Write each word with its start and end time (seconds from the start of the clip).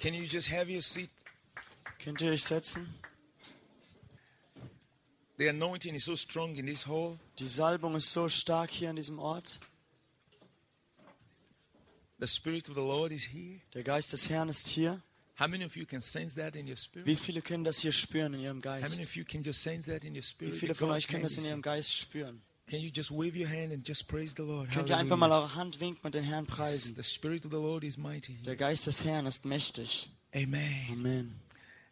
Can 0.00 0.14
you 0.14 0.26
just 0.26 0.48
have 0.48 0.70
your 0.70 0.82
seat? 0.82 1.10
Könnt 2.02 2.22
ihr 2.22 2.32
euch 2.32 2.42
setzen? 2.42 2.88
The 5.36 5.48
anointing 5.48 5.94
is 5.94 6.04
so 6.04 6.16
strong 6.16 6.56
in 6.56 6.66
this 6.66 6.86
hall. 6.86 7.18
Die 7.38 7.48
Salbung 7.48 7.94
ist 7.96 8.10
so 8.10 8.28
stark 8.28 8.70
hier 8.70 8.88
an 8.88 8.96
diesem 8.96 9.18
Ort. 9.18 9.60
The 12.18 12.26
Spirit 12.26 12.68
of 12.70 12.74
the 12.76 12.80
Lord 12.80 13.12
is 13.12 13.24
here. 13.24 13.60
Der 13.74 13.82
Geist 13.82 14.12
des 14.12 14.28
Herrn 14.30 14.48
ist 14.48 14.68
hier. 14.68 15.02
How 15.38 15.48
many 15.48 15.64
of 15.64 15.76
you 15.76 15.86
can 15.86 16.00
sense 16.00 16.34
that 16.34 16.56
in 16.56 16.66
your 16.66 16.76
spirit? 16.76 17.06
Wie 17.06 17.16
viele 17.16 17.42
können 17.42 17.64
das 17.64 17.80
hier 17.80 17.92
spüren 17.92 18.34
in 18.34 18.40
ihrem 18.40 18.58
How 18.58 18.70
many 18.72 18.80
Geist? 18.82 19.00
of 19.00 19.16
you 19.16 19.24
can 19.24 19.42
just 19.42 19.62
sense 19.62 19.90
that 19.90 20.04
in 20.04 20.12
your 20.14 20.18
Wie 20.18 20.22
spirit? 20.22 20.54
viele 20.54 20.72
that 20.72 20.78
von 20.78 20.90
euch 20.90 21.08
können 21.08 21.22
das 21.22 21.36
in 21.36 21.44
ihrem? 21.44 21.60
Geist 21.62 21.94
spüren? 21.94 22.42
Can 22.70 22.80
you 22.80 22.90
just 22.94 23.10
wave 23.10 23.36
your 23.36 23.48
hand 23.48 23.72
and 23.72 23.86
just 23.86 24.06
praise 24.06 24.34
the 24.36 24.42
Lord? 24.44 24.70
Könnt 24.70 24.88
ihr 24.90 24.96
einfach 24.96 25.16
mal 25.16 25.32
eure 25.32 25.56
Hand 25.56 25.80
winken 25.80 26.04
und 26.04 26.14
den 26.14 26.22
Herrn 26.22 26.46
preisen? 26.46 26.94
The 26.94 27.02
Spirit 27.02 27.44
of 27.44 27.50
the 27.50 27.58
Lord 27.58 27.82
is 27.82 27.98
mighty. 27.98 28.34
Der 28.44 28.54
Geist 28.54 28.86
des 28.86 29.04
Herrn 29.04 29.26
ist 29.26 29.44
mächtig. 29.44 30.08
Amen. 30.32 30.86
Amen. 30.92 31.40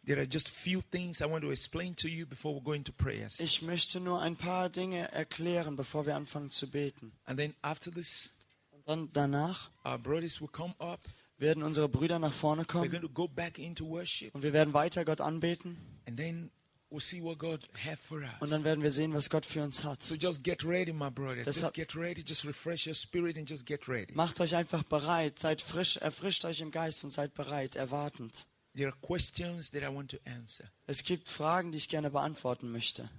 There 0.05 0.17
are 0.19 0.27
just 0.27 0.49
few 0.49 0.81
things 0.91 1.21
I 1.21 1.25
want 1.25 1.43
to 1.43 1.51
explain 1.51 1.95
to 1.97 2.07
you 2.07 2.25
before 2.25 2.55
we 2.55 2.61
go 2.63 2.71
into 2.71 2.93
prayers. 2.93 3.41
Ich 3.41 3.61
möchte 3.61 3.99
nur 3.99 4.21
ein 4.21 4.37
paar 4.37 4.69
Dinge 4.69 5.11
erklären, 5.11 5.75
bevor 5.75 6.05
wir 6.05 6.15
anfangen 6.15 6.49
zu 6.49 6.67
beten. 6.71 7.11
And 7.25 7.37
then 7.37 7.53
after 7.61 7.91
this, 7.91 8.29
Und 8.71 8.87
dann 8.87 9.09
danach 9.11 9.69
our 9.85 9.97
brothers 9.97 10.39
will 10.39 10.47
come 10.47 10.73
up. 10.79 11.01
werden 11.37 11.61
unsere 11.61 11.89
Brüder 11.89 12.19
nach 12.19 12.33
vorne 12.33 12.63
We're 12.63 12.67
kommen 12.67 12.89
going 12.89 13.01
to 13.01 13.09
go 13.09 13.27
back 13.27 13.59
into 13.59 13.85
worship. 13.85 14.33
und 14.33 14.43
wir 14.43 14.53
werden 14.53 14.73
weiter 14.73 15.03
Gott 15.03 15.19
anbeten 15.19 15.77
And 16.07 16.17
then 16.17 16.49
we'll 16.91 16.99
see 16.99 17.21
what 17.21 17.37
God 17.37 17.67
has 17.85 17.99
for 17.99 18.21
und 18.39 18.51
dann 18.51 18.63
werden 18.63 18.83
wir 18.83 18.91
sehen, 18.91 19.13
was 19.13 19.29
Gott 19.29 19.45
für 19.45 19.63
uns 19.63 19.83
hat. 19.83 20.03
So 20.03 20.15
just 20.15 20.43
get 20.43 20.63
ready, 20.63 20.91
my 20.91 21.09
brothers. 21.09 21.45
Das 21.45 21.59
Just 21.59 21.73
get 21.73 21.95
ready. 21.95 22.23
Just 22.25 22.45
refresh 22.45 22.87
your 22.87 22.95
spirit 22.95 23.37
and 23.37 23.49
just 23.49 23.65
get 23.65 23.87
ready. 23.87 24.13
Macht 24.13 24.39
euch 24.41 24.55
einfach 24.55 24.83
bereit, 24.83 25.39
seid 25.39 25.61
frisch, 25.61 25.97
erfrischt 25.97 26.45
euch 26.45 26.61
im 26.61 26.71
Geist 26.71 27.03
und 27.03 27.11
seid 27.11 27.33
bereit, 27.33 27.75
erwartend. 27.75 28.45
There 28.75 28.89
are 28.89 28.97
questions 29.01 29.71
that 29.71 29.81
I 29.83 29.93
want 29.93 30.11
to 30.11 30.17
answer. 30.25 30.71
Es 30.87 31.03
gibt 31.03 31.27
Fragen, 31.27 31.71
die 31.71 31.77
ich 31.77 31.89
gerne 31.89 32.11
beantworten 32.11 32.71
möchte. 32.71 33.09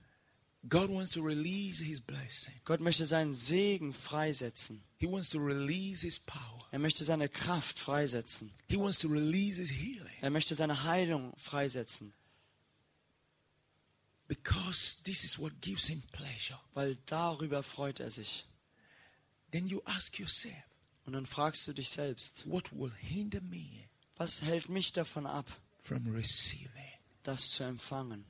God 0.68 0.90
wants 0.90 1.12
to 1.12 1.22
release 1.22 1.82
His 1.82 2.00
blessing. 2.00 2.54
Gott 2.64 2.80
möchte 2.80 3.06
seinen 3.06 3.32
Segen 3.32 3.94
freisetzen. 3.94 4.82
He 4.98 5.06
wants 5.06 5.30
to 5.30 5.38
release 5.38 6.04
His 6.04 6.20
power. 6.20 6.66
Er 6.70 6.78
möchte 6.78 7.02
seine 7.02 7.28
Kraft 7.28 7.78
freisetzen. 7.78 8.52
He 8.68 8.76
wants 8.76 8.98
to 8.98 9.08
release 9.08 9.58
His 9.58 9.70
healing. 9.70 10.12
Er 10.20 10.30
möchte 10.30 10.54
seine 10.54 10.84
Heilung 10.84 11.32
freisetzen, 11.38 12.12
Because 14.30 15.02
this 15.02 15.24
is 15.24 15.40
what 15.40 15.60
gives 15.60 15.88
Him 15.88 16.02
pleasure. 16.12 16.56
weil 16.74 16.96
darüber 17.06 17.64
freut 17.64 17.98
er 17.98 18.12
sich. 18.12 18.46
Then 19.50 19.66
you 19.66 19.82
ask 19.86 20.20
yourself, 20.20 20.54
Und 21.04 21.14
dann 21.14 21.26
fragst 21.26 21.66
du 21.66 21.72
dich 21.72 21.88
selbst, 21.88 22.48
what 22.48 22.70
will 22.70 22.92
hinder 23.00 23.40
me 23.40 23.88
was 24.16 24.42
hält 24.42 24.68
mich 24.68 24.92
davon 24.92 25.26
ab, 25.26 25.46
from 25.82 26.06
receiving? 26.14 26.70
das 27.24 27.50
zu 27.50 27.64
empfangen? 27.64 28.24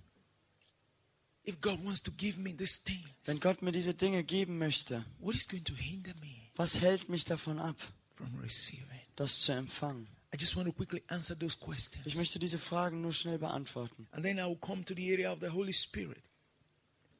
If 1.46 1.60
God 1.60 1.84
wants 1.84 2.00
to 2.04 2.12
give 2.12 2.40
me 2.40 2.56
this 2.56 2.82
thing, 2.82 3.04
Wenn 3.26 3.38
Gott 3.38 3.60
mir 3.60 3.72
diese 3.72 3.92
Dinge 3.92 4.24
geben 4.24 4.56
möchte, 4.56 5.04
what 5.18 5.34
is 5.34 5.46
going 5.46 5.64
to 5.64 5.74
hinder 5.74 6.14
me 6.14 6.48
was 6.56 6.80
hält 6.80 7.10
mich 7.10 7.26
davon 7.26 7.58
ab, 7.58 7.76
from 8.16 8.34
receiving? 8.40 9.00
das 9.16 9.40
zu 9.40 9.52
empfangen? 9.52 10.08
I 10.32 10.36
just 10.38 10.56
want 10.56 10.68
to 10.68 10.72
quickly 10.72 11.02
answer 11.08 11.36
those 11.36 11.58
questions. 11.58 12.06
Ich 12.06 12.14
möchte 12.16 12.38
diese 12.38 12.58
Fragen 12.58 13.00
nur 13.00 13.12
schnell 13.12 13.38
beantworten. 13.38 14.06
And 14.12 14.24
then 14.24 14.38
I 14.38 14.42
will 14.44 14.56
come 14.58 14.84
to 14.84 14.94
the 14.94 15.12
area 15.12 15.32
of 15.32 15.40
the 15.40 15.48
Holy 15.48 15.72
Spirit. 15.72 16.22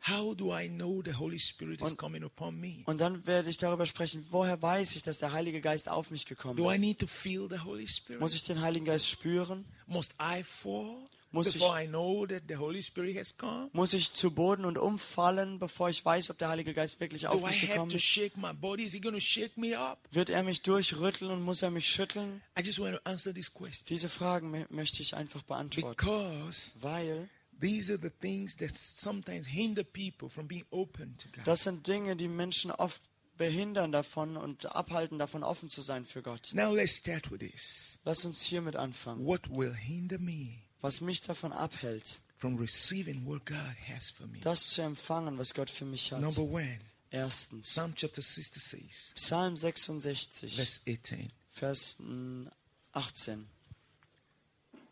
How 0.08 0.34
do 0.34 0.50
I 0.56 0.66
know 0.68 1.02
the 1.04 1.12
Holy 1.18 1.38
Spirit 1.38 1.82
is 1.82 1.90
Und- 1.90 1.98
coming 1.98 2.24
upon 2.24 2.58
me? 2.58 2.82
Und 2.86 3.00
dann 3.02 3.26
werde 3.26 3.50
ich 3.50 3.58
darüber 3.58 3.84
sprechen, 3.84 4.24
woher 4.30 4.60
weiß 4.62 4.96
ich, 4.96 5.02
dass 5.02 5.18
der 5.18 5.32
Heilige 5.32 5.60
Geist 5.60 5.90
auf 5.90 6.10
mich 6.10 6.24
gekommen 6.24 6.56
Do 6.56 6.70
I 6.70 6.74
ist? 6.76 6.80
need 6.80 6.98
to 7.00 7.06
feel 7.06 7.48
the 7.50 7.58
Holy 7.58 7.86
Spirit? 7.86 8.20
Muss 8.20 8.34
ich 8.34 8.42
den 8.44 8.62
Heiligen 8.62 8.86
Geist 8.86 9.08
spüren? 9.08 9.66
Must 9.86 10.14
I 10.20 10.42
fall 10.42 11.06
Muss 11.32 11.46
ich- 11.48 11.52
before 11.54 11.80
I 11.82 11.86
know 11.86 12.26
that 12.26 12.42
the 12.48 12.56
Holy 12.56 12.82
Spirit 12.82 13.16
has 13.16 13.36
come? 13.36 13.70
Muss 13.72 13.92
ich 13.92 14.12
zu 14.12 14.30
Boden 14.32 14.64
und 14.64 14.76
umfallen, 14.78 15.58
bevor 15.58 15.88
ich 15.88 16.04
weiß, 16.04 16.30
ob 16.30 16.38
der 16.38 16.48
Heilige 16.48 16.74
Geist 16.74 16.98
wirklich 17.00 17.26
auf 17.26 17.34
mich 17.42 17.62
have 17.62 17.66
gekommen 17.68 17.90
to 17.90 17.96
ist? 17.96 18.04
shake 18.04 18.36
my 18.36 18.52
body? 18.52 18.82
Is 18.84 18.92
he 18.92 19.00
going 19.00 19.14
to 19.14 19.20
shake 19.20 19.56
me 19.56 19.78
up? 19.78 19.98
Wird 20.10 20.30
er 20.30 20.42
mich 20.42 20.62
durchrütteln 20.62 21.30
und 21.30 21.42
muss 21.42 21.62
er 21.62 21.70
mich 21.70 21.88
schütteln? 21.88 22.42
I 22.58 22.62
just 22.62 22.78
want 22.80 22.96
to 22.96 23.00
answer 23.04 23.32
this 23.32 23.52
question 23.52 23.86
Diese 23.88 24.08
Fragen 24.08 24.52
mö- 24.54 24.66
möchte 24.70 25.02
ich 25.02 25.14
einfach 25.14 25.42
beantworten. 25.42 25.96
because 25.96 26.72
Weil 26.80 27.28
these 27.60 27.92
are 27.92 28.00
the 28.02 28.10
things 28.10 28.56
that 28.56 28.76
sometimes 28.76 29.46
hinder 29.46 29.84
people 29.84 30.28
from 30.28 30.48
being 30.48 30.64
open 30.70 31.16
to 31.18 31.28
God. 31.32 31.46
das 31.46 31.62
sind 31.62 31.86
Dinge, 31.86 32.16
die 32.16 32.26
Menschen 32.28 32.70
oft 32.72 33.02
behindern 33.36 33.90
davon 33.92 34.36
und 34.36 34.66
abhalten 34.74 35.18
davon, 35.18 35.42
offen 35.44 35.68
zu 35.70 35.80
sein 35.80 36.04
für 36.04 36.22
Gott. 36.22 36.50
Now 36.54 36.74
let's 36.74 36.96
start 36.96 37.30
with 37.30 37.38
this. 37.38 37.98
Lass 38.04 38.24
uns 38.26 38.42
hiermit 38.42 38.76
anfangen. 38.76 39.24
What 39.24 39.48
will 39.48 39.72
hinder 39.74 40.18
me 40.18 40.58
Was 40.82 41.00
mich 41.00 41.20
davon 41.22 41.52
abhält, 41.52 42.20
from 42.36 42.56
receiving 42.56 43.26
what 43.26 43.44
God 43.44 43.74
has 43.88 44.10
for 44.10 44.26
me? 44.26 44.38
das 44.40 44.70
zu 44.70 44.82
empfangen, 44.82 45.38
was 45.38 45.52
Gott 45.54 45.70
für 45.70 45.84
mich 45.84 46.12
hat. 46.12 46.20
Number 46.20 46.42
one, 46.42 46.78
Erstens, 47.12 47.66
Psalm 47.66 47.92
chapter 47.96 48.22
66, 48.22 49.14
Psalm 49.16 49.56
66, 49.56 50.54
verse 50.56 50.80
18. 50.86 51.30
Vers 51.48 51.96
mm, 52.00 52.48
18. 52.94 53.46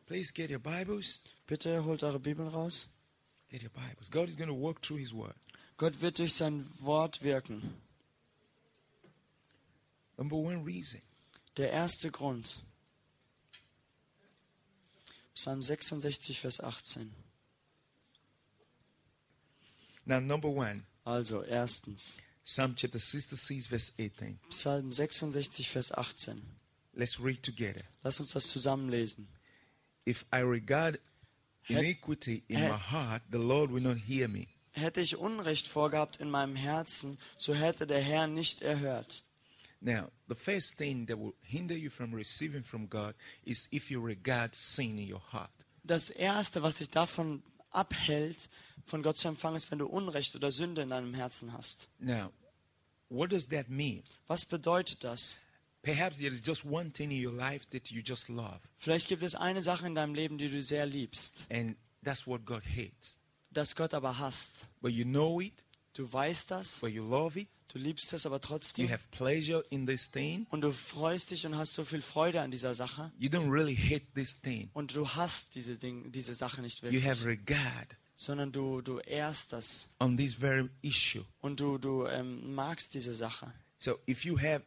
Please 0.06 0.32
get 0.32 0.50
your 0.50 0.58
Bibles. 0.58 1.20
Bitte 1.46 1.84
holt 1.84 2.02
eure 2.02 2.18
Bibeln 2.18 2.48
raus. 2.48 2.86
Get 3.50 3.62
your 3.62 3.70
Bibles. 3.70 4.10
God 4.10 4.28
is 4.28 4.36
going 4.36 4.48
to 4.48 4.54
work 4.54 4.82
through 4.82 4.98
His 4.98 5.14
Word. 5.14 5.34
Gott 5.76 6.00
wird 6.00 6.18
durch 6.18 6.34
sein 6.34 6.66
Wort 6.80 7.22
wirken. 7.22 7.74
Number 10.16 10.36
one 10.36 10.64
reason 10.64 11.00
Der 11.56 11.70
erste 11.70 12.10
Grund. 12.10 12.60
Psalm 15.38 15.62
66, 15.62 16.40
Vers 16.40 16.60
18. 16.60 17.12
Now, 20.04 20.18
number 20.18 20.48
one, 20.48 20.82
Also, 21.04 21.44
erstens. 21.44 22.18
Psalm 22.42 22.74
chapter 22.74 22.98
66, 22.98 23.68
verse 23.68 23.92
18. 24.00 24.40
Psalm 24.50 24.90
66, 24.90 25.68
Vers 25.68 25.92
18. 25.92 26.42
Let's 26.96 27.20
read 27.20 27.44
together. 27.44 27.82
Lass 28.02 28.18
uns 28.18 28.32
das 28.32 28.48
zusammenlesen. 28.48 29.28
If 30.04 30.24
I 30.32 30.40
regard 30.40 30.98
iniquity 31.68 32.42
in 32.48 32.60
my 32.60 32.76
heart, 32.76 33.22
the 33.30 33.38
Lord 33.38 33.70
will 33.70 33.82
not 33.82 33.98
hear 34.08 34.26
me. 34.26 34.48
Hätte 34.72 35.00
ich 35.00 35.18
Unrecht 35.18 35.68
vorgehabt 35.68 36.16
in 36.16 36.30
meinem 36.30 36.56
Herzen, 36.56 37.16
so 37.36 37.54
hätte 37.54 37.86
der 37.86 38.00
Herr 38.00 38.26
nicht 38.26 38.62
erhört. 38.62 39.22
Now, 39.80 40.10
the 40.28 40.34
first 40.34 40.76
thing 40.76 41.06
that 41.06 41.18
will 41.18 41.34
hinder 41.42 41.76
you 41.76 41.88
from 41.90 42.12
receiving 42.12 42.62
from 42.64 42.88
God 42.88 43.14
is 43.44 43.68
if 43.72 43.90
you 43.90 44.00
regard 44.04 44.54
sin 44.54 44.98
in 44.98 45.12
your 45.12 45.22
heart. 45.32 45.50
Das 45.84 46.10
Erste, 46.10 46.62
was 46.62 46.76
dich 46.78 46.90
davon 46.90 47.42
abhält, 47.70 48.48
von 48.84 49.02
Gott 49.02 49.18
zu 49.18 49.28
empfangen, 49.28 49.56
ist, 49.56 49.70
wenn 49.70 49.78
du 49.78 49.86
Unrecht 49.86 50.34
oder 50.34 50.50
Sünde 50.50 50.82
in 50.82 50.90
deinem 50.90 51.14
Herzen 51.14 51.52
hast. 51.52 51.88
Now, 52.00 52.32
what 53.08 53.30
does 53.30 53.46
that 53.48 53.68
mean? 53.68 54.02
Was 54.26 54.44
bedeutet 54.44 55.04
das? 55.04 55.38
Perhaps 55.82 56.18
there 56.18 56.32
is 56.34 56.42
just 56.44 56.64
one 56.64 56.90
thing 56.92 57.10
in 57.12 57.24
your 57.24 57.32
life 57.32 57.64
that 57.70 57.90
you 57.90 58.02
just 58.04 58.28
love, 58.28 58.58
Vielleicht 58.78 59.08
gibt 59.08 59.22
es 59.22 59.36
eine 59.36 59.62
Sache 59.62 59.86
in 59.86 59.94
deinem 59.94 60.14
Leben, 60.14 60.36
die 60.36 60.50
du 60.50 60.60
sehr 60.62 60.84
liebst, 60.86 61.46
and 61.50 61.76
that's 62.02 62.26
what 62.26 62.44
God 62.44 62.62
hates. 62.64 63.18
das 63.52 63.76
Gott 63.76 63.94
aber 63.94 64.18
hasst. 64.18 64.68
But 64.82 64.90
you 64.92 65.04
know 65.04 65.40
it, 65.40 65.64
Du 65.94 66.12
weißt 66.12 66.50
das, 66.50 66.80
but 66.80 66.90
you 66.90 67.08
love 67.08 67.38
it, 67.38 67.48
du 67.68 67.78
liebst 67.78 68.12
es 68.12 68.26
aber 68.26 68.36
you 68.36 68.40
trotzdem 68.40 68.88
have 68.90 69.04
pleasure 69.10 69.62
in 69.70 69.86
this 69.86 70.10
thing, 70.10 70.46
und 70.50 70.62
du 70.62 70.72
freust 70.72 71.30
dich 71.30 71.46
und 71.46 71.56
hast 71.56 71.74
so 71.74 71.84
viel 71.84 72.02
Freude 72.02 72.40
an 72.40 72.50
dieser 72.50 72.74
Sache 72.74 73.12
you 73.18 73.28
don't 73.28 73.50
really 73.50 73.76
hate 73.76 74.06
this 74.14 74.40
thing. 74.40 74.70
und 74.74 74.94
du 74.94 75.08
hast 75.08 75.54
diese, 75.54 75.76
Ding, 75.76 76.10
diese 76.12 76.34
Sache 76.34 76.60
nicht 76.62 76.82
You 76.82 77.00
have 77.02 77.24
wirklich, 77.24 77.48
regard 77.50 77.96
sondern 78.16 78.50
du, 78.50 78.80
du 78.80 78.98
ehrst 78.98 79.52
das 79.52 79.88
on 80.00 80.16
this 80.16 80.34
very 80.34 80.68
issue. 80.82 81.24
und 81.40 81.60
du, 81.60 81.78
du 81.78 82.06
ähm, 82.06 82.54
magst 82.54 82.94
diese 82.94 83.14
Sache. 83.14 83.52
So 83.78 83.98
if 84.08 84.24
you 84.24 84.38
have 84.38 84.62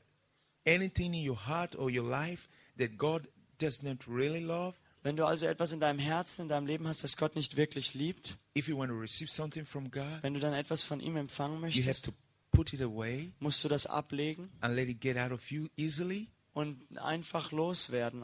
anything 0.66 1.14
in 1.14 1.28
your 1.30 1.48
heart 1.48 1.76
or 1.76 1.90
your 1.90 2.08
life 2.08 2.48
that 2.78 2.98
God 2.98 3.28
does 3.60 3.84
not 3.84 3.98
really 4.08 4.40
love, 4.40 4.76
Wenn 5.04 5.18
du 5.18 5.26
also 5.26 5.48
etwas 5.48 5.72
in 5.72 5.80
deinem 5.80 5.98
Herzen, 5.98 6.44
in 6.44 6.48
deinem 6.50 6.68
Leben 6.68 6.88
hast, 6.88 7.04
das 7.04 7.18
Gott 7.18 7.36
nicht 7.36 7.58
wirklich 7.58 7.94
liebt, 7.96 8.38
if 8.56 8.68
you 8.68 8.78
want 8.78 8.92
to 8.92 8.98
receive 8.98 9.30
something 9.32 9.66
from 9.66 9.90
God, 9.90 10.22
wenn 10.22 10.34
du 10.36 10.40
dann 10.40 10.54
etwas 10.54 10.84
von 10.84 11.00
ihm 11.00 11.18
empfangen 11.18 11.56
you 11.56 11.64
have 11.64 11.76
möchtest, 11.78 12.06
to 12.06 12.12
put 12.52 12.74
it 12.74 12.82
away 12.82 13.32
musst 13.40 13.64
du 13.64 13.68
das 13.68 13.88
ablegen 13.88 14.50
and 14.62 14.76
let 14.76 14.88
it 14.90 15.00
get 15.02 15.18
out 15.18 15.32
of 15.32 15.50
you 15.52 15.68
easily, 15.78 16.28
und 16.54 16.82
einfach 16.98 17.52
loswerden. 17.52 18.24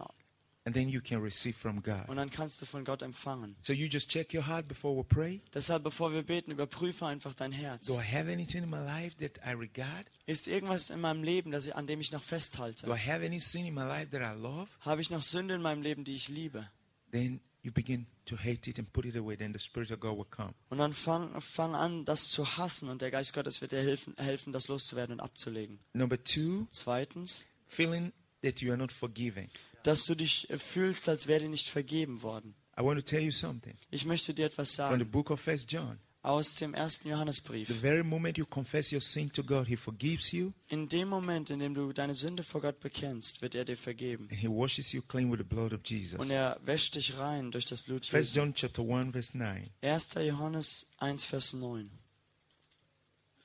and 0.67 0.75
then 0.75 0.89
you 0.89 0.99
can 0.99 1.21
receive 1.21 1.55
from 1.55 1.81
God. 1.81 2.09
Und 2.09 2.17
dann 2.17 2.29
kannst 2.29 2.61
du 2.61 2.65
von 2.65 2.83
Gott 2.83 3.01
empfangen. 3.01 3.55
So 3.61 3.71
you 3.71 3.87
just 3.87 4.09
check 4.09 4.33
your 4.33 4.45
heart 4.45 4.67
before 4.67 4.97
we 4.97 5.03
pray. 5.05 5.39
Deshalb, 5.53 5.83
bevor 5.83 6.11
wir 6.11 6.23
beten, 6.23 6.51
überprüfe 6.51 7.05
einfach 7.05 7.33
dein 7.33 7.53
Herz. 7.53 7.87
Do 7.87 7.93
I 7.93 8.03
have 8.03 8.29
anything 8.29 8.63
in 8.63 8.69
my 8.69 8.83
life 8.83 9.15
that 9.19 9.39
I 9.45 9.53
regard? 9.53 10.07
Ist 10.25 10.45
irgendwas 10.45 10.89
in 10.89 10.99
meinem 10.99 11.23
Leben, 11.23 11.51
das 11.51 11.67
ich, 11.67 11.75
an 11.75 11.87
dem 11.87 12.01
ich 12.01 12.11
noch 12.11 12.21
festhalte? 12.21 12.85
Do? 12.85 12.93
I 12.93 12.99
have 12.99 13.25
any 13.25 13.39
sin 13.39 13.65
in 13.65 13.73
my 13.73 13.83
life 13.83 14.09
that 14.11 14.21
I 14.21 14.37
love? 14.37 14.67
Habe 14.81 14.99
ich 14.99 15.09
noch 15.09 15.23
Sünde 15.23 15.53
in 15.53 15.61
meinem 15.61 15.81
Leben, 15.81 16.03
die 16.03 16.15
ich 16.15 16.27
liebe? 16.27 16.69
Then 17.13 17.39
you 17.67 17.73
begin 17.73 18.07
to 18.25 18.37
hate 18.37 18.67
it 18.69 18.79
and 18.79 18.91
put 18.93 19.05
it 19.05 19.15
away. 19.15 19.35
Then 19.35 19.51
the 19.53 19.59
Spirit 19.59 19.91
of 19.91 19.99
God 19.99 20.17
will 20.17 20.25
come. 20.25 20.53
Und 20.69 20.77
dann 20.79 20.93
fang, 20.93 21.39
fang 21.41 21.75
an, 21.75 22.05
das 22.05 22.29
zu 22.29 22.57
hassen 22.57 22.89
und 22.89 23.01
der 23.01 23.11
Geist 23.11 23.33
Gottes 23.33 23.61
wird 23.61 23.73
dir 23.73 23.81
helfen, 23.83 24.15
helfen, 24.17 24.53
das 24.53 24.69
loszuwerden 24.69 25.13
und 25.13 25.19
abzulegen. 25.19 25.79
Number 25.93 26.23
two, 26.23 26.67
Zweitens, 26.71 27.45
feeling 27.67 28.13
that 28.41 28.61
you 28.61 28.71
are 28.71 28.77
not 28.77 28.91
forgiving. 28.91 29.49
dass 29.83 30.05
du 30.05 30.15
dich 30.15 30.49
äh, 30.49 30.57
fühlst, 30.57 31.07
als 31.09 31.27
wäre 31.27 31.41
dir 31.41 31.49
nicht 31.49 31.69
vergeben 31.69 32.21
worden. 32.23 32.55
I 32.79 32.83
want 32.83 32.99
to 32.99 33.05
tell 33.05 33.21
you 33.21 33.31
something 33.31 33.75
Ich 33.89 34.05
möchte 34.05 34.33
dir 34.33 34.45
etwas 34.45 34.75
from 34.75 34.85
the 34.85 34.99
sagen 34.99 35.11
book 35.11 35.29
of 35.29 35.41
First 35.41 35.71
John. 35.71 35.99
Aus 36.27 36.55
dem 36.55 36.73
ersten 36.73 37.03
The 37.05 37.09
Johannesbrief. 37.11 37.69
very 37.81 38.03
moment 38.03 38.37
you 38.37 38.45
confess 38.45 38.91
your 38.91 39.01
sin 39.01 39.31
to 39.31 39.43
God, 39.43 39.67
He 39.67 39.77
forgives 39.77 40.31
you 40.31 40.51
In 40.67 40.89
dem 40.89 41.07
Moment, 41.07 41.49
in 41.49 41.59
dem 41.59 41.73
du 41.73 41.93
deine 41.93 42.13
Sünde 42.13 42.43
vor 42.43 42.61
Gott 42.61 42.79
bekennst, 42.79 43.41
wird 43.41 43.55
er 43.55 43.65
dir 43.65 43.77
vergeben. 43.77 44.27
and 44.29 44.39
He 44.39 44.47
washes 44.47 44.91
you 44.91 45.01
clean 45.01 45.31
with 45.31 45.37
the 45.39 45.43
blood 45.45 45.73
of 45.73 45.79
Jesus. 45.85 46.19
Und 46.19 46.29
er 46.29 46.59
wäscht 46.65 46.95
dich 46.95 47.17
rein 47.17 47.51
durch 47.51 47.65
das 47.65 47.81
Blut 47.81 48.05
First 48.05 48.35
Jesu. 48.35 48.39
John 48.45 48.53
chapter 48.53 48.83
1 48.83 49.11
verse 49.11 49.37
9. 49.37 49.69
1. 49.81 50.09
Johannes 50.15 50.87
1, 50.99 51.25
Vers 51.25 51.53
9. 51.53 51.89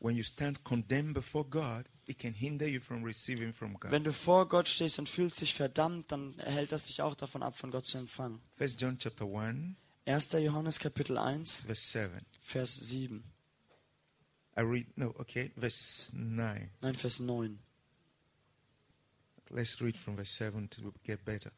When 0.00 0.16
you 0.16 0.24
stand 0.24 0.64
condemned 0.64 1.14
before 1.14 1.44
God, 1.44 1.84
it 2.06 2.18
can 2.18 2.34
hinder 2.34 2.66
you 2.66 2.80
from 2.80 3.04
receiving 3.04 3.52
from 3.52 3.74
God. 3.78 3.92
Wenn 3.92 4.02
du 4.02 4.12
vor 4.12 4.48
Gott 4.48 4.66
stehst 4.66 4.98
und 4.98 5.08
fühlst 5.08 5.40
dich 5.40 5.54
verdammt, 5.54 6.10
dann 6.10 6.34
hält 6.38 6.72
das 6.72 6.86
dich 6.86 7.00
auch 7.02 7.14
davon 7.14 7.42
ab, 7.44 7.56
von 7.56 7.70
Gott 7.70 7.86
zu 7.86 7.98
empfangen. 7.98 8.40
First 8.56 8.80
John 8.80 8.98
chapter 8.98 9.26
1 9.26 9.76
1. 10.06 10.42
Johannes 10.42 10.78
Kapitel 10.78 11.16
1, 11.16 11.64
verse 11.66 11.78
7. 11.78 12.24
Vers 12.40 12.70
7. 12.70 13.22
I 14.56 14.60
read 14.62 14.86
no, 14.96 15.14
okay, 15.20 15.50
verse 15.56 16.10
9. 16.14 16.70
Nein, 16.82 16.92
Vers 16.92 17.20
9. 17.20 17.58
Let's 19.50 19.80
read 19.80 19.96
from 19.96 20.16
verse 20.16 20.30
7 20.30 20.68
to 20.68 20.92
get 21.04 21.24
better. 21.24 21.50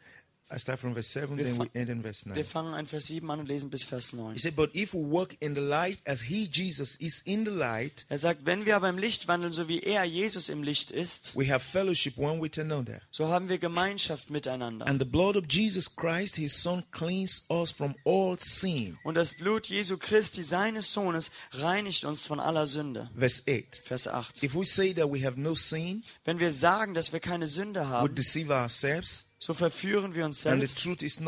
I 0.51 0.59
start 0.59 0.79
from 0.79 0.95
verse 0.95 1.09
7, 1.09 1.37
Wir 1.39 1.45
then 1.45 1.59
we 1.59 1.71
end 1.73 1.89
in 1.89 2.03
verse 2.03 2.29
9. 2.29 2.37
Wir 2.37 2.45
fangen 2.45 2.75
an 2.75 2.87
Vers 2.87 3.07
7 3.07 3.29
an 3.31 3.41
und 3.41 3.47
lesen 3.47 3.71
bis 3.71 3.83
Vers 3.83 4.13
9. 4.13 4.35
He 4.35 4.39
said, 4.39 4.55
But 4.55 4.75
if 4.75 4.93
we 4.93 5.01
walk 5.01 5.35
in 5.41 5.55
the 5.55 5.61
light 5.63 5.99
as 6.05 6.21
He, 6.21 6.47
Jesus, 6.53 6.97
is 6.97 7.23
in 7.25 7.47
the 7.47 7.51
light, 7.51 8.05
Er 8.11 8.19
sagt, 8.19 8.45
wenn 8.45 8.67
wir 8.67 8.77
aber 8.77 8.91
im 8.91 8.99
Licht 8.99 9.27
wandeln, 9.27 9.53
so 9.53 9.69
wie 9.69 9.81
er, 9.81 10.05
Jesus, 10.05 10.51
im 10.51 10.63
Licht 10.63 10.91
ist, 10.91 11.35
we 11.35 11.51
have 11.51 11.61
fellowship 11.65 12.19
one 12.19 12.43
with 12.43 12.59
another. 12.59 13.01
so 13.11 13.29
haben 13.29 13.49
wir 13.49 13.57
Gemeinschaft 13.59 14.29
miteinander. 14.29 14.87
And 14.87 15.01
the 15.01 15.07
blood 15.09 15.37
of 15.37 15.45
Jesus 15.49 15.97
Christ, 15.97 16.37
His 16.37 16.63
Son, 16.63 16.85
cleans 16.91 17.47
us 17.49 17.71
from 17.73 17.95
all 18.05 18.37
sin. 18.39 18.99
Und 19.03 19.15
das 19.15 19.35
Blut 19.35 19.67
Jesu 19.69 19.97
Christi, 19.97 20.43
seines 20.43 20.93
Sohnes, 20.93 21.31
reinigt 21.53 22.05
uns 22.05 22.27
von 22.27 22.39
aller 22.39 22.67
Sünde. 22.67 23.11
Verse 23.17 23.43
8. 23.49 23.81
Vers 23.83 24.09
8. 24.09 24.43
If 24.43 24.55
we 24.55 24.67
say 24.67 24.93
that 24.93 25.11
we 25.11 25.25
have 25.25 25.41
no 25.41 25.55
sin, 25.55 26.05
Wenn 26.25 26.39
wir 26.39 26.51
sagen, 26.51 26.93
dass 26.93 27.15
wir 27.15 27.21
keine 27.21 27.47
Sünde 27.47 27.81
we 27.81 27.87
haben, 27.87 28.15
deceive 28.15 28.53
ourselves, 28.53 29.31
so 29.39 29.53
verführen 29.53 30.15
wir 30.15 30.25
uns 30.25 30.47
and 30.47 30.63
the 30.63 30.69
selbst 30.69 31.27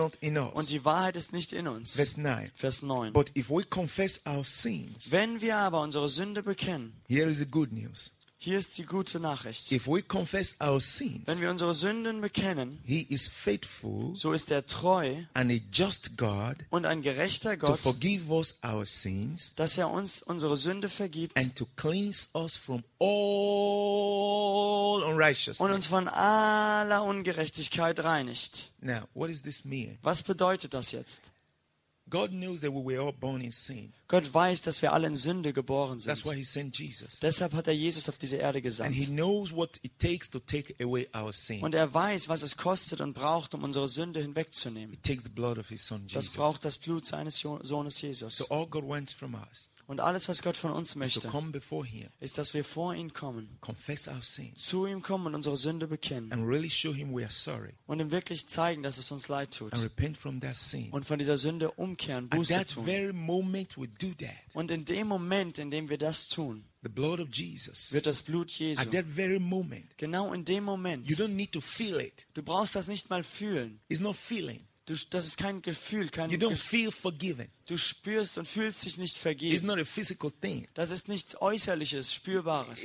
und 0.55 0.70
die 0.70 0.85
Wahrheit 0.85 1.17
ist 1.17 1.32
nicht 1.32 1.53
in 1.53 1.69
uns. 1.69 1.94
Verse 1.97 2.20
9. 2.20 2.50
Vers 2.55 2.82
9. 2.82 3.12
But 3.12 3.31
if 3.37 3.50
we 3.50 3.62
confess 3.64 4.20
our 4.26 4.44
sins, 4.44 5.11
Wenn 5.11 5.41
wir 5.41 5.56
aber 5.56 5.81
unsere 5.81 6.08
Sünde 6.08 6.43
bekennen, 6.43 7.00
here 7.08 7.29
is 7.29 7.38
the 7.38 7.47
good 7.47 7.73
news. 7.73 8.12
Hier 8.47 8.59
ist 8.59 8.79
die 8.79 8.87
gute 8.87 9.19
Nachricht. 9.19 9.73
If 9.73 9.89
we 9.89 10.03
confess 10.03 10.55
our 10.63 10.81
sins, 10.81 11.27
Wenn 11.27 11.41
wir 11.41 11.51
unsere 11.51 11.75
Sünden 11.75 12.21
bekennen, 12.21 12.79
He 12.85 13.03
is 13.03 13.27
faithful 13.27 14.15
so 14.15 14.33
ist 14.33 14.53
er 14.53 14.65
treu 14.65 15.25
and 15.35 15.51
a 15.51 15.57
just 15.73 16.17
God 16.17 16.57
und 16.71 16.87
ein 16.87 17.03
gerechter 17.03 17.59
to 17.59 17.67
Gott, 17.67 17.81
forgive 17.81 18.33
us 18.33 18.55
our 18.65 18.87
sins 18.87 19.53
dass 19.57 19.77
er 19.77 19.91
uns 19.91 20.23
unsere 20.23 20.57
Sünde 20.57 20.89
vergibt 20.89 21.37
and 21.37 21.57
to 21.57 21.67
cleanse 21.77 22.29
us 22.35 22.57
from 22.57 22.85
all 23.01 25.03
und 25.03 25.13
unrighteousness. 25.13 25.61
uns 25.61 25.87
von 25.87 26.07
aller 26.09 27.03
Ungerechtigkeit 27.03 28.03
reinigt. 28.05 28.71
Now, 28.81 29.09
what 29.15 29.29
does 29.29 29.43
this 29.43 29.65
mean? 29.65 29.99
Was 30.03 30.23
bedeutet 30.23 30.73
das 30.73 30.93
jetzt? 30.93 31.23
Gott 32.08 32.31
weiß, 34.35 34.62
dass 34.62 34.82
wir 34.82 34.93
alle 34.93 35.08
in 35.08 35.17
Sünde 35.17 35.53
geboren 35.53 35.99
That's 36.00 36.23
sind. 36.23 36.32
why 36.32 36.37
He 36.37 36.44
sent 36.44 36.79
Jesus. 36.79 37.19
Deshalb 37.20 37.53
hat 37.53 37.67
er 37.67 37.75
Jesus 37.75 38.08
auf 38.08 38.17
diese 38.19 38.37
Erde 38.37 38.58
And 38.58 38.64
gesandt. 38.64 38.97
Und 41.62 41.75
er 41.75 41.94
weiß, 41.94 42.29
was 42.29 42.43
es 42.43 42.56
kostet 42.56 43.00
und 43.00 43.14
braucht, 43.14 43.55
um 43.55 43.64
unsere 43.64 43.88
Sünde 43.88 44.20
hinwegzunehmen. 44.20 44.94
It 44.94 45.03
takes 45.03 45.25
the 45.25 45.31
blood 45.31 45.58
of 45.58 45.69
His 45.69 45.87
Son 45.87 46.06
Das 46.12 46.31
braucht 46.31 46.64
das 46.64 46.79
Blut 46.79 47.05
seines 47.06 47.38
Sohnes 47.38 48.00
Jesus. 48.00 48.37
So 48.37 48.47
all 48.49 48.67
God 48.67 48.85
wants 48.85 49.12
from 49.12 49.35
us 49.35 49.69
Und 49.87 50.00
alles, 50.00 50.29
was 50.29 50.43
Gott 50.43 50.56
von 50.56 50.73
uns 50.73 50.97
möchte, 50.97 51.31
ist, 52.19 52.38
dass 52.38 52.55
wir 52.55 52.65
vor 52.65 52.94
ihn 52.94 53.12
kommen, 53.12 53.59
zu 54.56 54.87
ihm 54.87 55.03
kommen 55.03 55.27
und 55.27 55.35
unsere 55.37 55.56
Sünde 55.56 55.87
bekennen 55.87 56.33
und 56.33 58.00
ihm 58.00 58.11
wirklich 58.11 58.49
zeigen, 58.49 58.83
dass 58.83 58.99
es 58.99 59.12
uns 59.12 59.29
leid 59.29 59.56
tut 59.56 59.73
und 60.91 61.05
von 61.05 61.19
dieser 61.19 61.37
Sünde 61.37 61.71
umkehren, 61.71 62.29
Buße 62.29 62.67
tun. 62.67 62.85
Und 64.55 64.71
in 64.71 64.85
dem 64.85 65.06
Moment, 65.06 65.59
in 65.59 65.71
dem 65.71 65.88
wir 65.88 65.99
das 65.99 66.29
tun, 66.29 66.65
wird 66.83 68.06
das 68.06 68.23
Blut 68.23 68.50
Jesu, 68.53 68.81
at 68.81 68.91
that 68.91 69.06
very 69.06 69.38
moment, 69.38 69.97
genau 69.99 70.33
in 70.33 70.44
dem 70.44 70.65
Moment, 70.65 71.09
you 71.11 71.17
don't 71.17 71.35
need 71.35 71.53
to 71.53 71.61
feel 71.61 72.00
it. 72.00 72.27
du 72.35 72.43
brauchst 72.43 72.77
das 72.77 72.88
nicht 72.88 73.11
mal 73.11 73.25
fühlen. 73.25 73.81
It's 73.88 74.00
not 74.00 74.17
feeling. 74.17 74.62
Du, 74.87 74.94
das 75.11 75.27
ist 75.27 75.37
kein 75.37 75.62
Gefühl, 75.62 76.09
kein 76.11 76.31
You 76.31 76.38
don't 76.38 76.50
Ge 76.50 76.56
feel 76.56 76.91
forgiven. 76.93 77.49
Du 77.67 77.77
spürst 77.77 78.39
und 78.39 78.47
fühlst 78.47 78.85
dich 78.85 78.99
nicht 78.99 79.17
vergeben. 79.19 79.67
not 79.67 79.79
a 79.79 79.85
physical 79.85 80.31
thing. 80.41 80.67
Das 80.75 80.91
ist 80.91 81.09
nichts 81.09 81.41
Äußerliches, 81.41 82.15
Spürbares. 82.15 82.85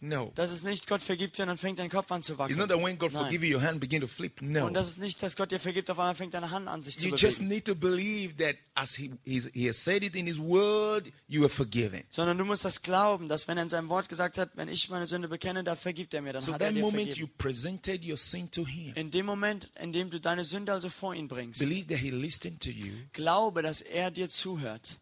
No. 0.00 0.32
Das 0.34 0.50
ist 0.52 0.64
nicht, 0.64 0.86
Gott 0.86 1.02
vergibt 1.02 1.38
dir 1.38 1.42
und 1.42 1.48
dann 1.48 1.58
fängt 1.58 1.78
dein 1.78 1.90
Kopf 1.90 2.10
an 2.12 2.22
zu 2.22 2.38
wackeln. 2.38 2.58
No. 4.40 4.66
Und 4.66 4.74
das 4.74 4.88
ist 4.88 4.98
nicht, 4.98 5.22
dass 5.22 5.36
Gott 5.36 5.50
dir 5.52 5.58
vergibt, 5.60 5.90
auf 5.90 5.98
einmal 5.98 6.14
fängt 6.14 6.34
deine 6.34 6.50
Hand 6.50 6.68
an 6.68 6.82
sich 6.82 6.98
zu 6.98 7.06
You 7.08 7.14
just 7.16 7.38
bewegen. 7.38 7.48
need 7.54 7.64
to 7.64 7.74
believe 7.74 8.36
that 8.36 8.56
as 8.74 8.94
he, 8.94 9.10
he's, 9.24 9.50
he 9.52 9.66
has 9.68 9.82
said 9.82 10.02
it 10.02 10.14
in 10.16 10.26
His 10.26 10.38
Word, 10.38 11.12
you 11.28 11.42
are 11.42 11.48
forgiven. 11.50 12.02
Sondern 12.10 12.38
du 12.38 12.44
musst 12.44 12.64
das 12.64 12.82
glauben, 12.82 13.28
dass 13.28 13.48
wenn 13.48 13.56
er 13.56 13.64
in 13.64 13.68
seinem 13.68 13.88
Wort 13.88 14.08
gesagt 14.08 14.38
hat, 14.38 14.50
wenn 14.56 14.68
ich 14.68 14.88
meine 14.88 15.06
Sünde 15.06 15.28
bekenne, 15.28 15.64
da 15.64 15.76
vergibt 15.76 16.14
er 16.14 16.22
mir, 16.22 16.32
dann 16.32 16.42
So 16.42 16.52
hat 16.54 16.60
er 16.62 16.72
dir 16.72 16.80
moment 16.80 17.16
you 17.16 17.26
vergeben. 17.26 17.38
presented 17.38 18.04
your 18.04 18.16
sin 18.16 18.50
to 18.50 18.66
Him, 18.66 18.92
In 18.94 19.10
dem 19.10 19.26
Moment, 19.26 19.70
in 19.80 19.92
dem 19.92 20.10
du 20.10 20.20
deine 20.20 20.44
Sünde 20.44 20.72
also 20.72 20.88
vor 20.88 21.14
ihn 21.14 21.28
bringst, 21.28 21.60
believe 21.60 21.86
that 21.88 21.98
He 21.98 22.10
listened 22.12 22.60
to 22.60 22.70
you 22.70 22.92
glaube, 23.12 23.62
dass 23.62 23.80
er 23.80 24.10
dir 24.10 24.28
zuhört 24.28 24.98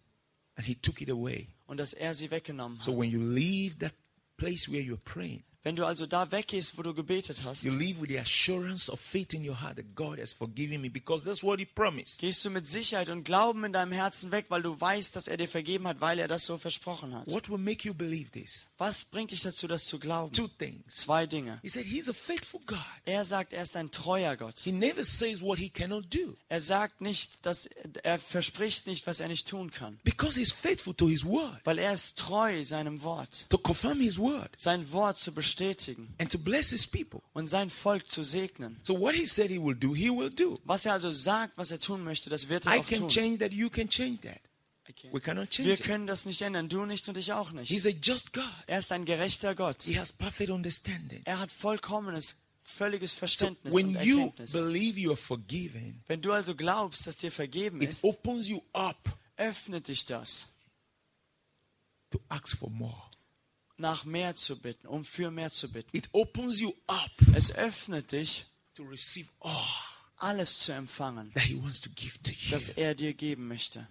and 0.56 0.66
He 0.66 0.74
took 0.74 1.00
it 1.00 1.10
away. 1.10 1.48
und 1.66 1.76
dass 1.78 1.92
er 1.92 2.14
sie 2.14 2.30
weggenommen 2.30 2.80
So 2.82 2.92
when 2.96 3.10
you 3.10 3.20
leave 3.22 3.78
that 3.78 3.94
place 4.36 4.68
where 4.70 4.82
you're 4.82 4.96
praying, 5.04 5.42
Wenn 5.62 5.76
du 5.76 5.84
also 5.84 6.06
da 6.06 6.32
weggehst, 6.32 6.78
wo 6.78 6.82
du 6.82 6.94
gebetet 6.94 7.44
hast, 7.44 7.64
you 7.64 7.74
leave 7.76 8.00
with 8.00 8.08
the 8.08 8.18
assurance 8.18 8.90
of 8.90 8.98
faith 8.98 9.34
in 9.34 9.46
your 9.46 9.60
heart 9.60 9.76
that 9.76 9.94
God 9.94 10.18
has 10.18 10.32
forgiven 10.32 10.80
me 10.80 10.88
because 10.88 11.22
that's 11.22 11.42
what 11.42 11.58
He 11.58 11.66
promised. 11.66 12.20
gehst 12.20 12.42
du 12.46 12.50
mit 12.50 12.66
Sicherheit 12.66 13.10
und 13.10 13.24
Glauben 13.24 13.64
in 13.64 13.74
deinem 13.74 13.92
Herzen 13.92 14.30
weg, 14.30 14.46
weil 14.48 14.62
du 14.62 14.80
weißt, 14.80 15.14
dass 15.14 15.28
er 15.28 15.36
dir 15.36 15.48
vergeben 15.48 15.86
hat, 15.86 16.00
weil 16.00 16.18
er 16.18 16.28
das 16.28 16.46
so 16.46 16.56
versprochen 16.56 17.14
hat. 17.14 17.30
What 17.30 17.50
will 17.50 17.58
make 17.58 17.86
you 17.86 17.92
believe 17.92 18.30
this? 18.30 18.68
Was 18.78 19.04
bringt 19.04 19.32
dich 19.32 19.42
dazu, 19.42 19.68
das 19.68 19.84
zu 19.84 19.98
glauben? 19.98 20.32
Two 20.32 20.48
things. 20.48 20.96
Zwei 20.96 21.26
Dinge. 21.26 21.58
He 21.60 21.68
said 21.68 21.84
He's 21.84 22.08
a 22.08 22.14
faithful 22.14 22.60
God. 22.64 22.78
Er 23.04 23.24
sagt, 23.26 23.52
er 23.52 23.60
ist 23.60 23.76
ein 23.76 23.90
treuer 23.90 24.38
Gott. 24.38 24.58
He 24.58 24.72
never 24.72 25.04
says 25.04 25.42
what 25.42 25.58
He 25.58 25.68
cannot 25.68 26.06
do 26.14 26.38
Er 26.48 26.60
sagt 26.60 27.02
nicht, 27.02 27.44
dass 27.44 27.66
er 28.02 28.18
verspricht 28.18 28.86
nicht, 28.86 29.06
was 29.06 29.20
er 29.20 29.28
nicht 29.28 29.46
tun 29.46 29.70
kann, 29.70 30.00
because 30.04 30.40
He's 30.40 30.52
faithful 30.52 30.94
to 30.94 31.06
His 31.06 31.22
Word, 31.26 31.60
weil 31.64 31.78
er 31.78 31.92
ist 31.92 32.18
treu 32.18 32.64
seinem 32.64 33.02
Wort, 33.02 33.44
to 33.50 33.58
confirm 33.58 34.00
His 34.00 34.16
Word, 34.18 34.48
sein 34.56 34.90
Wort 34.92 35.18
zu 35.18 35.32
bestätigen 35.32 35.49
and 36.18 36.30
to 36.30 36.38
bless 36.38 36.70
His 36.70 36.86
people. 36.86 37.20
und 37.32 37.46
sein 37.46 37.70
Volk 37.70 38.06
zu 38.08 38.22
segnen. 38.22 38.78
So 38.82 38.98
what 38.98 39.14
He 39.14 39.26
said 39.26 39.50
He 39.50 39.58
will 39.58 39.74
do, 39.74 39.94
He 39.94 40.10
will 40.10 40.30
do. 40.30 40.58
Was 40.64 40.84
er 40.86 40.92
also 40.92 41.10
sagt, 41.10 41.56
was 41.56 41.70
er 41.70 41.80
tun 41.80 42.04
möchte, 42.04 42.30
das 42.30 42.48
wird 42.48 42.66
er 42.66 42.76
I 42.76 42.78
auch 42.80 42.86
can 42.86 42.98
tun. 43.00 43.08
change 43.08 43.38
that, 43.38 43.52
you 43.52 43.70
can 43.70 43.88
change 43.88 44.20
that. 44.20 44.40
We 45.12 45.20
cannot 45.20 45.44
Wir 45.56 45.64
change 45.64 45.72
it. 45.72 45.82
können 45.84 46.06
das 46.08 46.26
nicht 46.26 46.42
ändern, 46.42 46.68
du 46.68 46.84
nicht 46.84 47.08
und 47.08 47.16
ich 47.16 47.32
auch 47.32 47.52
nicht. 47.52 47.70
He's 47.70 47.86
a 47.86 47.90
just 47.90 48.32
God. 48.32 48.44
Er 48.66 48.78
ist 48.80 48.90
ein 48.90 49.04
gerechter 49.04 49.54
Gott. 49.54 49.82
He 49.84 49.98
has 49.98 50.12
perfect 50.12 50.50
understanding. 50.50 51.22
Er 51.24 51.38
hat 51.38 51.52
vollkommenes, 51.52 52.44
völliges 52.64 53.12
So 53.12 53.18
Verständnis 53.18 53.72
when 53.72 53.96
und 53.96 54.04
you 54.04 54.32
believe 54.52 54.98
you 54.98 55.10
are 55.10 55.16
forgiven, 55.16 56.02
Wenn 56.08 56.20
du 56.20 56.32
also 56.32 56.56
glaubst, 56.56 57.06
dass 57.06 57.16
dir 57.16 57.30
vergeben 57.30 57.80
it 57.82 57.90
ist, 57.90 58.04
opens 58.04 58.48
you 58.48 58.62
up 58.72 59.16
öffnet 59.36 59.86
dich 59.88 60.04
das, 60.06 60.48
to 62.10 62.20
ask 62.28 62.58
for 62.58 62.68
more. 62.70 63.09
Nach 63.80 64.04
mehr 64.04 64.34
zu 64.36 64.60
bitten, 64.60 64.86
um 64.86 65.04
für 65.04 65.30
mehr 65.30 65.50
zu 65.50 65.70
bitten. 65.72 65.96
It 65.96 66.08
opens 66.12 66.60
you 66.60 66.72
up 66.86 67.10
Es 67.34 67.52
öffnet 67.54 68.12
dich, 68.12 68.46
to 68.74 68.82
receive 68.84 69.28
all 69.40 69.52
alles 70.16 70.58
zu 70.60 70.72
empfangen, 70.72 71.32
that 71.32 71.42
He 71.44 71.54
wants 71.60 71.80
to 71.80 71.90
give 71.94 72.18
to 72.22 72.30
you. 72.30 72.50
das 72.50 72.68
er 72.70 72.94
dir 72.94 73.14
geben 73.14 73.48
möchte. 73.48 73.88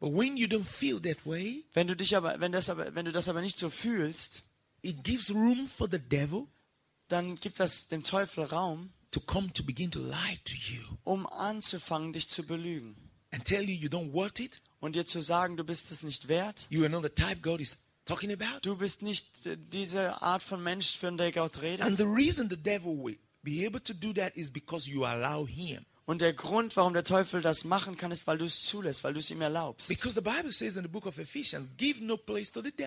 But 0.00 0.12
when 0.12 0.36
you 0.36 0.46
don't 0.46 0.64
feel 0.64 1.00
that 1.02 1.26
way, 1.26 1.64
Wenn 1.74 1.88
du 1.88 1.96
dich 1.96 2.16
aber, 2.16 2.38
wenn 2.40 2.52
das 2.52 2.70
aber, 2.70 2.94
wenn 2.94 3.04
du 3.04 3.12
das 3.12 3.28
aber 3.28 3.40
nicht 3.40 3.58
so 3.58 3.68
fühlst, 3.68 4.44
it 4.82 5.02
gives 5.02 5.30
room 5.34 5.66
for 5.66 5.88
the 5.90 5.98
devil 5.98 6.46
dann 7.08 7.36
gibt 7.36 7.58
das 7.58 7.88
dem 7.88 8.04
Teufel 8.04 8.44
Raum, 8.44 8.92
to 9.10 9.18
come 9.20 9.50
to 9.52 9.64
begin 9.64 9.90
to 9.90 9.98
lie 9.98 10.38
to 10.44 10.54
you 10.54 10.82
um 11.04 11.26
anzufangen, 11.26 12.12
dich 12.12 12.28
zu 12.28 12.46
belügen 12.46 12.94
and 13.32 13.44
tell 13.44 13.68
you 13.68 13.74
you 13.74 13.88
don't 13.88 14.12
want 14.12 14.38
it. 14.38 14.60
und 14.78 14.94
dir 14.94 15.04
zu 15.06 15.20
sagen, 15.20 15.56
du 15.56 15.64
bist 15.64 15.90
es 15.90 16.04
nicht 16.04 16.28
wert. 16.28 16.66
You 16.70 16.82
are 16.82 16.88
not 16.90 17.02
the 17.02 17.08
type 17.08 17.40
God 17.40 17.60
is 17.60 17.78
talking 18.08 18.32
about. 18.32 18.60
Du 18.62 18.76
bist 18.76 19.02
nicht 19.02 19.46
äh, 19.46 19.56
diese 19.56 20.20
Art 20.22 20.42
von 20.42 20.62
Mensch, 20.62 20.96
von 20.96 21.16
der 21.16 21.30
Gott 21.32 21.56
And 21.56 21.96
the 21.96 22.02
redet. 22.02 22.16
reason 22.16 22.48
the 22.48 22.56
devil 22.56 22.96
will 22.96 23.18
be 23.42 23.66
able 23.66 23.80
to 23.80 23.94
do 23.94 24.12
that 24.14 24.34
is 24.36 24.50
because 24.50 24.88
you 24.88 25.04
allow 25.04 25.46
him. 25.46 25.84
Und 26.08 26.22
der 26.22 26.32
Grund, 26.32 26.74
warum 26.74 26.94
der 26.94 27.04
Teufel 27.04 27.42
das 27.42 27.64
machen 27.64 27.98
kann, 27.98 28.10
ist, 28.10 28.26
weil 28.26 28.38
du 28.38 28.46
es 28.46 28.64
zulässt, 28.64 29.04
weil 29.04 29.12
du 29.12 29.18
es 29.18 29.30
ihm 29.30 29.42
erlaubst. 29.42 29.90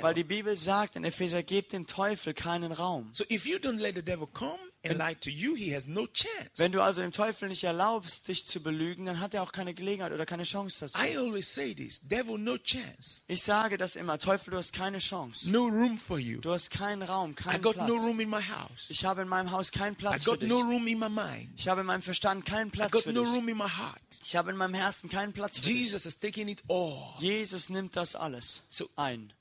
Weil 0.01 0.13
die 0.15 0.23
Bibel 0.23 0.57
sagt 0.57 0.95
in 0.95 1.03
Epheser, 1.03 1.43
gebt 1.43 1.71
dem 1.73 1.85
Teufel 1.85 2.33
keinen 2.33 2.71
Raum. 2.71 3.11
So 3.13 3.23
if 3.29 3.45
you 3.45 3.57
don't 3.57 3.77
let 3.77 3.95
the 3.95 4.01
devil 4.01 4.25
come, 4.25 4.57
and 4.83 4.97
lie 4.97 5.13
to 5.21 5.29
you, 5.29 5.55
he 5.55 5.73
has 5.75 5.87
no 5.87 6.07
chance. 6.07 6.49
Wenn 6.57 6.71
du 6.71 6.81
also 6.81 7.01
dem 7.01 7.11
Teufel 7.11 7.49
nicht 7.49 7.63
erlaubst, 7.63 8.27
dich 8.27 8.47
zu 8.47 8.61
belügen, 8.61 9.05
dann 9.05 9.19
hat 9.19 9.33
er 9.33 9.43
auch 9.43 9.51
keine 9.51 9.73
Gelegenheit 9.73 10.11
oder 10.11 10.25
keine 10.25 10.43
Chance 10.43 10.87
dazu. 10.87 10.97
I 11.05 11.17
always 11.17 11.53
say 11.53 11.73
this 11.75 11.99
devil, 12.01 12.37
no 12.37 12.57
chance. 12.57 13.21
Ich 13.27 13.43
sage 13.43 13.77
das 13.77 13.95
immer, 13.95 14.17
Teufel, 14.19 14.51
du 14.51 14.57
hast 14.57 14.73
keine 14.73 14.97
Chance. 14.97 15.51
No 15.51 15.65
room 15.67 15.97
for 15.97 16.17
you. 16.19 16.39
Du 16.41 16.51
hast 16.51 16.71
keinen 16.71 17.03
Raum, 17.03 17.31
I 17.31 17.35
keinen 17.35 17.61
got 17.61 17.77
no 17.77 17.85
Platz. 17.85 18.01
room 18.03 18.19
in 18.19 18.29
my 18.29 18.41
house. 18.41 18.89
Ich 18.89 19.05
habe 19.05 19.21
in 19.21 19.27
meinem 19.27 19.51
Haus 19.51 19.71
keinen 19.71 19.93
I 19.93 19.97
Platz 19.97 20.23
für 20.23 20.31
got 20.31 20.41
dich. 20.41 20.49
no 20.49 20.59
room 20.61 20.87
in 20.87 20.97
my 20.99 21.09
mind. 21.09 21.49
Ich 21.57 21.67
habe 21.67 21.81
in 21.81 21.87
meinem 21.87 22.01
Verstand 22.01 22.45
keinen 22.45 22.69
I 22.69 22.71
Platz 22.71 22.91
got 22.91 23.03
für 23.03 23.13
no 23.13 23.23
dich. 23.23 23.33
room 23.33 23.47
in 23.49 23.57
my 23.57 23.69
heart. 23.69 24.01
Ich 24.23 24.35
habe 24.35 24.49
in 24.51 24.57
meinem 24.57 24.73
Herzen 24.73 25.09
keinen 25.09 25.33
Platz 25.33 25.57
für 25.59 25.65
dich. 25.65 25.75
Jesus 25.77 26.05
has 26.05 26.19
taken 26.19 26.47
it 26.47 26.63
all. 26.67 27.13
Jesus 27.19 27.69
nimmt 27.69 27.95
das 27.95 28.15
alles 28.15 28.63
So 28.69 28.89
ein. 28.95 29.31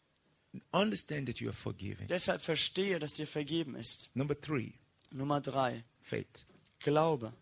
understand 0.72 1.26
that 1.28 1.38
you 1.40 1.48
are 1.48 1.56
forgiven. 1.56 2.06
Deshalb 2.08 2.42
verstehe, 2.42 2.98
dass 2.98 3.14
dir 3.14 3.26
vergeben 3.26 3.74
ist. 3.76 4.10
Number 4.14 4.38
three, 4.40 4.72
Nummer 5.10 5.40
drei, 5.40 5.84
faith. 6.02 6.44
Glaube. 6.80 7.32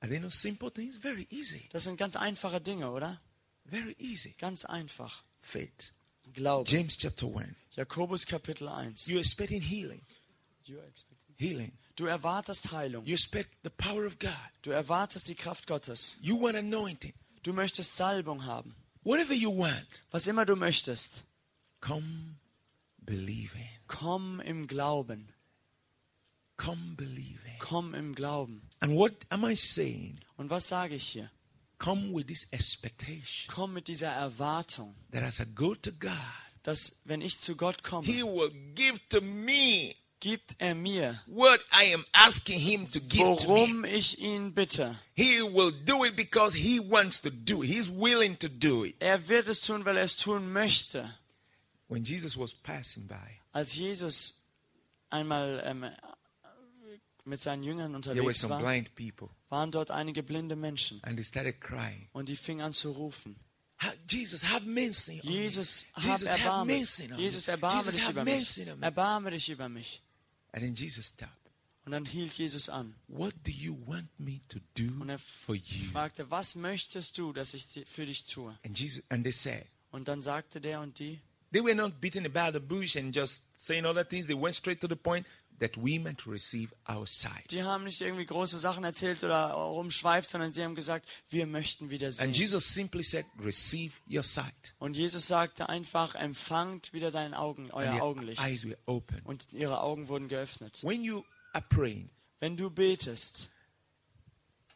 Are 0.00 0.08
they 0.10 0.18
not 0.20 0.32
simple 0.32 0.70
things? 0.70 0.96
Very 0.98 1.26
easy. 1.30 1.68
Das 1.72 1.84
sind 1.84 1.96
ganz 1.96 2.16
einfache 2.16 2.60
Dinge, 2.60 2.90
oder? 2.90 3.20
Very 3.64 3.96
easy. 3.98 4.34
Ganz 4.38 4.64
einfach. 4.64 5.24
Faith. 5.40 5.92
Glaube. 6.34 6.68
James 6.70 6.96
chapter 6.98 7.26
1. 7.26 7.48
Jakobus 7.76 8.26
Kapitel 8.26 8.68
1. 8.68 9.06
You're 9.08 9.18
expecting 9.20 9.60
healing. 9.60 10.02
Healing. 11.38 11.72
Du 11.96 12.06
erwartest 12.06 12.72
Heilung. 12.72 13.04
You 13.06 13.14
expect 13.14 13.50
the 13.62 13.70
power 13.70 14.04
of 14.06 14.18
God. 14.18 14.32
Du 14.62 14.70
erwartest 14.70 15.28
die 15.28 15.34
Kraft 15.34 15.66
Gottes. 15.66 16.18
You 16.20 16.40
want 16.40 16.56
anointing. 16.56 17.14
Du 17.42 17.52
möchtest 17.52 17.96
Salbung 17.96 18.44
haben. 18.44 18.74
Whatever 19.04 19.34
you 19.34 19.50
want, 19.56 20.02
Was 20.10 20.26
immer 20.26 20.44
du 20.44 20.56
möchtest. 20.56 21.24
come 21.80 22.36
believing. 22.98 23.68
Komm 23.86 24.40
im 24.40 24.66
Glauben. 24.66 25.28
Come 26.56 26.94
believing. 26.96 27.58
Komm 27.58 27.94
im 27.94 28.14
Glauben. 28.14 28.62
And 28.80 28.94
what 28.94 29.12
am 29.30 29.44
I 29.44 29.54
saying? 29.56 30.20
Und 30.36 30.50
was 30.50 30.68
sage 30.68 30.94
ich 30.94 31.06
hier? 31.08 31.30
Come 31.78 32.14
with 32.14 32.26
this 32.26 32.46
expectation 32.52 33.52
Komm 33.54 33.74
mit 33.74 33.88
dieser 33.88 34.08
Erwartung, 34.10 34.94
that 35.12 35.22
as 35.22 35.40
I 35.40 35.44
go 35.44 35.74
to 35.74 35.92
God, 35.92 36.12
dass 36.62 37.02
wenn 37.04 37.20
ich 37.20 37.38
zu 37.40 37.54
Gott 37.54 37.82
komme, 37.82 38.06
He 38.06 38.22
will 38.22 38.50
give 38.74 38.98
to 39.10 39.20
me 39.20 39.94
gibt 40.18 40.56
er 40.58 40.74
mir, 40.74 41.20
what 41.26 41.60
I 41.70 41.92
am 41.92 42.04
asking 42.12 42.58
Him 42.58 42.90
to 42.90 43.00
give 43.00 43.22
to 43.22 43.42
me. 43.42 43.48
worum 43.48 43.84
ich 43.84 44.18
ihn 44.18 44.54
bitte. 44.54 44.98
He 45.14 45.42
will 45.42 45.70
do 45.70 46.04
it 46.06 46.16
because 46.16 46.56
He 46.56 46.80
wants 46.80 47.20
to 47.20 47.30
do 47.30 47.62
it. 47.62 47.68
He's 47.68 47.90
willing 47.90 48.38
to 48.38 48.48
do 48.48 48.84
it. 48.84 48.96
Er 48.98 49.28
wird 49.28 49.48
es 49.48 49.60
tun, 49.60 49.84
weil 49.84 49.98
er 49.98 50.04
es 50.04 50.16
tun 50.16 50.50
möchte. 50.52 51.14
When 51.88 52.04
Jesus 52.04 52.38
was 52.38 52.54
passing 52.54 53.06
by, 53.06 53.40
Als 53.52 53.74
Jesus 53.74 54.42
einmal 55.10 55.62
ähm, 55.66 55.84
mit 57.26 57.40
seinen 57.40 57.62
Jüngern 57.62 57.94
unterwegs 57.94 58.48
war, 58.48 58.62
waren 59.48 59.70
dort 59.70 59.90
einige 59.90 60.22
blinde 60.22 60.56
Menschen 60.56 61.00
und 62.12 62.28
die 62.28 62.36
fingen 62.36 62.60
an 62.62 62.72
zu 62.72 62.90
rufen. 62.92 63.36
"Ha- 63.78 63.92
Jesus, 64.08 64.42
have 64.44 64.66
mercy 64.66 65.20
on. 65.22 65.30
Jesus, 65.30 65.86
hab 65.94 66.04
Jesus, 66.04 66.28
have 66.30 66.38
Erbarme. 66.42 66.72
on 66.72 66.78
Jesus, 67.18 67.46
me. 67.46 67.52
erbarme 67.52 67.76
Jesus, 67.78 67.94
dich 67.94 68.04
have 68.04 68.12
über 68.12 68.24
mich. 68.24 68.66
Erbarme 68.80 69.30
dich 69.32 69.48
über 69.50 69.68
mich. 69.68 70.02
And 70.52 70.62
then 70.64 70.74
Jesus 70.74 71.08
stopped. 71.08 71.32
Und 71.84 71.92
dann 71.92 72.04
hielt 72.06 72.32
Jesus 72.38 72.68
an 72.68 72.94
What 73.06 73.34
do 73.44 73.52
you 73.52 73.76
want 73.86 74.08
me 74.18 74.40
to 74.48 74.58
do 74.74 74.84
und 75.00 75.08
er 75.10 75.18
for 75.18 75.54
you? 75.54 75.84
fragte, 75.92 76.30
was 76.30 76.54
möchtest 76.56 77.16
du, 77.18 77.32
dass 77.32 77.54
ich 77.54 77.66
für 77.86 78.06
dich 78.06 78.24
tue? 78.26 78.58
And 78.64 78.76
Jesus 78.78 79.04
and 79.10 79.22
they 79.24 79.32
said, 79.32 79.66
Und 79.90 80.08
dann 80.08 80.20
sagte 80.22 80.60
der 80.60 80.80
und 80.80 80.98
die, 80.98 81.20
they 81.52 81.62
were 81.62 81.74
not 81.74 82.00
beating 82.00 82.24
about 82.26 82.58
the 82.58 82.64
bush 82.64 82.96
and 82.96 83.14
just 83.14 83.42
saying 83.56 83.84
other 83.84 84.08
things. 84.08 84.26
They 84.26 84.34
went 84.34 84.54
straight 84.56 84.80
to 84.80 84.88
the 84.88 84.96
point 84.96 85.26
that 85.60 85.76
we 85.76 85.98
might 85.98 86.26
receive 86.26 86.74
our 86.88 87.06
sight. 87.06 87.50
die 87.50 87.62
haben 87.62 87.84
nicht 87.84 88.00
irgendwie 88.00 88.26
große 88.26 88.58
Sachen 88.58 88.84
erzählt 88.84 89.24
oder 89.24 89.52
rumschweift, 89.52 90.28
sondern 90.28 90.52
sie 90.52 90.62
haben 90.62 90.74
gesagt, 90.74 91.08
wir 91.30 91.46
möchten 91.46 91.90
wieder 91.90 92.06
And 92.08 92.14
sehen. 92.14 92.32
Jesus 92.32 92.72
simply 92.74 93.02
said, 93.02 93.26
Receive 93.38 93.94
your 94.08 94.22
sight. 94.22 94.74
Und 94.78 94.96
Jesus 94.96 95.26
sagte 95.26 95.68
einfach, 95.68 96.14
empfangt 96.14 96.92
wieder 96.92 97.10
dein 97.10 97.34
Augen, 97.34 97.64
And 97.64 97.74
euer 97.74 97.92
their 97.92 98.02
Augenlicht. 98.02 98.40
eyes 98.42 98.64
were 98.64 98.78
open. 98.86 99.20
Und 99.24 99.52
ihre 99.52 99.80
Augen 99.80 100.08
wurden 100.08 100.28
geöffnet. 100.28 100.82
When 100.82 101.02
you 101.02 101.24
are 101.52 101.64
praying, 101.68 102.10
Wenn 102.40 102.56
du 102.56 102.70
betest, 102.70 103.48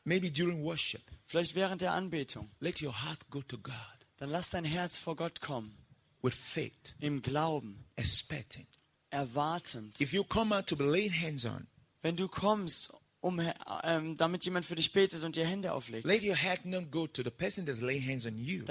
maybe 0.04 0.30
during 0.30 0.62
worship, 0.62 1.02
vielleicht 1.26 1.54
während 1.54 1.82
der 1.82 1.92
Anbetung, 1.92 2.50
let 2.60 2.82
your 2.82 3.04
heart 3.04 3.28
go 3.30 3.42
to 3.42 3.58
God 3.58 3.74
dann 4.16 4.28
lass 4.30 4.50
dein 4.50 4.66
Herz 4.66 4.98
vor 4.98 5.16
Gott 5.16 5.40
kommen, 5.40 5.74
with 6.20 6.34
faith, 6.34 6.94
im 6.98 7.22
Glauben, 7.22 7.86
expecting. 7.96 8.66
Erwartend. 9.10 10.00
If 10.00 10.12
you 10.12 10.24
come 10.24 10.56
out 10.56 10.66
to 10.68 10.76
be 10.76 10.84
laid 10.84 11.12
hands 11.12 11.44
on, 11.44 11.66
Wenn 12.02 12.16
du 12.16 12.28
kommst, 12.28 12.92
um, 13.20 13.40
ähm, 13.84 14.16
damit 14.16 14.44
jemand 14.44 14.64
für 14.64 14.74
dich 14.74 14.92
betet 14.92 15.22
und 15.22 15.36
dir 15.36 15.46
Hände 15.46 15.72
auflegt, 15.72 16.06
dann 16.08 16.20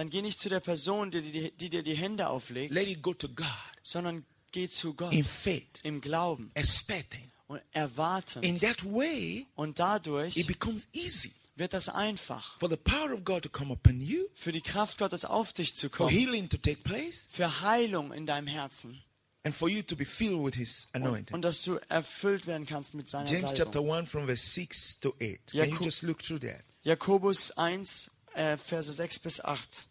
geh 0.09 0.21
nicht 0.21 0.39
zu 0.39 0.49
der 0.49 0.59
Person, 0.59 1.11
die, 1.11 1.21
die, 1.21 1.51
die 1.51 1.69
dir 1.69 1.83
die 1.83 1.95
Hände 1.95 2.27
auflegt, 2.27 2.73
Let 2.73 2.87
it 2.87 3.01
go 3.03 3.13
to 3.13 3.27
God. 3.29 3.45
sondern 3.83 4.25
geh 4.51 4.67
zu 4.67 4.95
Gott 4.95 5.13
in 5.13 5.23
faith, 5.23 5.79
im 5.83 6.01
Glauben. 6.01 6.49
Expecting. 6.55 7.29
und 7.47 7.61
erwartend. 7.71 8.43
In 8.45 8.59
that 8.59 8.83
way, 8.85 9.45
Und 9.55 9.79
dadurch 9.79 10.37
it 10.37 10.47
becomes 10.47 10.87
easy 10.93 11.33
wird 11.55 11.73
das 11.73 11.89
einfach, 11.89 12.57
for 12.59 12.69
the 12.69 12.77
power 12.77 13.11
of 13.11 13.23
God 13.25 13.43
to 13.43 13.49
come 13.49 13.71
upon 13.73 13.99
you, 14.01 14.25
für 14.33 14.51
die 14.51 14.61
Kraft 14.61 14.97
Gottes 14.97 15.25
auf 15.25 15.51
dich 15.53 15.75
zu 15.75 15.89
for 15.89 16.07
kommen, 16.07 16.17
healing 16.17 16.49
to 16.49 16.57
take 16.57 16.81
place, 16.83 17.27
für 17.29 17.61
Heilung 17.61 18.11
in 18.13 18.25
deinem 18.25 18.47
Herzen 18.47 19.03
and 19.43 19.55
for 19.55 19.69
you 19.69 19.81
to 19.83 19.95
be 19.95 20.05
filled 20.05 20.43
with 20.43 20.55
His 20.55 20.87
anointing. 20.93 21.33
und 21.33 21.43
dass 21.43 21.63
du 21.63 21.79
erfüllt 21.89 22.47
werden 22.47 22.65
kannst 22.65 22.93
mit 22.93 23.07
seiner 23.07 23.29
James 23.29 23.53
chapter 23.53 23.79
1 23.81 24.07
from 24.07 24.25
verse 24.27 24.43
6 24.45 24.99
to 24.99 25.13
8. 25.21 25.51
Can 25.51 25.69
you 25.69 25.77
just 25.81 26.03
look 26.03 26.21
through 26.21 26.39
that? 26.39 26.61
Jakobus 26.83 27.51
1, 27.57 28.09
äh, 28.35 28.57
Verse 28.57 28.91
6 28.91 29.19
bis 29.19 29.39
8. 29.43 29.87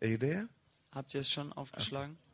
Are 0.00 0.08
you 0.08 0.16
there? 0.16 0.48
Habt 0.92 1.14
ihr 1.14 1.20
es 1.20 1.30
schon 1.30 1.52
aufgeschlagen? 1.52 2.16
Ah. 2.18 2.24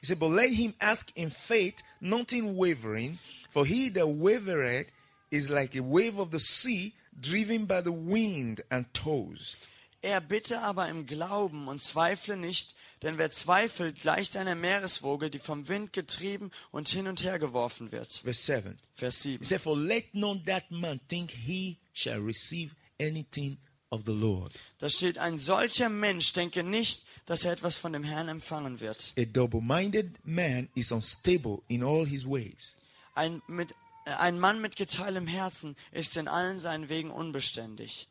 He 0.00 0.06
said, 0.06 0.18
But 0.18 0.30
let 0.30 0.50
him 0.50 0.74
ask 0.80 1.10
in 1.14 1.30
faith, 1.30 1.82
not 2.00 2.32
in 2.32 2.56
wavering, 2.56 3.18
for 3.50 3.66
he 3.66 3.90
that 3.90 4.06
wavereth 4.06 4.86
is 5.30 5.48
like 5.48 5.76
a 5.76 5.82
wave 5.82 6.18
of 6.18 6.30
the 6.30 6.38
sea, 6.38 6.94
driven 7.20 7.66
by 7.66 7.80
the 7.82 7.92
wind 7.92 8.62
and 8.70 8.86
tossed. 8.94 9.68
Er 10.02 10.22
bitte 10.22 10.62
aber 10.62 10.88
im 10.88 11.04
Glauben 11.04 11.68
und 11.68 11.82
zweifle 11.82 12.36
nicht, 12.36 12.74
denn 13.02 13.18
wer 13.18 13.30
zweifelt, 13.30 14.00
gleicht 14.00 14.36
einer 14.36 14.54
Meereswoge, 14.54 15.28
die 15.28 15.38
vom 15.38 15.68
Wind 15.68 15.92
getrieben 15.92 16.50
und 16.70 16.88
hin 16.88 17.06
und 17.06 17.22
her 17.22 17.38
geworfen 17.38 17.92
wird. 17.92 18.10
Verse 18.24 18.40
7. 18.40 18.78
Vers 18.94 19.22
He 19.22 19.32
7. 19.32 19.44
said, 19.44 19.60
For 19.60 19.76
let 19.76 20.14
not 20.14 20.46
that 20.46 20.70
man 20.70 21.00
think 21.08 21.30
he 21.30 21.78
shall 21.92 22.18
receive 22.18 22.74
anything 22.98 23.58
of 23.90 24.02
the 24.06 24.12
Lord. 24.12 24.54
Da 24.78 24.88
steht, 24.88 25.18
ein 25.18 25.36
solcher 25.36 25.90
Mensch 25.90 26.32
denke 26.32 26.62
nicht, 26.62 27.04
dass 27.26 27.44
er 27.44 27.52
etwas 27.52 27.76
von 27.76 27.92
dem 27.92 28.04
Herrn 28.04 28.28
empfangen 28.28 28.80
wird. 28.80 29.12
A 29.18 29.24
double 29.24 29.60
minded 29.60 30.18
man 30.24 30.70
is 30.74 30.92
unstable 30.92 31.58
in 31.68 31.82
all 31.82 32.06
his 32.06 32.24
ways. 32.24 32.76
Ein, 33.14 33.42
mit, 33.48 33.72
äh, 34.06 34.12
ein 34.12 34.38
Mann 34.38 34.62
mit 34.62 34.76
geteiltem 34.76 35.26
Herzen 35.26 35.76
ist 35.92 36.16
in 36.16 36.26
allen 36.26 36.58
seinen 36.58 36.88
Wegen 36.88 37.10
unbeständig. 37.10 38.08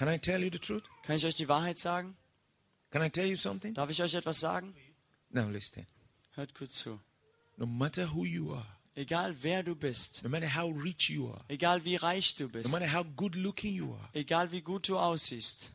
Can 0.00 0.08
I 0.08 0.16
tell 0.16 0.42
you 0.42 0.48
the 0.50 0.58
truth? 0.58 0.84
Kann 1.02 1.16
ich 1.16 1.26
euch 1.26 1.34
die 1.34 1.46
Wahrheit 1.46 1.78
sagen? 1.78 2.16
Can 2.90 3.02
I 3.02 3.10
tell 3.10 3.26
you 3.28 3.36
something? 3.36 3.74
Darf 3.74 3.90
ich 3.90 4.02
euch 4.02 4.14
etwas 4.14 4.40
sagen? 4.40 4.74
Now 5.28 5.46
listen. 5.46 5.86
Hört 6.32 6.54
gut 6.54 6.70
zu. 6.70 6.98
No 7.58 7.66
matter 7.66 8.10
who 8.14 8.24
you 8.24 8.54
are, 8.54 8.66
Egal 8.94 9.34
wer 9.42 9.62
du 9.62 9.76
bist, 9.76 10.22
no 10.24 10.30
matter 10.30 10.48
how 10.56 10.70
rich 10.70 11.10
you 11.10 11.30
are, 11.30 11.44
egal 11.48 11.84
wie 11.84 11.96
reich 11.96 12.34
du 12.34 12.44
no 12.44 12.48
bist, 12.48 12.72
matter 12.72 12.90
how 12.90 13.04
good 13.14 13.34
looking 13.34 13.74
you 13.74 13.92
are, 13.92 14.08
egal 14.14 14.50
wie 14.52 14.62
gut 14.62 14.88
du 14.88 14.98
aussiehst, 14.98 15.70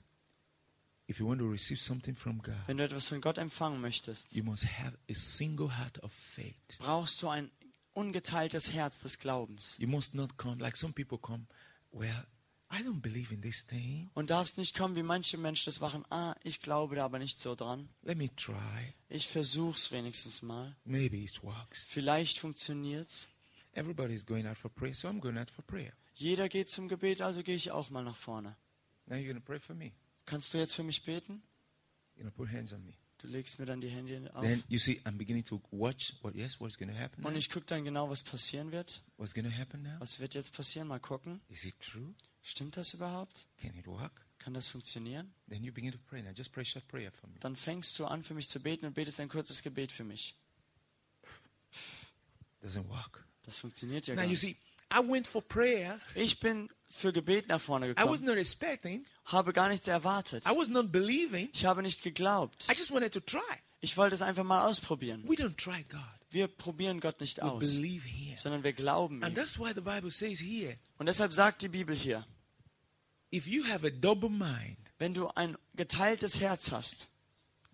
if 1.07 1.19
you 1.19 1.27
want 1.27 1.39
to 1.39 1.47
receive 1.47 1.79
something 1.79 2.15
from 2.15 2.41
God, 2.41 2.55
wenn 2.65 2.77
du 2.77 2.83
etwas 2.83 3.07
von 3.09 3.21
Gott 3.21 3.37
empfangen 3.37 3.79
möchtest, 3.79 4.33
you 4.33 4.43
must 4.43 4.65
have 4.65 4.97
a 5.07 5.13
single 5.13 5.77
heart 5.77 6.01
of 6.03 6.11
faith. 6.11 6.79
brauchst 6.79 7.21
du 7.21 7.29
ein 7.29 7.51
ungeteiltes 7.93 8.73
Herz 8.73 9.01
des 9.01 9.19
Glaubens 9.19 9.77
You 9.77 9.87
must 9.87 10.15
not 10.15 10.35
come 10.35 10.57
like 10.59 10.75
some 10.75 10.93
people 10.93 11.19
come, 11.19 11.45
well, 11.91 12.25
I 12.77 12.83
don't 12.83 13.01
believe 13.01 13.33
in 13.33 13.41
this 13.41 13.65
thing. 13.65 14.09
und 14.13 14.29
darfst 14.29 14.57
nicht 14.57 14.75
kommen, 14.75 14.95
wie 14.95 15.03
manche 15.03 15.37
Menschen 15.37 15.65
das 15.65 15.79
machen. 15.79 16.03
Ah, 16.09 16.35
ich 16.43 16.59
glaube 16.59 16.95
da 16.95 17.05
aber 17.05 17.19
nicht 17.19 17.39
so 17.39 17.55
dran. 17.55 17.89
Let 18.01 18.17
me 18.17 18.35
try. 18.35 18.93
Ich 19.07 19.27
versuch's 19.27 19.91
wenigstens 19.91 20.41
mal. 20.41 20.75
Maybe 20.83 21.17
it 21.17 21.41
works. 21.43 21.83
Vielleicht 21.83 22.39
funktioniert's. 22.39 23.29
Everybody's 23.73 24.25
going 24.25 24.47
out 24.47 24.57
for 24.57 24.69
prayer, 24.71 24.93
so 24.93 25.07
I'm 25.07 25.19
going 25.19 25.37
out 25.37 25.51
for 25.51 25.63
prayer. 25.63 25.93
Jeder 26.13 26.49
geht 26.49 26.69
zum 26.69 26.87
Gebet, 26.87 27.21
also 27.21 27.43
gehe 27.43 27.55
ich 27.55 27.71
auch 27.71 27.89
mal 27.89 28.03
nach 28.03 28.17
vorne. 28.17 28.55
Now 29.05 29.17
you're 29.17 29.39
pray 29.39 29.59
for 29.59 29.75
me. 29.75 29.91
Kannst 30.25 30.53
du 30.53 30.57
jetzt 30.57 30.73
für 30.73 30.83
mich 30.83 31.03
beten? 31.03 31.43
You're 32.17 32.31
put 32.31 32.49
hands 32.49 32.73
on 32.73 32.83
me. 32.85 32.93
Du 33.17 33.27
legst 33.27 33.59
mir 33.59 33.65
dann 33.65 33.79
die 33.79 33.89
Hände 33.89 34.29
auf. 34.33 34.43
Then 34.43 34.63
you 34.67 34.77
see, 34.79 35.01
I'm 35.05 35.17
beginning 35.17 35.45
to 35.45 35.61
watch 35.71 36.13
what, 36.21 36.35
yes, 36.35 36.59
what's 36.59 36.77
going 36.77 36.89
to 36.89 36.97
happen 36.97 37.21
now? 37.21 37.29
Und 37.29 37.35
ich 37.35 37.49
gucke 37.49 37.65
dann 37.65 37.83
genau, 37.83 38.09
was 38.09 38.23
passieren 38.23 38.71
wird. 38.71 39.01
What's 39.17 39.33
going 39.33 39.49
to 39.49 39.55
happen 39.55 39.83
now? 39.83 39.99
Was 39.99 40.19
wird 40.19 40.33
jetzt 40.33 40.53
passieren? 40.53 40.87
Mal 40.87 40.99
gucken. 40.99 41.41
Is 41.49 41.63
it 41.63 41.79
true? 41.79 42.13
Stimmt 42.47 42.77
das 42.77 42.93
überhaupt? 42.93 43.47
Can 43.59 43.75
it 43.75 43.87
work? 43.87 44.21
Kann 44.37 44.53
das 44.53 44.67
funktionieren? 44.67 45.33
Then 45.49 45.63
you 45.63 45.73
begin 45.73 45.91
to 45.91 45.97
pray. 45.97 46.21
Now 46.21 46.29
just 46.31 46.51
pray 46.53 46.61
a 46.61 46.65
short 46.65 46.87
prayer 46.87 47.11
for 47.11 47.27
me. 47.27 47.35
Dann 47.39 47.55
fängst 47.55 47.97
du 47.97 48.05
an, 48.05 48.21
für 48.21 48.35
mich 48.35 48.47
zu 48.49 48.59
beten 48.59 48.85
und 48.85 48.93
betest 48.93 49.19
ein 49.19 49.29
kurzes 49.29 49.63
Gebet 49.63 49.91
für 49.91 50.03
mich. 50.03 50.35
Doesn't 52.63 52.87
work. 52.89 53.25
Das 53.43 53.57
funktioniert 53.57 54.07
ja 54.07 54.15
Now 54.15 54.21
gar 54.21 54.25
you 54.25 54.29
nicht. 54.31 54.41
see, 54.41 54.55
I 54.93 54.99
went 54.99 55.27
for 55.27 55.41
prayer. 55.41 55.99
Ich 56.13 56.39
bin 56.39 56.69
für 56.87 57.11
Gebet 57.11 57.47
nach 57.47 57.59
vorne 57.61 57.87
I 57.87 57.89
was 57.89 57.95
gekommen, 57.97 58.25
not 58.25 58.37
expecting. 58.37 59.05
habe 59.25 59.51
gar 59.53 59.69
nichts 59.69 59.87
erwartet. 59.87 60.45
I 60.45 60.49
was 60.55 60.67
not 60.69 60.91
believing. 60.91 61.49
Ich 61.53 61.65
habe 61.65 61.81
nicht 61.81 62.01
geglaubt. 62.03 62.67
I 62.71 62.75
just 62.77 62.91
wanted 62.91 63.11
to 63.13 63.19
try. 63.19 63.39
Ich 63.81 63.97
wollte 63.97 64.15
es 64.15 64.21
einfach 64.21 64.43
mal 64.43 64.67
ausprobieren. 64.67 65.23
We 65.27 65.33
don't 65.35 65.57
try 65.57 65.83
God. 65.89 66.01
Wir 66.31 66.47
probieren 66.47 66.99
Gott 66.99 67.21
nicht 67.21 67.37
We 67.37 67.43
aus, 67.43 67.59
believe 67.75 68.07
Him. 68.07 68.35
sondern 68.37 68.63
wir 68.63 68.73
glauben 68.73 69.23
And 69.23 69.33
ihm. 69.33 69.35
that's 69.35 69.59
why 69.59 69.73
the 69.73 69.81
Bible 69.81 70.11
says 70.11 70.39
here, 70.39 70.77
Und 70.97 71.05
deshalb 71.07 71.33
sagt 71.33 71.61
die 71.61 71.69
Bibel 71.69 71.95
hier, 71.95 72.25
if 73.35 73.47
you 73.47 73.63
have 73.63 73.85
a 73.85 73.91
double 73.91 74.29
mind, 74.29 74.77
wenn 74.99 75.13
du 75.13 75.27
ein 75.35 75.57
geteiltes 75.75 76.39
Herz 76.39 76.71
hast, 76.71 77.07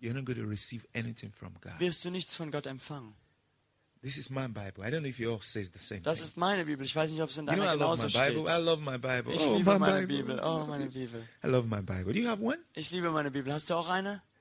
you're 0.00 0.14
not 0.14 0.24
going 0.24 0.38
to 0.38 0.46
receive 0.46 0.84
anything 0.94 1.32
from 1.32 1.52
God. 1.60 1.78
wirst 1.78 2.04
du 2.04 2.10
nichts 2.10 2.34
von 2.34 2.50
Gott 2.50 2.66
empfangen. 2.66 3.14
This 4.02 4.16
is 4.16 4.30
my 4.30 4.48
Bible. 4.48 4.82
I 4.84 4.90
don't 4.90 5.02
know 5.02 5.08
if 5.08 5.20
you 5.20 5.30
all 5.30 5.40
says 5.40 5.70
the 5.72 5.78
same 5.78 6.00
Das 6.02 6.20
ist 6.22 6.36
meine 6.36 6.64
Bibel. 6.64 6.84
Ich 6.84 6.96
weiß 6.96 7.12
nicht, 7.12 7.22
ob 7.22 7.30
es 7.30 7.36
in 7.38 7.46
You 7.46 7.52
know, 7.54 7.62
I 7.62 7.66
deiner 7.66 7.76
love 7.76 8.02
my 8.02 8.08
genauso 8.08 8.18
Bible. 8.18 8.42
I 8.42 8.54
steht. 8.54 8.64
love 8.64 8.82
my 8.82 8.98
Bible. 8.98 9.34
Ich 9.34 9.40
Oh, 9.42 9.56
liebe 9.56 9.78
meine. 9.78 10.06
Bibel. 10.08 10.40
Oh, 10.42 10.66
meine 10.66 10.86
Bibel. 10.90 11.28
I 11.44 11.46
love 11.46 11.68
my 11.68 11.80
Bible. 11.80 12.12
Do 12.12 12.18
you 12.18 12.28
have 12.28 12.42
one? 12.42 12.58
Ich 12.74 12.90
liebe 12.90 13.12
meine 13.12 13.30
Bibel. 13.30 13.52
Hast 13.52 13.70
du 13.70 13.74
auch 13.74 13.88
eine? 13.88 14.22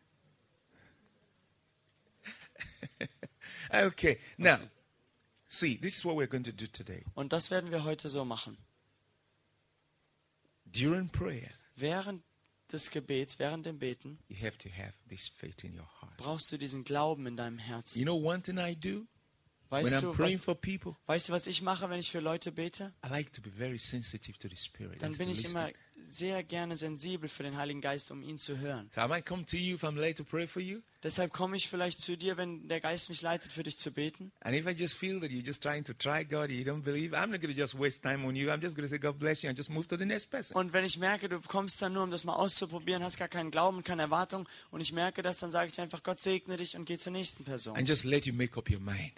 Okay. 3.73 4.19
Now, 4.37 4.57
see, 5.47 5.77
this 5.77 5.95
is 5.95 6.03
what 6.03 6.17
we're 6.17 6.27
going 6.27 6.43
to 6.43 6.51
do 6.51 6.67
today. 6.67 7.05
Und 7.13 7.31
das 7.31 7.51
werden 7.51 7.71
wir 7.71 7.85
heute 7.85 8.09
so 8.09 8.25
machen. 8.25 8.57
During 10.73 11.09
prayer, 11.09 11.49
Während 11.75 12.23
des 12.71 12.89
Gebets, 12.89 13.37
während 13.39 13.65
dem 13.65 13.79
Beten, 13.79 14.17
you 14.29 14.37
have 14.37 14.57
to 14.59 14.69
have 14.69 14.93
this 15.09 15.27
faith 15.27 15.63
in 15.63 15.73
your 15.77 15.87
heart. 16.01 16.15
brauchst 16.17 16.51
du 16.51 16.57
diesen 16.57 16.83
Glauben 16.83 17.27
in 17.27 17.35
deinem 17.35 17.57
Herzen. 17.59 17.99
You 17.99 18.05
know 18.05 18.15
one 18.15 18.41
thing 18.41 18.57
I 18.57 18.75
do 18.75 19.05
when 19.69 19.83
Weißt 19.85 19.95
I'm 19.95 20.01
du, 20.01 20.13
praying 20.13 20.37
was, 20.37 20.43
for 20.45 20.55
people? 20.55 20.95
weißt 21.07 21.29
du, 21.29 21.33
was 21.33 21.47
ich 21.47 21.61
mache, 21.61 21.89
wenn 21.89 21.99
ich 21.99 22.11
für 22.11 22.19
Leute 22.21 22.51
bete? 22.51 22.93
I 23.05 23.09
like 23.09 23.33
to 23.33 23.41
be 23.41 23.49
very 23.51 23.79
sensitive 23.79 24.37
to 24.39 24.47
the 24.49 24.55
Spirit. 24.57 25.01
Dann 25.01 25.17
bin 25.17 25.29
ich 25.29 25.43
immer 25.45 25.71
sehr 26.09 26.43
gerne 26.43 26.77
sensibel 26.77 27.29
für 27.29 27.43
den 27.43 27.57
Heiligen 27.57 27.81
Geist, 27.81 28.11
um 28.11 28.23
ihn 28.23 28.37
zu 28.37 28.57
hören. 28.57 28.89
So 28.93 29.01
I 29.01 29.07
might 29.07 29.25
come 29.25 29.45
to 29.45 29.57
you 29.57 29.75
if 29.75 29.83
I'm 29.83 29.99
late 29.99 30.15
to 30.15 30.23
pray 30.23 30.47
for 30.47 30.61
you. 30.61 30.81
Deshalb 31.03 31.33
komme 31.33 31.57
ich 31.57 31.67
vielleicht 31.67 31.99
zu 32.01 32.15
dir, 32.15 32.37
wenn 32.37 32.67
der 32.67 32.79
Geist 32.79 33.09
mich 33.09 33.21
leitet, 33.21 33.51
für 33.51 33.63
dich 33.63 33.77
zu 33.77 33.91
beten. 33.91 34.31
And 34.41 34.55
if 34.55 34.67
I 34.67 34.71
just 34.71 34.95
feel 34.95 35.19
that 35.21 35.31
you're 35.31 35.45
just 35.45 35.63
trying 35.63 35.83
to 35.85 35.93
try 35.93 36.23
God, 36.23 36.49
you 36.49 36.63
don't 36.63 36.83
believe, 36.83 37.15
I'm 37.15 37.31
not 37.31 37.41
going 37.41 37.53
to 37.53 37.59
just 37.59 37.77
waste 37.79 38.03
time 38.03 38.25
on 38.25 38.35
you. 38.35 38.51
I'm 38.51 38.61
just 38.61 38.75
going 38.75 38.87
to 38.87 38.89
say, 38.89 38.99
God 38.99 39.17
bless 39.17 39.41
you, 39.41 39.49
and 39.49 39.57
just 39.57 39.71
move 39.71 39.87
to 39.87 39.97
the 39.97 40.05
next 40.05 40.29
person. 40.29 40.55
Und 40.55 40.73
wenn 40.73 40.85
ich 40.85 40.97
merke, 40.97 41.27
du 41.27 41.39
kommst 41.41 41.81
dann 41.81 41.93
nur, 41.93 42.03
um 42.03 42.11
das 42.11 42.23
mal 42.23 42.35
auszuprobieren, 42.35 43.03
hast 43.03 43.17
gar 43.17 43.29
keinen 43.29 43.49
Glauben, 43.49 43.83
keine 43.83 44.03
Erwartung, 44.03 44.47
und 44.69 44.81
ich 44.81 44.91
merke 44.91 45.23
das, 45.23 45.39
dann 45.39 45.49
sage 45.49 45.71
ich 45.71 45.81
einfach, 45.81 46.03
Gott 46.03 46.19
segne 46.19 46.57
dich 46.57 46.75
und 46.75 46.85
geh 46.85 46.97
zur 46.97 47.13
nächsten 47.13 47.45
Person. 47.45 47.75
And 47.75 47.89
just 47.89 48.03
let 48.03 48.25
you 48.25 48.33
make 48.33 48.55
up 48.57 48.69
your 48.69 48.79
mind. 48.79 49.13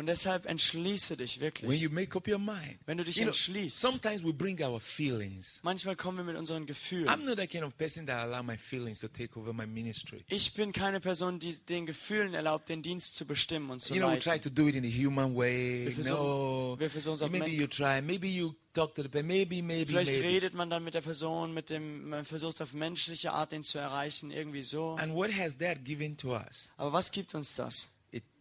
Und 0.00 0.06
deshalb 0.06 0.46
entschließe 0.46 1.18
dich 1.18 1.36
When 1.36 1.42
wirklich. 1.42 1.82
you 1.82 1.90
make 1.90 2.16
up 2.16 2.26
your 2.26 2.38
mind, 2.38 2.78
Wenn 2.86 2.96
du 2.96 3.04
dich 3.04 3.16
you 3.16 3.24
know, 3.24 3.28
entschließt. 3.32 3.78
sometimes 3.78 4.24
we 4.24 4.32
bring 4.32 4.58
our 4.62 4.80
feelings. 4.80 5.60
Manchmal 5.62 5.94
kommen 5.94 6.16
wir 6.16 6.24
mit 6.24 6.36
unseren 6.36 6.62
I'm 6.62 6.66
Gefühlen. 6.66 7.24
not 7.26 7.36
that 7.36 7.50
kind 7.50 7.64
of 7.64 7.76
person 7.76 8.06
that 8.06 8.16
allow 8.16 8.42
my 8.42 8.56
feelings 8.56 8.98
to 9.00 9.08
take 9.08 9.38
over 9.38 9.52
my 9.52 9.66
ministry. 9.66 10.24
Ich 10.28 10.54
bin 10.54 10.72
keine 10.72 11.00
Person, 11.00 11.38
die 11.38 11.52
den 11.66 11.84
Gefühlen 11.84 12.32
erlaubt, 12.32 12.70
den 12.70 12.80
Dienst 12.82 13.14
zu 13.14 13.26
bestimmen 13.26 13.68
und 13.68 13.80
zu 13.82 13.92
You 13.92 14.00
know, 14.00 14.10
we 14.10 14.18
try 14.18 14.38
to 14.40 14.48
do 14.48 14.68
it 14.68 14.74
in 14.74 14.86
a 14.86 14.88
human 14.88 15.36
way. 15.36 15.84
Wir 15.84 15.92
versuchen- 15.92 16.16
No, 16.16 16.76
wir 16.78 16.88
versuchen 16.90 17.14
es 17.16 17.22
auf 17.22 17.30
maybe 17.30 17.48
you 17.50 17.66
try, 17.66 18.00
maybe 18.00 18.26
you 18.26 18.54
talk 18.72 18.94
to 18.94 19.02
the 19.02 19.08
person, 19.10 19.26
maybe, 19.28 19.62
maybe, 19.62 19.84
Vielleicht 19.86 20.12
maybe. 20.12 20.28
redet 20.28 20.54
man 20.54 20.70
dann 20.70 20.82
mit 20.82 20.94
der 20.94 21.02
Person, 21.02 21.52
mit 21.52 21.68
dem, 21.68 22.08
man 22.08 22.24
versucht 22.24 22.62
auf 22.62 22.72
menschliche 22.72 23.32
Art, 23.32 23.52
den 23.52 23.62
zu 23.62 23.76
erreichen, 23.76 24.30
irgendwie 24.30 24.62
so. 24.62 24.94
And 24.94 25.12
what 25.12 25.30
has 25.30 25.58
that 25.58 25.84
given 25.84 26.16
to 26.16 26.32
us? 26.34 26.72
Aber 26.78 26.94
was 26.94 27.12
gibt 27.12 27.34
uns 27.34 27.54
das? 27.56 27.90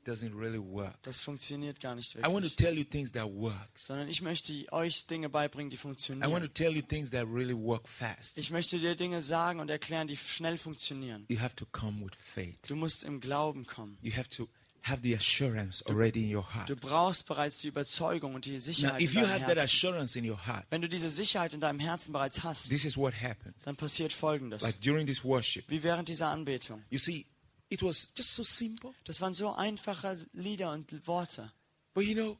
Doesn't 0.09 0.33
really 0.35 0.57
work. 0.59 0.95
Das 1.03 1.19
funktioniert 1.19 1.79
gar 1.79 1.93
nicht 1.93 2.15
I 2.15 2.19
want 2.23 2.29
to 2.37 2.41
wirklich. 2.43 2.55
tell 2.55 2.77
you 2.77 2.83
things 2.83 3.11
that 3.11 3.27
work. 3.31 3.69
Sondern 3.75 4.07
ich 4.07 4.21
möchte 4.21 4.53
euch 4.71 5.05
Dinge 5.05 5.29
beibringen, 5.29 5.69
die 5.69 5.75
I 5.75 5.83
want 5.83 5.99
to 5.99 6.05
funktionieren. 6.07 6.53
tell 6.55 6.75
you 6.75 6.81
things 6.81 7.11
that 7.11 7.27
really 7.31 7.55
work 7.55 7.87
fast. 7.87 8.37
Ich 8.39 8.49
möchte 8.49 8.79
dir 8.79 8.95
Dinge 8.95 9.21
sagen 9.21 9.59
und 9.59 9.69
erklären, 9.69 10.07
die 10.07 10.17
schnell 10.17 10.57
funktionieren. 10.57 11.25
You 11.29 11.39
have 11.39 11.55
to 11.57 11.65
come 11.71 12.01
with 12.03 12.13
faith. 12.19 12.57
Du 12.67 12.75
musst 12.75 13.03
im 13.03 13.19
Glauben 13.19 13.67
kommen. 13.67 13.97
You 14.01 14.13
have 14.15 14.29
to 14.29 14.47
have 14.81 15.01
the 15.03 15.13
assurance 15.15 15.85
already 15.85 16.23
in 16.23 16.35
your 16.35 16.55
heart. 16.55 16.69
Du 16.69 16.75
brauchst 16.75 17.27
bereits 17.27 17.59
die 17.59 17.67
Überzeugung 17.67 18.33
und 18.33 18.45
die 18.45 18.53
Now, 18.53 18.59
Sicherheit 18.59 19.01
if 19.01 19.13
in 19.13 19.19
you 19.21 19.27
have 19.27 19.39
that 19.41 19.57
Herzen. 19.57 19.63
assurance 19.63 20.17
in 20.17 20.27
your 20.27 20.47
heart, 20.47 20.65
Wenn 20.71 20.81
du 20.81 20.87
diese 20.89 21.09
Sicherheit 21.09 21.53
in 21.53 21.59
deinem 21.59 21.79
Herzen 21.79 22.13
bereits 22.13 22.41
hast, 22.43 22.69
this 22.69 22.85
is 22.85 22.97
what 22.97 23.13
happened. 23.13 23.53
dann 23.65 23.75
passiert 23.75 24.13
Folgendes. 24.13 24.63
Like 24.63 24.81
during 24.81 25.05
this 25.05 25.23
worship, 25.23 25.65
Wie 25.69 25.83
während 25.83 26.07
dieser 26.09 26.29
Anbetung. 26.29 26.81
you 26.89 26.97
see, 26.97 27.25
it 27.69 27.81
was 27.83 28.11
just 28.15 28.35
so 28.35 28.43
simple. 28.43 28.93
Das 29.05 29.21
waren 29.21 29.33
so 29.33 29.53
einfache 29.53 30.17
Lieder 30.33 30.71
und 30.71 31.07
Worte. 31.07 31.51
But 31.93 32.05
you 32.05 32.13
know, 32.13 32.37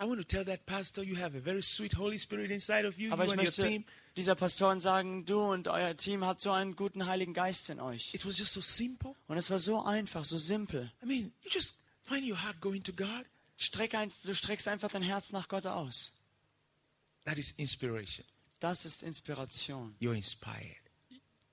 I 0.00 0.04
want 0.04 0.20
to 0.20 0.24
tell 0.24 0.44
that 0.44 0.64
pastor 0.66 1.02
you 1.02 1.16
have 1.16 1.36
a 1.36 1.40
very 1.40 1.62
sweet 1.62 1.96
Holy 1.96 2.18
Spirit 2.18 2.50
inside 2.50 2.86
of 2.86 2.98
you, 2.98 3.10
Aber 3.12 3.24
you 3.24 3.32
ich 3.32 3.36
möchte 3.36 3.84
dieser 4.16 4.34
Pastoren 4.34 4.80
sagen, 4.80 5.24
du 5.26 5.40
und 5.40 5.66
euer 5.68 5.96
Team 5.96 6.24
habt 6.24 6.40
so 6.40 6.52
einen 6.52 6.76
guten 6.76 7.06
Heiligen 7.06 7.34
Geist 7.34 7.70
in 7.70 7.80
euch. 7.80 8.14
It 8.14 8.24
was 8.24 8.38
just 8.38 8.52
so 8.52 8.60
simple. 8.60 9.14
Und 9.26 9.38
es 9.38 9.50
war 9.50 9.58
so 9.58 9.82
einfach, 9.82 10.24
so 10.24 10.38
simpel. 10.38 10.92
I 11.02 11.06
mean, 11.06 11.32
you 11.42 11.50
just 11.50 11.80
find 12.04 12.24
your 12.24 12.40
heart 12.42 12.60
going 12.60 12.82
to 12.84 12.92
God. 12.92 13.24
Streck 13.56 13.94
ein, 13.94 14.12
du 14.22 14.34
streckst 14.34 14.68
einfach 14.68 14.88
dein 14.88 15.02
Herz 15.02 15.32
nach 15.32 15.48
Gott 15.48 15.66
aus. 15.66 16.12
That 17.24 17.38
is 17.38 17.52
inspiration. 17.56 18.24
Das 18.60 18.84
ist 18.84 19.02
Inspiration. 19.02 19.96
You're 20.00 20.14
inspired. 20.14 20.87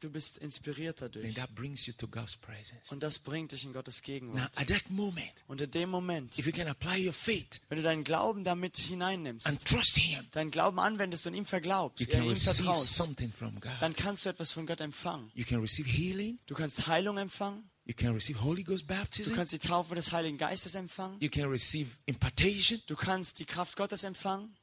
Du 0.01 0.09
bist 0.09 0.37
inspiriert 0.39 1.01
And 1.01 1.15
dadurch. 1.15 1.35
that 1.35 1.55
brings 1.55 1.85
you 1.87 1.93
to 1.93 2.07
God's 2.07 2.35
presence. 2.35 2.91
Und 2.91 3.01
das 3.01 3.17
bringt 3.17 3.53
dich 3.53 3.63
in 3.63 3.71
Gottes 3.73 4.01
Now, 4.01 4.05
Gegenwart. 4.05 4.57
at 4.57 4.67
that 4.67 4.89
moment, 4.89 5.31
Und 5.47 5.61
in 5.61 5.71
dem 5.71 5.89
Moment, 5.89 6.37
if 6.37 6.45
you 6.45 6.51
can 6.51 6.67
apply 6.67 7.05
your 7.05 7.13
faith 7.13 7.61
wenn 7.69 7.77
du 7.77 7.83
deinen 7.83 8.03
Glauben 8.03 8.43
damit 8.43 8.77
hineinnimmst, 8.77 9.47
and 9.47 9.63
trust 9.65 9.95
Him, 9.97 10.27
deinen 10.31 10.51
Glauben 10.51 10.79
anwendest 10.79 11.25
und 11.27 11.33
ihm 11.33 11.45
verglaubst, 11.45 12.01
you 12.01 12.07
can 12.07 12.25
ihm 12.25 12.35
vertraust, 12.35 12.95
something 12.95 13.31
from 13.31 13.59
God. 13.61 13.71
dann 13.79 13.95
kannst 13.95 14.25
du 14.25 14.29
etwas 14.29 14.51
von 14.51 14.65
Gott 14.67 14.81
empfangen. 14.81 15.31
You 15.33 15.45
can 15.45 15.61
receive 15.61 15.89
healing. 15.89 16.39
Du 16.45 16.55
kannst 16.55 16.87
Heilung 16.87 17.17
empfangen, 17.17 17.69
You 17.87 17.93
can 17.95 18.13
receive 18.13 18.41
Holy 18.41 18.63
Ghost 18.63 18.83
du 18.83 18.87
baptism. 18.87 19.33
kannst 19.35 19.53
die 19.53 19.59
Taufe 19.59 19.95
des 19.95 20.11
Heiligen 20.11 20.37
Geistes 20.37 20.75
empfangen, 20.75 21.17
You 21.21 21.29
can 21.29 21.49
receive 21.49 21.91
impartation. 22.05 22.81
du 22.87 22.95
kannst 22.95 23.39
die 23.39 23.45
Kraft 23.45 23.75
Gottes 23.77 24.03
empfangen 24.03 24.55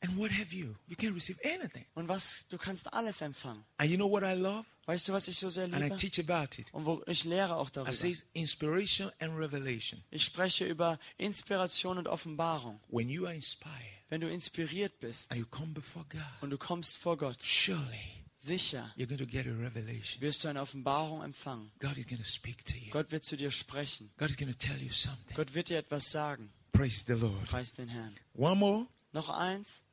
And 0.00 0.16
what 0.16 0.30
have 0.30 0.52
you? 0.54 0.76
You 0.86 0.96
can 0.96 1.12
receive 1.14 1.38
anything. 1.44 1.84
und 1.94 2.08
was, 2.08 2.46
du 2.48 2.56
kannst 2.58 2.92
alles 2.92 3.20
empfangen. 3.20 3.64
And 3.78 3.90
you 3.90 3.96
know 3.96 4.10
what 4.10 4.22
I 4.22 4.34
love? 4.38 4.64
Weißt 4.86 5.08
du, 5.08 5.12
was 5.12 5.28
ich 5.28 5.36
so 5.38 5.50
sehr 5.50 5.64
And 5.64 5.74
I 5.74 5.82
liebe? 5.84 5.96
teach 5.96 6.18
about 6.20 6.58
it. 6.60 6.72
Und 6.72 6.86
wo 6.86 7.02
ich 7.06 7.24
lehre 7.24 7.56
auch 7.56 7.68
I 7.68 7.72
darüber. 7.72 7.92
say 7.92 8.16
inspiration 8.32 9.10
and 9.18 9.36
revelation. 9.36 10.02
Ich 10.10 10.24
spreche 10.24 10.66
über 10.66 10.98
Inspiration 11.18 11.98
und 11.98 12.08
Offenbarung. 12.08 12.80
When 12.88 13.08
you 13.08 13.26
are 13.26 13.34
inspired 13.34 13.74
Wenn 14.08 14.20
du 14.22 14.30
inspiriert 14.30 14.98
bist 15.00 15.30
and 15.32 15.40
you 15.40 15.46
come 15.46 15.72
before 15.74 16.06
God, 16.08 16.22
und 16.40 16.50
du 16.50 16.56
kommst 16.58 16.96
vor 16.96 17.18
Gott, 17.18 17.42
surely 17.42 18.24
sicher 18.36 18.94
you're 18.96 19.06
going 19.06 19.18
to 19.18 19.26
get 19.26 19.46
a 19.46 19.50
revelation. 19.50 20.22
wirst 20.22 20.44
du 20.44 20.48
eine 20.48 20.62
Offenbarung 20.62 21.22
empfangen. 21.22 21.70
God 21.80 21.98
is 21.98 22.06
going 22.06 22.22
to 22.22 22.24
speak 22.28 22.64
to 22.64 22.74
you. 22.76 22.90
Gott 22.92 23.10
wird 23.10 23.24
zu 23.24 23.36
dir 23.36 23.50
sprechen. 23.50 24.10
God 24.16 24.30
is 24.30 24.36
going 24.38 24.50
to 24.50 24.56
tell 24.56 24.80
you 24.80 24.92
something. 24.92 25.34
Gott 25.36 25.52
wird 25.54 25.68
dir 25.68 25.78
etwas 25.78 26.10
sagen. 26.10 26.50
Praise 26.72 27.04
the 27.06 27.14
Lord. 27.14 27.44
Preis 27.46 27.74
den 27.74 27.88
Herrn. 27.88 28.14
One 28.34 28.56
more 28.56 28.86
Noch 29.12 29.28
eins. 29.30 29.84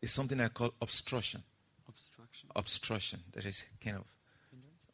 Is 0.00 0.12
something 0.14 0.40
I 0.40 0.48
call 0.48 0.72
obstruction. 0.80 1.42
Obstruction. 1.88 2.50
Obstruction. 2.54 3.24
That 3.32 3.44
is 3.44 3.64
kind 3.82 3.96
of, 3.98 4.04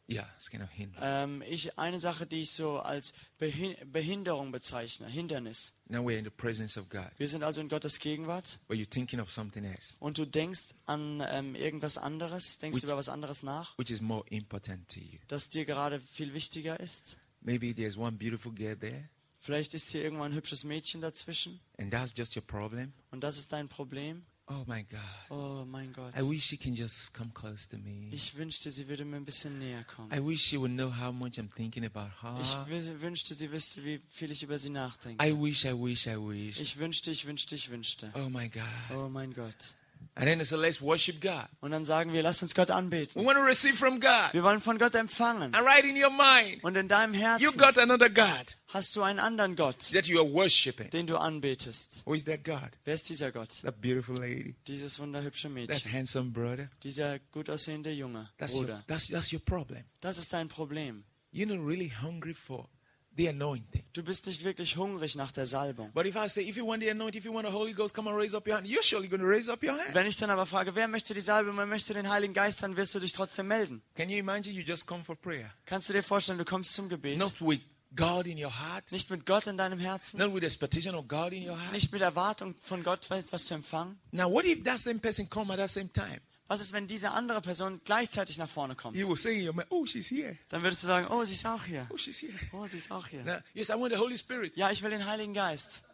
yeah, 0.07 0.25
it's 0.35 0.49
kind 0.49 0.63
of 0.63 0.69
hindrance. 0.69 1.05
Ähm, 1.05 1.41
ich, 1.49 1.77
eine 1.77 1.99
Sache, 1.99 2.25
die 2.27 2.41
ich 2.41 2.51
so 2.51 2.79
als 2.79 3.13
Behin 3.37 3.75
Behinderung 3.91 4.51
bezeichne, 4.51 5.07
Hindernis. 5.07 5.73
Now 5.87 5.99
we're 6.05 6.17
in 6.17 6.23
the 6.25 6.29
presence 6.29 6.77
of 6.77 6.89
God, 6.89 7.09
Wir 7.17 7.27
sind 7.27 7.43
also 7.43 7.61
in 7.61 7.69
Gottes 7.69 7.99
Gegenwart 7.99 8.59
but 8.67 8.77
you're 8.77 8.89
thinking 8.89 9.19
of 9.19 9.29
something 9.31 9.63
else, 9.65 9.97
und 9.99 10.17
du 10.17 10.25
denkst 10.25 10.73
an 10.85 11.23
ähm, 11.31 11.55
irgendwas 11.55 11.97
anderes, 11.97 12.57
denkst 12.59 12.77
Which- 12.77 12.83
über 12.83 12.95
was 12.97 13.09
anderes 13.09 13.43
nach, 13.43 13.77
which 13.77 13.89
is 13.91 14.01
more 14.01 14.23
important 14.29 14.87
to 14.89 14.99
you. 14.99 15.19
das 15.27 15.49
dir 15.49 15.65
gerade 15.65 15.99
viel 15.99 16.33
wichtiger 16.33 16.79
ist. 16.79 17.17
Maybe 17.41 17.73
there's 17.75 17.97
one 17.97 18.13
beautiful 18.17 18.51
girl 18.53 18.77
there, 18.77 19.09
Vielleicht 19.39 19.73
ist 19.73 19.89
hier 19.89 20.03
irgendwo 20.03 20.23
ein 20.23 20.33
hübsches 20.33 20.63
Mädchen 20.63 21.01
dazwischen 21.01 21.59
and 21.77 21.91
that's 21.91 22.13
just 22.15 22.35
your 22.37 22.43
problem. 22.43 22.93
und 23.11 23.21
das 23.25 23.37
ist 23.37 23.51
dein 23.51 23.67
Problem. 23.67 24.25
Oh 24.55 24.63
my 24.67 24.83
God. 24.83 24.99
Oh 25.29 25.65
mein 25.65 25.91
Gott. 25.93 26.13
I 26.15 26.21
wish 26.21 26.43
she 26.45 26.57
can 26.57 26.75
just 26.75 27.13
come 27.13 27.31
close 27.33 27.67
to 27.69 27.77
me. 27.77 28.09
Ich 28.11 28.35
wünschte, 28.35 28.71
sie 28.71 28.87
würde 28.87 29.03
mir 29.05 29.17
ein 29.17 29.25
bisschen 29.25 29.57
näher 29.57 29.83
kommen. 29.83 30.11
I 30.13 30.19
wish 30.19 30.41
she 30.43 30.57
would 30.57 30.71
know 30.73 30.91
how 30.91 31.11
much 31.11 31.39
I'm 31.39 31.49
thinking 31.49 31.85
about 31.85 32.09
Ich 32.41 32.53
her. 32.53 32.65
wü- 32.69 33.01
wünschte, 33.01 33.33
sie 33.33 33.51
wüsste, 33.51 33.83
wie 33.83 33.99
viel 34.09 34.31
ich 34.31 34.43
über 34.43 34.57
sie 34.57 34.69
nachdenke. 34.69 35.25
I 35.25 35.31
wish, 35.33 35.65
I 35.65 35.73
wish, 35.73 36.05
I 36.07 36.15
wish. 36.17 36.59
Ich 36.59 36.77
wünschte, 36.77 37.09
ich 37.11 37.25
wünschte, 37.25 37.55
ich 37.55 37.69
wünschte. 37.69 38.11
Oh 38.15 38.29
my 38.29 38.47
God. 38.49 38.63
Oh 38.95 39.09
mein 39.09 39.33
Gott. 39.33 39.73
And 40.15 40.27
then 40.27 40.37
they 40.37 40.45
say, 40.45 40.57
let's 40.57 40.79
worship 40.79 41.19
God. 41.21 41.47
Und 41.59 41.71
dann 41.71 41.85
sagen 41.85 42.13
wir, 42.13 42.21
lass 42.21 42.43
uns 42.43 42.53
Gott 42.53 42.69
We 42.69 42.75
anbeten. 42.75 43.25
want 43.25 43.35
to 43.37 43.43
receive 43.43 43.75
from 43.75 43.99
God. 43.99 44.31
Wir 44.33 44.43
wollen 44.43 44.61
von 44.61 44.77
Gott 44.77 44.93
empfangen. 44.93 45.55
And 45.55 45.65
right 45.65 45.83
in 45.83 45.95
your 45.95 46.11
mind, 46.11 46.63
Und 46.63 46.75
in 46.77 46.87
deinem 46.87 47.15
you 47.15 47.19
Herzen 47.21 47.57
got 47.57 47.77
another 47.79 48.09
God 48.11 48.55
hast 48.67 48.95
du 48.95 49.01
einen 49.01 49.17
anderen 49.19 49.55
Gott, 49.55 49.91
that 49.91 50.05
you 50.07 50.19
are 50.19 50.27
worshiping. 50.31 50.89
den 50.91 51.07
du 51.07 51.17
anbetest. 51.17 52.03
Who 52.05 52.13
is 52.13 52.23
that 52.25 52.43
God? 52.43 52.69
Wer 52.85 52.93
ist 52.93 53.09
dieser 53.09 53.31
Gott? 53.31 53.61
That 53.63 53.81
beautiful 53.81 54.15
lady. 54.19 54.55
Dieses 54.67 54.99
wunderhübsche 54.99 55.47
That 55.47 55.53
Mädchen. 55.55 55.91
handsome 55.91 56.29
brother. 56.31 56.69
Dieser 56.83 57.17
gut 57.31 57.49
aussehende 57.49 57.91
Junge, 57.91 58.29
That's 58.37 58.53
your, 58.53 58.65
Bruder. 58.65 58.83
that's, 58.87 59.07
that's 59.07 59.33
your 59.33 59.41
problem. 59.43 59.83
Das 60.01 60.19
ist 60.19 60.31
dein 60.31 60.47
Problem. 60.47 61.05
You're 61.31 61.47
not 61.47 61.65
really 61.67 61.91
hungry 62.01 62.35
for 62.35 62.69
the 63.17 63.29
anointing. 63.29 63.83
Du 63.93 64.03
bist 64.03 64.25
nicht 64.27 64.43
wirklich 64.43 64.75
hungrig 64.77 65.15
nach 65.15 65.31
der 65.31 65.45
Salbung. 65.45 65.91
But 65.93 66.05
if 66.05 66.15
I 66.15 66.27
say, 66.27 66.47
if 66.47 66.57
you 66.57 66.65
want 66.65 66.81
the 66.81 66.89
anointing, 66.89 67.19
if 67.19 67.25
you 67.25 67.33
want 67.33 67.47
the 67.47 67.53
Holy 67.53 67.73
Ghost, 67.73 67.93
come 67.93 68.09
and 68.09 68.17
raise 68.17 68.35
up 68.35 68.47
your 68.47 68.55
hand, 68.55 68.67
you're 68.67 68.83
surely 68.83 69.07
going 69.07 69.21
to 69.21 69.27
raise 69.27 69.51
up 69.51 69.63
your 69.63 69.73
hand. 69.77 69.93
Wenn 69.93 70.07
ich 70.07 70.17
dann 70.17 70.29
aber 70.29 70.45
frage, 70.45 70.75
wer 70.75 70.87
möchte 70.87 71.13
die 71.13 71.21
Salbung, 71.21 71.57
wer 71.57 71.65
möchte 71.65 71.93
den 71.93 72.09
Heiligen 72.09 72.33
Geist, 72.33 72.63
dann 72.63 72.75
wirst 72.77 72.95
du 72.95 72.99
dich 72.99 73.13
trotzdem 73.13 73.47
melden. 73.47 73.81
Can 73.95 74.09
you 74.09 74.17
imagine 74.17 74.53
you 74.55 74.63
just 74.63 74.87
come 74.87 75.03
for 75.03 75.15
prayer? 75.15 75.49
Kannst 75.65 75.89
du 75.89 75.93
dir 75.93 76.03
vorstellen, 76.03 76.37
du 76.37 76.45
kommst 76.45 76.73
zum 76.73 76.89
Gebet, 76.89 77.17
Not 77.17 77.33
with 77.39 77.61
God 77.95 78.25
in 78.25 78.43
your 78.43 78.51
heart, 78.51 78.91
nicht 78.91 79.11
mit 79.11 79.23
Gott 79.25 79.45
in 79.45 79.55
deinem 79.57 79.77
Herzen, 79.79 80.17
not 80.19 80.33
with 80.33 80.41
expectation 80.43 80.95
of 80.95 81.07
God 81.07 81.31
in 81.31 81.47
your 81.47 81.59
heart. 81.59 81.71
nicht 81.73 81.91
mit 81.91 82.01
Erwartung 82.01 82.55
von 82.61 82.83
Gott 82.83 83.09
etwas 83.11 83.45
zu 83.45 83.53
empfangen? 83.53 83.99
Now, 84.11 84.31
what 84.31 84.45
if 84.45 84.63
that 84.63 84.79
same 84.79 84.99
person 84.99 85.29
come 85.29 85.53
at 85.53 85.59
that 85.59 85.69
same 85.69 85.91
time? 85.93 86.19
Was 86.47 86.61
ist, 86.61 86.73
wenn 86.73 86.87
diese 86.87 87.11
andere 87.11 87.41
Person 87.41 87.81
gleichzeitig 87.85 88.37
nach 88.37 88.49
vorne 88.49 88.75
kommt? 88.75 88.97
You 88.97 89.07
will 89.07 89.17
say 89.17 89.39
in 89.39 89.47
your 89.47 89.53
mind, 89.53 89.67
oh, 89.69 89.85
she's 89.85 90.09
here. 90.09 90.37
Dann 90.49 90.61
würdest 90.61 90.83
du 90.83 90.87
sagen, 90.87 91.07
oh, 91.09 91.23
sie 91.23 91.33
ist 91.33 91.45
auch 91.45 91.63
hier. 91.63 91.87
Oh, 91.89 91.97
she's 91.97 92.19
here. 92.19 92.33
Oh, 92.51 92.67
sie 92.67 92.77
ist 92.77 92.91
auch 92.91 93.07
hier. 93.07 93.23
Now, 93.23 93.37
yes, 93.53 93.69
I 93.69 93.73
want 93.73 93.93
the 93.93 93.99
Holy 93.99 94.17
Spirit. 94.17 94.55
Ja, 94.55 94.71
ich 94.71 94.83
will 94.83 94.89
den 94.89 95.05
Heiligen 95.05 95.33
Geist. 95.33 95.83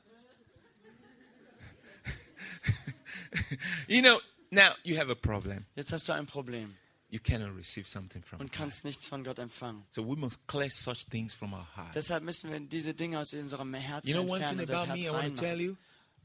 You 3.88 4.02
know, 4.02 4.20
now 4.50 4.72
you 4.84 4.98
have 4.98 5.12
a 5.12 5.16
problem. 5.16 5.66
Jetzt 5.76 5.92
hast 5.92 6.10
du 6.10 6.14
ein 6.14 6.26
Problem 6.26 6.76
You 7.12 7.20
cannot 7.20 7.58
receive 7.58 7.88
something 7.88 8.22
from 8.22 8.40
und 8.40 8.52
kannst 8.52 8.86
nichts 8.86 9.08
von 9.08 9.24
Gott 9.24 9.40
empfangen. 9.40 9.84
So 9.90 10.08
we 10.08 10.16
must 10.16 10.46
clear 10.46 10.70
such 10.70 11.08
things 11.10 11.34
from 11.34 11.54
our 11.54 11.68
heart. 11.76 11.96
Deshalb 11.96 12.24
müssen 12.24 12.52
wir 12.52 12.60
diese 12.60 12.94
Dinge 12.94 13.20
aus 13.20 13.34
unserem 13.34 13.74
Herzen 13.74 14.08
You 14.08 14.16
know 14.16 14.32
one 14.32 14.44
entfernen, 14.44 14.68
thing 14.68 14.76
about 14.76 14.94
me 14.94 15.06
I 15.06 15.10
want 15.10 15.36
to 15.36 15.44
tell 15.44 15.60
you? 15.60 15.76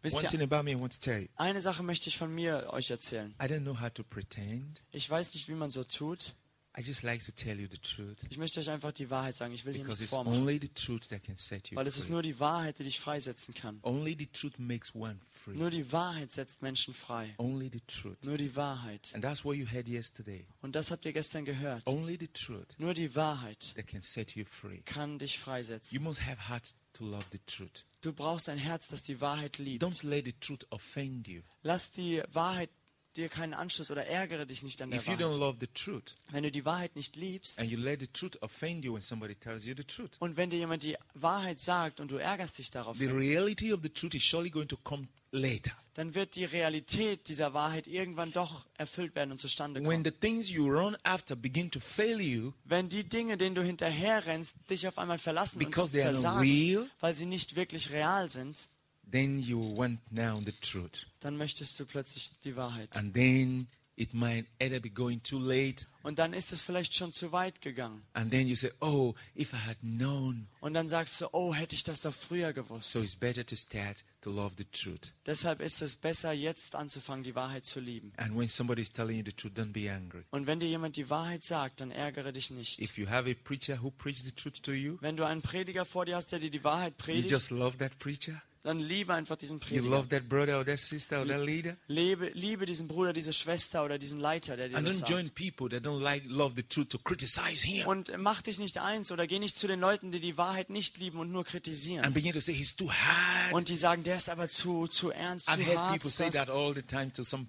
Wisst 0.04 0.16
One 0.16 0.28
thing 0.28 0.40
ihr, 0.40 0.44
about 0.44 0.62
me 0.64 0.72
I 0.72 0.76
want 0.80 0.92
to 0.92 0.98
tell 1.00 1.22
you. 1.22 1.28
eine 1.36 1.60
Sache 1.62 1.82
möchte 1.82 2.08
ich 2.10 2.18
von 2.18 2.32
mir 2.32 2.68
euch 2.72 2.90
erzählen. 2.90 3.34
I 3.42 3.46
don't 3.46 3.62
know 3.62 3.80
how 3.80 3.90
to 3.90 4.04
pretend. 4.04 4.82
Ich 4.92 5.08
weiß 5.08 5.32
nicht, 5.34 5.48
wie 5.48 5.54
man 5.54 5.70
so 5.70 5.82
tut. 5.82 6.34
I 6.76 6.82
just 6.82 7.04
like 7.04 7.24
to 7.24 7.30
tell 7.30 7.58
you 7.60 7.68
the 7.70 7.78
truth. 7.78 8.18
Ich 8.28 8.36
möchte 8.36 8.58
euch 8.58 8.68
einfach 8.68 8.90
die 8.92 9.08
Wahrheit 9.08 9.36
sagen. 9.36 9.54
Ich 9.54 9.64
will 9.64 9.72
Because 9.74 9.90
nichts 9.90 10.02
it's 10.02 10.10
vormachen. 10.10 10.40
only 10.42 10.58
the 10.60 10.68
truth 10.68 11.08
that 11.08 11.22
can 11.22 11.38
set 11.38 11.70
you 11.70 11.76
Weil 11.76 11.86
es 11.86 11.96
ist 11.96 12.10
nur 12.10 12.20
die 12.20 12.38
Wahrheit, 12.40 12.80
die 12.80 12.84
dich 12.84 12.98
freisetzen 12.98 13.54
kann. 13.54 13.78
Only 13.82 14.16
the 14.18 14.26
truth 14.26 14.58
makes 14.58 14.92
one 14.92 15.20
free. 15.30 15.54
Nur 15.54 15.70
die 15.70 15.90
Wahrheit 15.92 16.32
setzt 16.32 16.62
Menschen 16.62 16.92
frei. 16.92 17.32
Only 17.38 17.70
the 17.72 17.80
truth. 17.86 18.22
Nur 18.24 18.36
die 18.38 18.54
Wahrheit. 18.56 19.10
And 19.14 19.22
that's 19.24 19.44
what 19.44 19.56
you 19.56 19.66
heard 19.70 19.88
yesterday. 19.88 20.46
Und 20.62 20.74
das 20.74 20.90
habt 20.90 21.06
ihr 21.06 21.12
gestern 21.12 21.44
gehört. 21.44 21.86
Only 21.86 22.16
the 22.18 22.28
truth 22.28 22.74
Nur 22.78 22.92
die 22.92 23.14
Wahrheit 23.14 23.72
that 23.76 23.86
can 23.86 24.02
set 24.02 24.34
you 24.34 24.44
free. 24.44 24.80
kann 24.84 25.18
dich 25.20 25.38
freisetzen. 25.38 25.94
You 25.96 26.02
must 26.02 26.26
have 26.26 26.48
heart 26.48 26.74
to 26.94 27.04
love 27.06 27.24
the 27.30 27.38
truth. 27.46 27.84
Du 28.04 28.12
brauchst 28.12 28.50
ein 28.50 28.58
Herz, 28.58 28.88
das 28.88 29.02
die 29.02 29.22
Wahrheit 29.22 29.56
liebt. 29.56 29.82
Don't 29.82 30.06
let 30.06 30.26
the 30.26 30.34
truth 30.34 30.66
offend 30.70 31.26
you. 31.26 31.40
Lass 31.62 31.90
die 31.90 32.22
Wahrheit 32.30 32.68
dir 33.16 33.30
keinen 33.30 33.54
Anschluss 33.54 33.90
oder 33.90 34.06
ärgere 34.06 34.44
dich 34.46 34.62
nicht 34.62 34.82
an 34.82 34.90
der 34.90 35.00
If 35.00 35.06
you 35.06 35.14
don't 35.14 35.20
Wahrheit. 35.20 35.38
love 35.38 35.56
the 35.60 35.66
truth 35.68 36.14
Wenn 36.30 36.42
du 36.42 36.50
die 36.50 36.66
Wahrheit 36.66 36.96
nicht 36.96 37.16
liebst 37.16 37.58
and 37.58 37.70
you 37.70 37.78
let 37.78 38.00
the 38.00 38.06
truth 38.06 38.36
offend 38.42 38.84
you 38.84 38.92
when 38.92 39.00
somebody 39.00 39.34
tells 39.34 39.64
you 39.64 39.74
the 39.74 39.84
truth, 39.84 40.16
und 40.18 40.36
wenn 40.36 40.50
dir 40.50 40.58
jemand 40.58 40.82
die 40.82 40.96
Wahrheit 41.14 41.60
sagt 41.60 42.00
und 42.00 42.10
du 42.10 42.16
ärgerst 42.16 42.58
dich 42.58 42.70
darauf, 42.70 42.98
the 42.98 43.06
reality 43.06 43.72
of 43.72 43.80
the 43.82 43.88
truth 43.88 44.14
is 44.14 44.22
surely 44.22 44.50
going 44.50 44.68
to 44.68 44.76
come 44.76 45.08
later. 45.30 45.72
Dann 45.94 46.14
wird 46.14 46.34
die 46.34 46.44
Realität 46.44 47.28
dieser 47.28 47.54
Wahrheit 47.54 47.86
irgendwann 47.86 48.32
doch 48.32 48.66
erfüllt 48.76 49.14
werden 49.14 49.30
und 49.32 49.38
zustande 49.40 49.80
When 49.80 49.88
kommen. 49.90 50.04
the 50.04 50.10
things 50.10 50.50
you 50.50 50.66
run 50.68 50.96
after 51.04 51.36
begin 51.36 51.70
to 51.70 51.80
fail 51.80 52.20
you 52.20 52.52
Wenn 52.64 52.88
die 52.88 53.04
Dinge, 53.04 53.36
denen 53.36 53.54
du 53.54 53.62
hinterherrennst, 53.62 54.56
dich 54.68 54.86
auf 54.88 54.98
einmal 54.98 55.18
verlassen 55.18 55.64
und 55.64 55.72
versagen, 55.74 56.40
real, 56.40 56.90
weil 57.00 57.14
sie 57.14 57.26
nicht 57.26 57.56
wirklich 57.56 57.90
real 57.92 58.28
sind, 58.30 58.68
then 59.10 59.38
you 59.38 59.76
want 59.76 60.00
now 60.12 60.40
the 60.44 60.52
truth. 60.60 61.06
dann 61.20 61.36
möchtest 61.36 61.78
du 61.78 61.86
plötzlich 61.86 62.30
die 62.44 62.56
Wahrheit. 62.56 62.96
And 62.96 63.14
then 63.14 63.68
it 63.96 64.12
might 64.14 64.46
either 64.60 64.80
be 64.80 64.90
going 64.90 65.22
too 65.22 65.38
late, 65.38 65.86
Und 66.02 66.18
dann 66.18 66.32
ist 66.34 66.52
es 66.52 66.60
vielleicht 66.60 66.94
schon 66.94 67.12
zu 67.12 67.32
weit 67.32 67.60
gegangen. 67.62 68.02
and 68.12 68.30
then 68.30 68.46
you 68.46 68.56
say, 68.56 68.70
Oh, 68.80 69.14
if 69.36 69.52
I 69.52 69.56
had 69.56 69.78
known. 69.80 70.48
Und 70.60 70.74
dann 70.74 70.88
sagst 70.88 71.20
du, 71.20 71.28
oh, 71.32 71.54
hätte 71.54 71.74
ich 71.74 71.84
das 71.84 72.02
doch 72.02 72.12
früher 72.14 72.52
gewusst. 72.52 72.90
So 72.92 73.00
it's 73.00 73.16
better 73.16 73.44
to 73.46 73.56
start 73.56 74.04
to 74.22 74.30
love 74.30 74.54
the 74.58 74.64
truth. 74.64 75.12
Deshalb 75.26 75.60
ist 75.60 75.80
es 75.82 75.94
besser, 75.94 76.32
jetzt 76.32 76.74
anzufangen, 76.74 77.22
die 77.24 77.34
Wahrheit 77.34 77.64
zu 77.64 77.80
lieben. 77.80 78.12
And 78.16 78.36
when 78.36 78.48
somebody 78.48 78.82
is 78.82 78.92
telling 78.92 79.18
you 79.18 79.24
the 79.24 79.32
truth, 79.32 79.52
don't 79.56 79.72
be 79.72 79.90
angry. 79.90 80.24
Und 80.30 80.46
wenn 80.46 80.60
dir 80.60 80.68
jemand 80.68 80.96
die 80.96 81.08
Wahrheit 81.08 81.42
sagt, 81.44 81.80
dann 81.80 81.90
ärgere 81.90 82.32
dich 82.32 82.50
nicht. 82.50 82.80
If 82.80 82.98
you 82.98 83.08
have 83.08 83.30
a 83.30 83.34
preacher 83.44 83.82
who 83.82 83.90
preaches 83.90 84.24
the 84.24 84.32
truth 84.32 84.62
to 84.62 84.72
you, 84.72 84.98
Wenn 85.00 85.16
du 85.16 85.24
einen 85.24 85.42
Prediger 85.42 85.84
vor 85.84 86.04
dir 86.04 86.16
hast, 86.16 86.32
der 86.32 86.38
dir 86.40 86.50
die 86.50 86.64
Wahrheit 86.64 86.94
you 86.98 87.04
predigt, 87.04 87.30
just 87.30 87.50
love 87.50 87.78
that 87.78 87.98
preacher. 87.98 88.42
Dann 88.64 88.80
liebe 88.80 89.14
einfach 89.14 89.36
diesen 89.36 89.60
You 89.60 89.66
Prediger. 89.66 89.88
love 89.90 90.08
that 90.08 90.28
brother 90.28 90.58
or 90.58 90.64
that 90.64 90.78
sister 90.80 91.20
or 91.20 91.26
that 91.26 91.44
leader. 91.44 91.76
Lebe, 91.86 92.30
liebe 92.34 92.66
diesen 92.66 92.88
Bruder, 92.88 93.12
diese 93.12 93.32
Schwester 93.32 93.84
oder 93.84 93.98
diesen 93.98 94.18
Leiter, 94.18 94.56
der 94.56 94.68
dir 94.70 94.76
And 94.76 94.88
das 94.88 95.04
don't 95.04 95.10
join 95.10 95.26
sagt. 95.26 95.36
people 95.36 95.68
that 95.68 95.86
don't 95.86 96.00
like 96.00 96.24
love 96.26 96.54
the 96.56 96.62
truth 96.62 96.88
to 96.90 96.98
criticize 96.98 97.64
him 97.66 97.86
Und 97.86 98.10
mach 98.18 98.42
dich 98.42 98.58
nicht 98.58 98.78
eins 98.78 99.12
oder 99.12 99.26
geh 99.26 99.38
nicht 99.38 99.56
zu 99.58 99.66
den 99.66 99.80
Leuten, 99.80 100.10
die 100.10 100.20
die 100.20 100.36
Wahrheit 100.36 100.70
nicht 100.70 100.98
lieben 100.98 101.18
und 101.18 101.30
nur 101.30 101.44
kritisieren. 101.44 102.04
and 102.04 102.14
begin 102.14 102.32
to 102.32 102.40
say 102.40 102.52
he's 102.54 102.74
too 102.74 102.90
hard. 102.90 103.52
Und 103.52 103.68
die 103.68 103.76
sagen, 103.76 104.02
der 104.02 104.16
ist 104.16 104.28
aber 104.28 104.48
zu, 104.48 104.86
zu 104.88 105.10
ernst, 105.10 105.48
I've 105.48 105.56
zu 105.58 105.66
heard 105.66 105.76
hart. 105.78 105.92
people 105.92 106.08
ist 106.08 106.16
say 106.16 106.26
das. 106.26 106.34
that 106.36 106.48
all 106.50 106.74
the 106.74 106.82
time 106.82 107.12
to 107.12 107.22
some, 107.22 107.46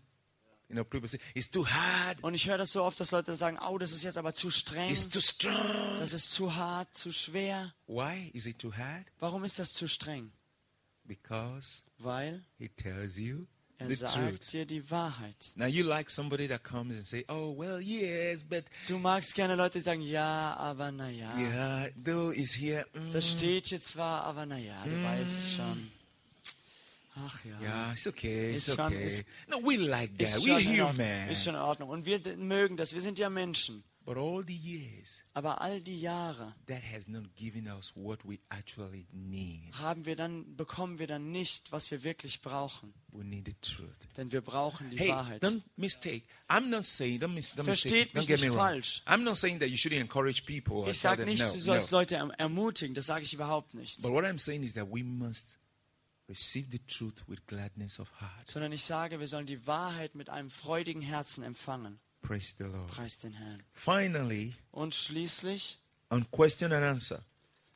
you 0.67 0.75
know, 0.75 0.83
people 0.83 1.07
say 1.07 1.19
it's 1.33 1.49
too 1.49 1.65
hard, 1.65 2.21
Und 2.23 2.33
ich 2.33 2.47
höre 2.49 2.57
das 2.57 2.73
so 2.73 2.83
oft, 2.83 2.99
dass 2.99 3.11
Leute 3.11 3.33
sagen, 3.35 3.57
oh, 3.65 3.77
das 3.77 3.93
ist 3.93 4.03
jetzt 4.03 4.17
aber 4.17 4.33
zu 4.33 4.51
streng, 4.51 4.89
it's 4.89 5.07
too 5.07 5.21
strong. 5.21 5.55
das 6.01 6.11
ist 6.11 6.33
zu 6.33 6.53
hart, 6.55 6.93
zu 6.93 7.13
schwer. 7.13 7.73
Why 7.87 8.31
is 8.33 8.45
it 8.47 8.59
too 8.59 8.73
hard? 8.73 9.05
Warum 9.19 9.45
ist 9.45 9.59
das 9.59 9.71
zu 9.73 9.87
streng? 9.87 10.31
Because 11.07 11.81
Weil 11.99 12.41
he 12.57 12.67
tells 12.69 13.17
you 13.17 13.45
er 13.77 13.87
the 13.89 13.95
sagt 13.95 14.13
truth. 14.15 14.51
dir 14.51 14.65
die 14.65 14.89
Wahrheit. 14.89 15.53
Now 15.55 15.67
you 15.67 15.83
like 15.83 16.09
somebody 16.09 16.47
that 16.47 16.63
comes 16.63 16.95
and 16.95 17.05
say, 17.05 17.25
"Oh 17.29 17.51
well, 17.55 17.79
yes, 17.79 18.41
but 18.43 18.63
Du 18.87 18.97
magst 18.97 19.35
gerne 19.35 19.55
Leute, 19.55 19.79
die 19.79 19.83
sagen, 19.83 20.01
ja, 20.01 20.55
aber 20.57 20.91
naja. 20.91 21.37
yeah, 21.37 21.89
though 22.03 22.31
is 22.31 22.53
here." 22.55 22.85
mm, 22.93 23.13
Das 23.13 23.29
steht 23.31 23.67
hier 23.67 23.81
zwar, 23.81 24.23
aber 24.23 24.45
naja, 24.45 24.83
du 24.85 25.03
weißt 25.03 25.55
schon. 25.57 25.91
Ach 27.17 27.45
ja. 27.45 27.59
yeah, 27.61 27.91
it's 27.93 28.07
okay, 28.07 28.55
Ist 28.55 28.75
schon- 28.75 28.79
okay. 28.93 29.05
ist- 29.05 29.25
no, 29.47 29.57
we 29.63 29.77
like 29.77 30.11
that. 30.17 30.21
Ist 30.27 30.45
We're 30.45 30.59
schon, 30.59 30.89
human. 30.89 31.29
ist 31.29 31.43
schon 31.45 31.55
in 31.55 31.61
Ordnung. 31.61 31.89
Und 31.89 32.05
wir 32.05 32.19
mögen 32.35 32.75
das. 32.75 32.93
Wir 32.93 32.99
sind 33.01 33.17
ja 33.19 33.29
Menschen. 33.29 33.83
But 34.05 34.17
all 34.17 34.43
the 34.45 34.53
years, 34.53 35.23
Aber 35.33 35.61
all 35.61 35.81
die 35.81 35.99
Jahre 35.99 36.53
that 36.67 36.83
has 36.93 37.07
not 37.07 37.23
given 37.35 37.67
us 37.67 37.91
what 37.95 38.19
we 38.23 38.37
actually 38.49 39.07
need. 39.11 39.73
haben 39.73 40.05
wir 40.05 40.15
dann, 40.15 40.55
bekommen 40.55 40.99
wir 40.99 41.07
dann 41.07 41.31
nicht, 41.31 41.71
was 41.71 41.89
wir 41.89 42.03
wirklich 42.03 42.41
brauchen. 42.41 42.93
We 43.11 43.23
need 43.23 43.45
the 43.47 43.55
truth. 43.61 43.89
Denn 44.15 44.31
wir 44.31 44.41
brauchen 44.41 44.91
die 44.91 44.99
Hey, 44.99 45.09
Wahrheit. 45.09 45.43
don't 45.43 45.63
mistake. 45.75 46.23
I'm 46.47 46.67
not 46.69 46.85
saying, 46.85 47.19
don't, 47.19 47.33
mis 47.33 47.55
don't 47.55 47.63
Versteht 47.63 47.91
mistake. 47.91 48.09
Don't 48.11 48.15
mich 48.17 48.27
get 48.27 48.41
nicht 48.41 48.53
falsch. 48.53 49.01
I'm 49.07 49.23
not 49.23 49.37
saying 49.37 49.57
that 49.61 49.69
you 49.69 49.75
shouldn't 49.77 50.01
encourage 50.01 50.45
people. 50.45 50.87
Ich 50.87 50.99
sage 50.99 51.25
nicht, 51.25 51.41
no, 51.43 51.51
du 51.51 51.59
sollst 51.59 51.91
no. 51.91 51.97
Leute 51.97 52.17
erm- 52.17 52.29
ermutigen. 52.37 52.93
Das 52.93 53.07
sage 53.07 53.23
ich 53.23 53.33
überhaupt 53.33 53.73
nicht. 53.73 54.03
But 54.03 54.11
what 54.11 54.23
I'm 54.23 54.37
saying 54.37 54.61
is 54.61 54.73
that 54.75 54.85
we 54.87 55.03
must 55.03 55.57
receive 56.29 56.67
the 56.71 56.79
truth 56.87 57.23
with 57.27 57.39
gladness 57.47 57.99
of 57.99 58.07
heart. 58.21 58.47
Sondern 58.49 58.71
ich 58.71 58.83
sage, 58.83 59.19
wir 59.19 59.27
sollen 59.27 59.47
die 59.47 59.65
Wahrheit 59.65 60.13
mit 60.13 60.29
einem 60.29 60.51
freudigen 60.51 61.01
Herzen 61.01 61.43
empfangen. 61.43 61.99
Praise 62.27 62.55
the 62.57 62.65
Lord. 62.65 62.87
Preis 62.87 63.19
den 63.19 63.33
Herrn. 63.33 63.61
Finally, 63.73 64.53
Und 64.71 64.95
schließlich 64.95 65.77
on 66.09 66.25
question 66.31 66.71
and 66.73 66.83
answer, 66.83 67.23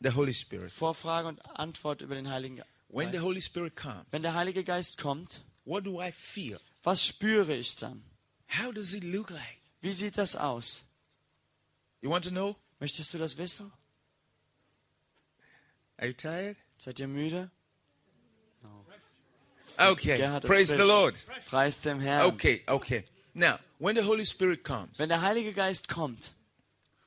the 0.01 0.09
Holy 0.13 0.33
Spirit. 0.33 0.71
Vorfrage 0.71 1.27
und 1.27 1.39
Antwort 1.59 2.01
über 2.01 2.15
den 2.15 2.29
Heiligen 2.29 2.61
When 2.89 3.07
the 3.07 3.13
Geist. 3.13 3.23
Holy 3.25 3.41
Spirit 3.41 3.75
comes, 3.75 4.05
Wenn 4.11 4.21
der 4.23 4.33
Heilige 4.33 4.63
Geist 4.63 4.97
kommt, 4.97 5.41
what 5.65 5.85
do 5.85 6.01
I 6.01 6.11
feel? 6.11 6.59
was 6.83 7.05
spüre 7.05 7.55
ich 7.55 7.75
dann? 7.75 8.03
How 8.57 8.73
does 8.73 8.93
it 8.93 9.03
look 9.03 9.29
like? 9.29 9.59
Wie 9.81 9.93
sieht 9.93 10.17
das 10.17 10.35
aus? 10.35 10.83
You 12.01 12.09
want 12.09 12.25
to 12.25 12.31
know? 12.31 12.55
Möchtest 12.79 13.13
du 13.13 13.17
das 13.17 13.37
wissen? 13.37 13.71
Are 15.97 16.07
you 16.07 16.13
tired? 16.13 16.57
Seid 16.77 16.99
ihr 16.99 17.07
müde? 17.07 17.51
Okay. 19.77 20.17
Gerhard 20.17 20.43
Praise 20.45 20.67
the. 20.75 20.81
Lord. 20.81 21.15
Preis 21.45 21.79
dem 21.81 21.99
Herrn. 22.01 22.25
Okay, 22.33 22.63
okay. 22.67 23.03
Now, 23.33 23.59
when 23.79 23.95
the 23.95 24.03
Holy 24.03 24.25
Spirit 24.25 24.63
comes, 24.63 24.99
Wenn 24.99 25.09
der 25.09 25.21
Heilige 25.21 25.53
Geist 25.53 25.87
kommt, 25.87 26.33